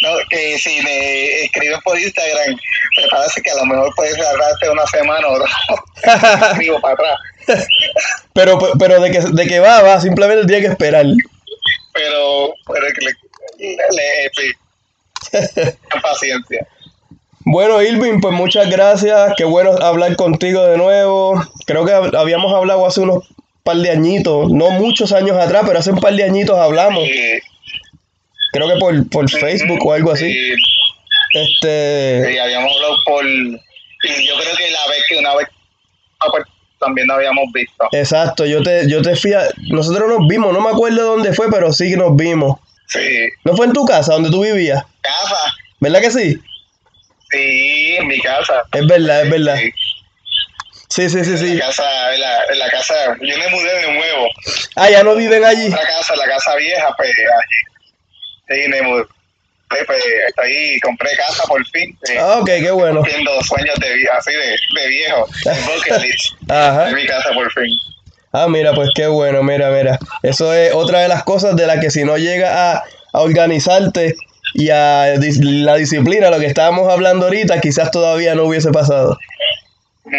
[0.02, 2.56] No, que si me escriben por Instagram,
[3.02, 5.50] me parece que a lo mejor puede tardarte una semana o dos.
[6.52, 7.68] Escribo para atrás.
[8.34, 10.00] Pero, pero de que, de que va, va.
[10.02, 11.06] Simplemente tiene que esperar.
[11.94, 14.52] Pero, pero que le, le, sí.
[15.54, 16.68] Ten paciencia.
[17.48, 19.34] Bueno, Irving, pues muchas gracias.
[19.38, 21.42] Qué bueno hablar contigo de nuevo.
[21.66, 23.24] Creo que hab- habíamos hablado hace unos
[23.66, 27.04] par de añitos, no muchos años atrás, pero hace un par de añitos hablamos.
[28.54, 30.28] Creo que por, por Facebook o algo así.
[30.28, 30.54] Y,
[31.34, 33.26] Este, habíamos hablado por.
[33.26, 35.48] Y yo creo que la vez que una vez
[36.20, 36.44] ah, pues,
[36.80, 37.88] también nos habíamos visto.
[37.92, 41.50] exacto, yo te, yo te fui a, nosotros nos vimos, no me acuerdo dónde fue,
[41.50, 42.60] pero sí que nos vimos.
[42.88, 43.00] Sí.
[43.44, 44.84] ¿No fue en tu casa donde tú vivías?
[45.02, 45.42] Casa.
[45.80, 46.38] ¿Verdad que sí?
[47.32, 48.62] Sí, en mi casa.
[48.72, 49.58] Es verdad, es verdad.
[49.58, 49.72] Sí.
[50.96, 51.56] Sí, sí, sí, En sí.
[51.56, 54.28] la casa, en la, en la casa, yo me mudé de nuevo.
[54.76, 55.68] Ah, ya no viven allí.
[55.70, 58.62] La casa, la casa vieja, pues allí.
[58.64, 59.04] Sí, me mudé.
[59.68, 60.00] Pues
[60.38, 61.98] ahí compré casa por fin.
[62.08, 63.00] eh, Ah, ok, qué bueno.
[63.02, 65.28] cumpliendo sueños de, así de, de viejo.
[65.66, 66.34] bucket list.
[66.50, 66.86] Ajá.
[66.86, 67.78] De mi casa por fin.
[68.32, 69.98] Ah, mira, pues qué bueno, mira, mira.
[70.24, 74.16] Eso es otra de las cosas de las que si no llegas a, a organizarte
[74.54, 79.18] y a dis- la disciplina, lo que estábamos hablando ahorita, quizás todavía no hubiese pasado.
[80.06, 80.14] Ujú.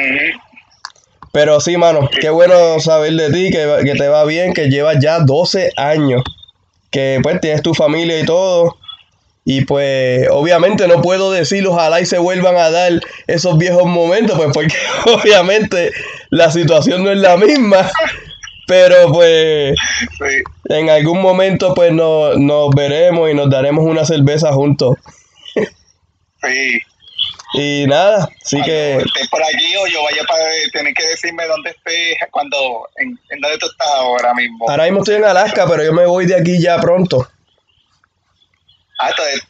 [1.37, 4.97] Pero sí, mano, qué bueno saber de ti, que, que te va bien, que llevas
[5.03, 6.23] ya 12 años,
[6.91, 8.75] que pues tienes tu familia y todo.
[9.45, 12.93] Y pues obviamente no puedo decir ojalá y se vuelvan a dar
[13.27, 14.75] esos viejos momentos, pues porque
[15.13, 15.93] obviamente
[16.31, 17.91] la situación no es la misma.
[18.67, 19.75] Pero pues
[20.19, 20.43] Sí.
[20.71, 24.97] en algún momento pues no- nos veremos y nos daremos una cerveza juntos.
[25.55, 26.79] Sí.
[27.55, 30.43] Y nada, así que Cuando estés por aquí o yo vaya para
[30.73, 34.69] tener que decirme dónde estés cuando en, en dónde tú estás ahora mismo.
[34.69, 37.29] ahora mismo estoy en Alaska, pero yo me voy de aquí ya pronto.
[38.99, 39.43] Ah, entonces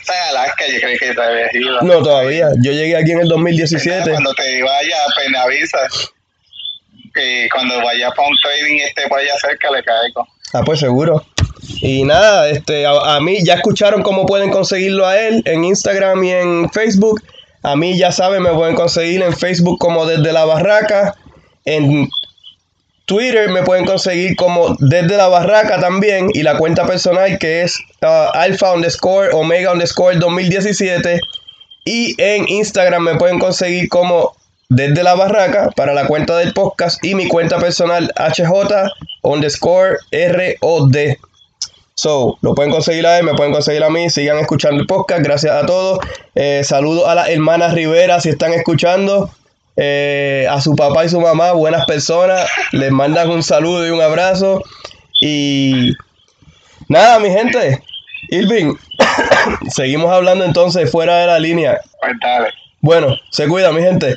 [0.00, 1.80] estás en Alaska, yo creo que te habías ido.
[1.82, 2.48] No, todavía.
[2.62, 4.10] Yo llegué aquí en el 2017.
[4.10, 6.12] Cuando te vayas, pues me avisas.
[7.12, 10.26] Que cuando vayas para un trading este por allá cerca le caigo.
[10.52, 11.24] Ah, pues seguro.
[11.80, 16.22] Y nada, este, a, a mí ya escucharon cómo pueden conseguirlo a él en Instagram
[16.24, 17.22] y en Facebook.
[17.62, 21.14] A mí ya saben, me pueden conseguir en Facebook como desde la barraca.
[21.64, 22.08] En
[23.04, 26.30] Twitter me pueden conseguir como desde la barraca también.
[26.32, 31.20] Y la cuenta personal que es uh, alpha underscore omega underscore 2017.
[31.84, 34.34] Y en Instagram me pueden conseguir como
[34.70, 38.92] desde la barraca para la cuenta del podcast y mi cuenta personal HJ
[39.22, 40.96] underscore ROD.
[42.00, 44.08] So, lo pueden conseguir a él, me pueden conseguir a mí.
[44.08, 45.22] Sigan escuchando el podcast.
[45.22, 45.98] Gracias a todos.
[46.34, 49.28] Eh, saludos a las hermanas Rivera si están escuchando.
[49.76, 52.48] Eh, a su papá y su mamá, buenas personas.
[52.72, 54.62] Les mandan un saludo y un abrazo.
[55.20, 55.92] Y
[56.88, 57.82] nada, mi gente.
[58.30, 58.76] Irving,
[59.68, 61.82] seguimos hablando entonces fuera de la línea.
[62.00, 62.14] Pues.
[62.80, 64.16] Bueno, se cuida, mi gente.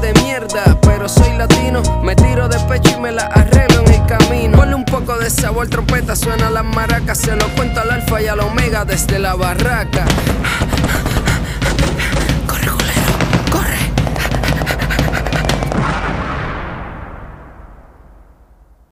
[0.00, 4.06] de mierda, pero soy latino, me tiro de pecho y me la arreglo en el
[4.06, 4.56] camino.
[4.56, 8.26] Ponle un poco de sabor, trompeta, suena las maracas, se lo cuento al alfa y
[8.26, 10.04] al omega desde la barraca.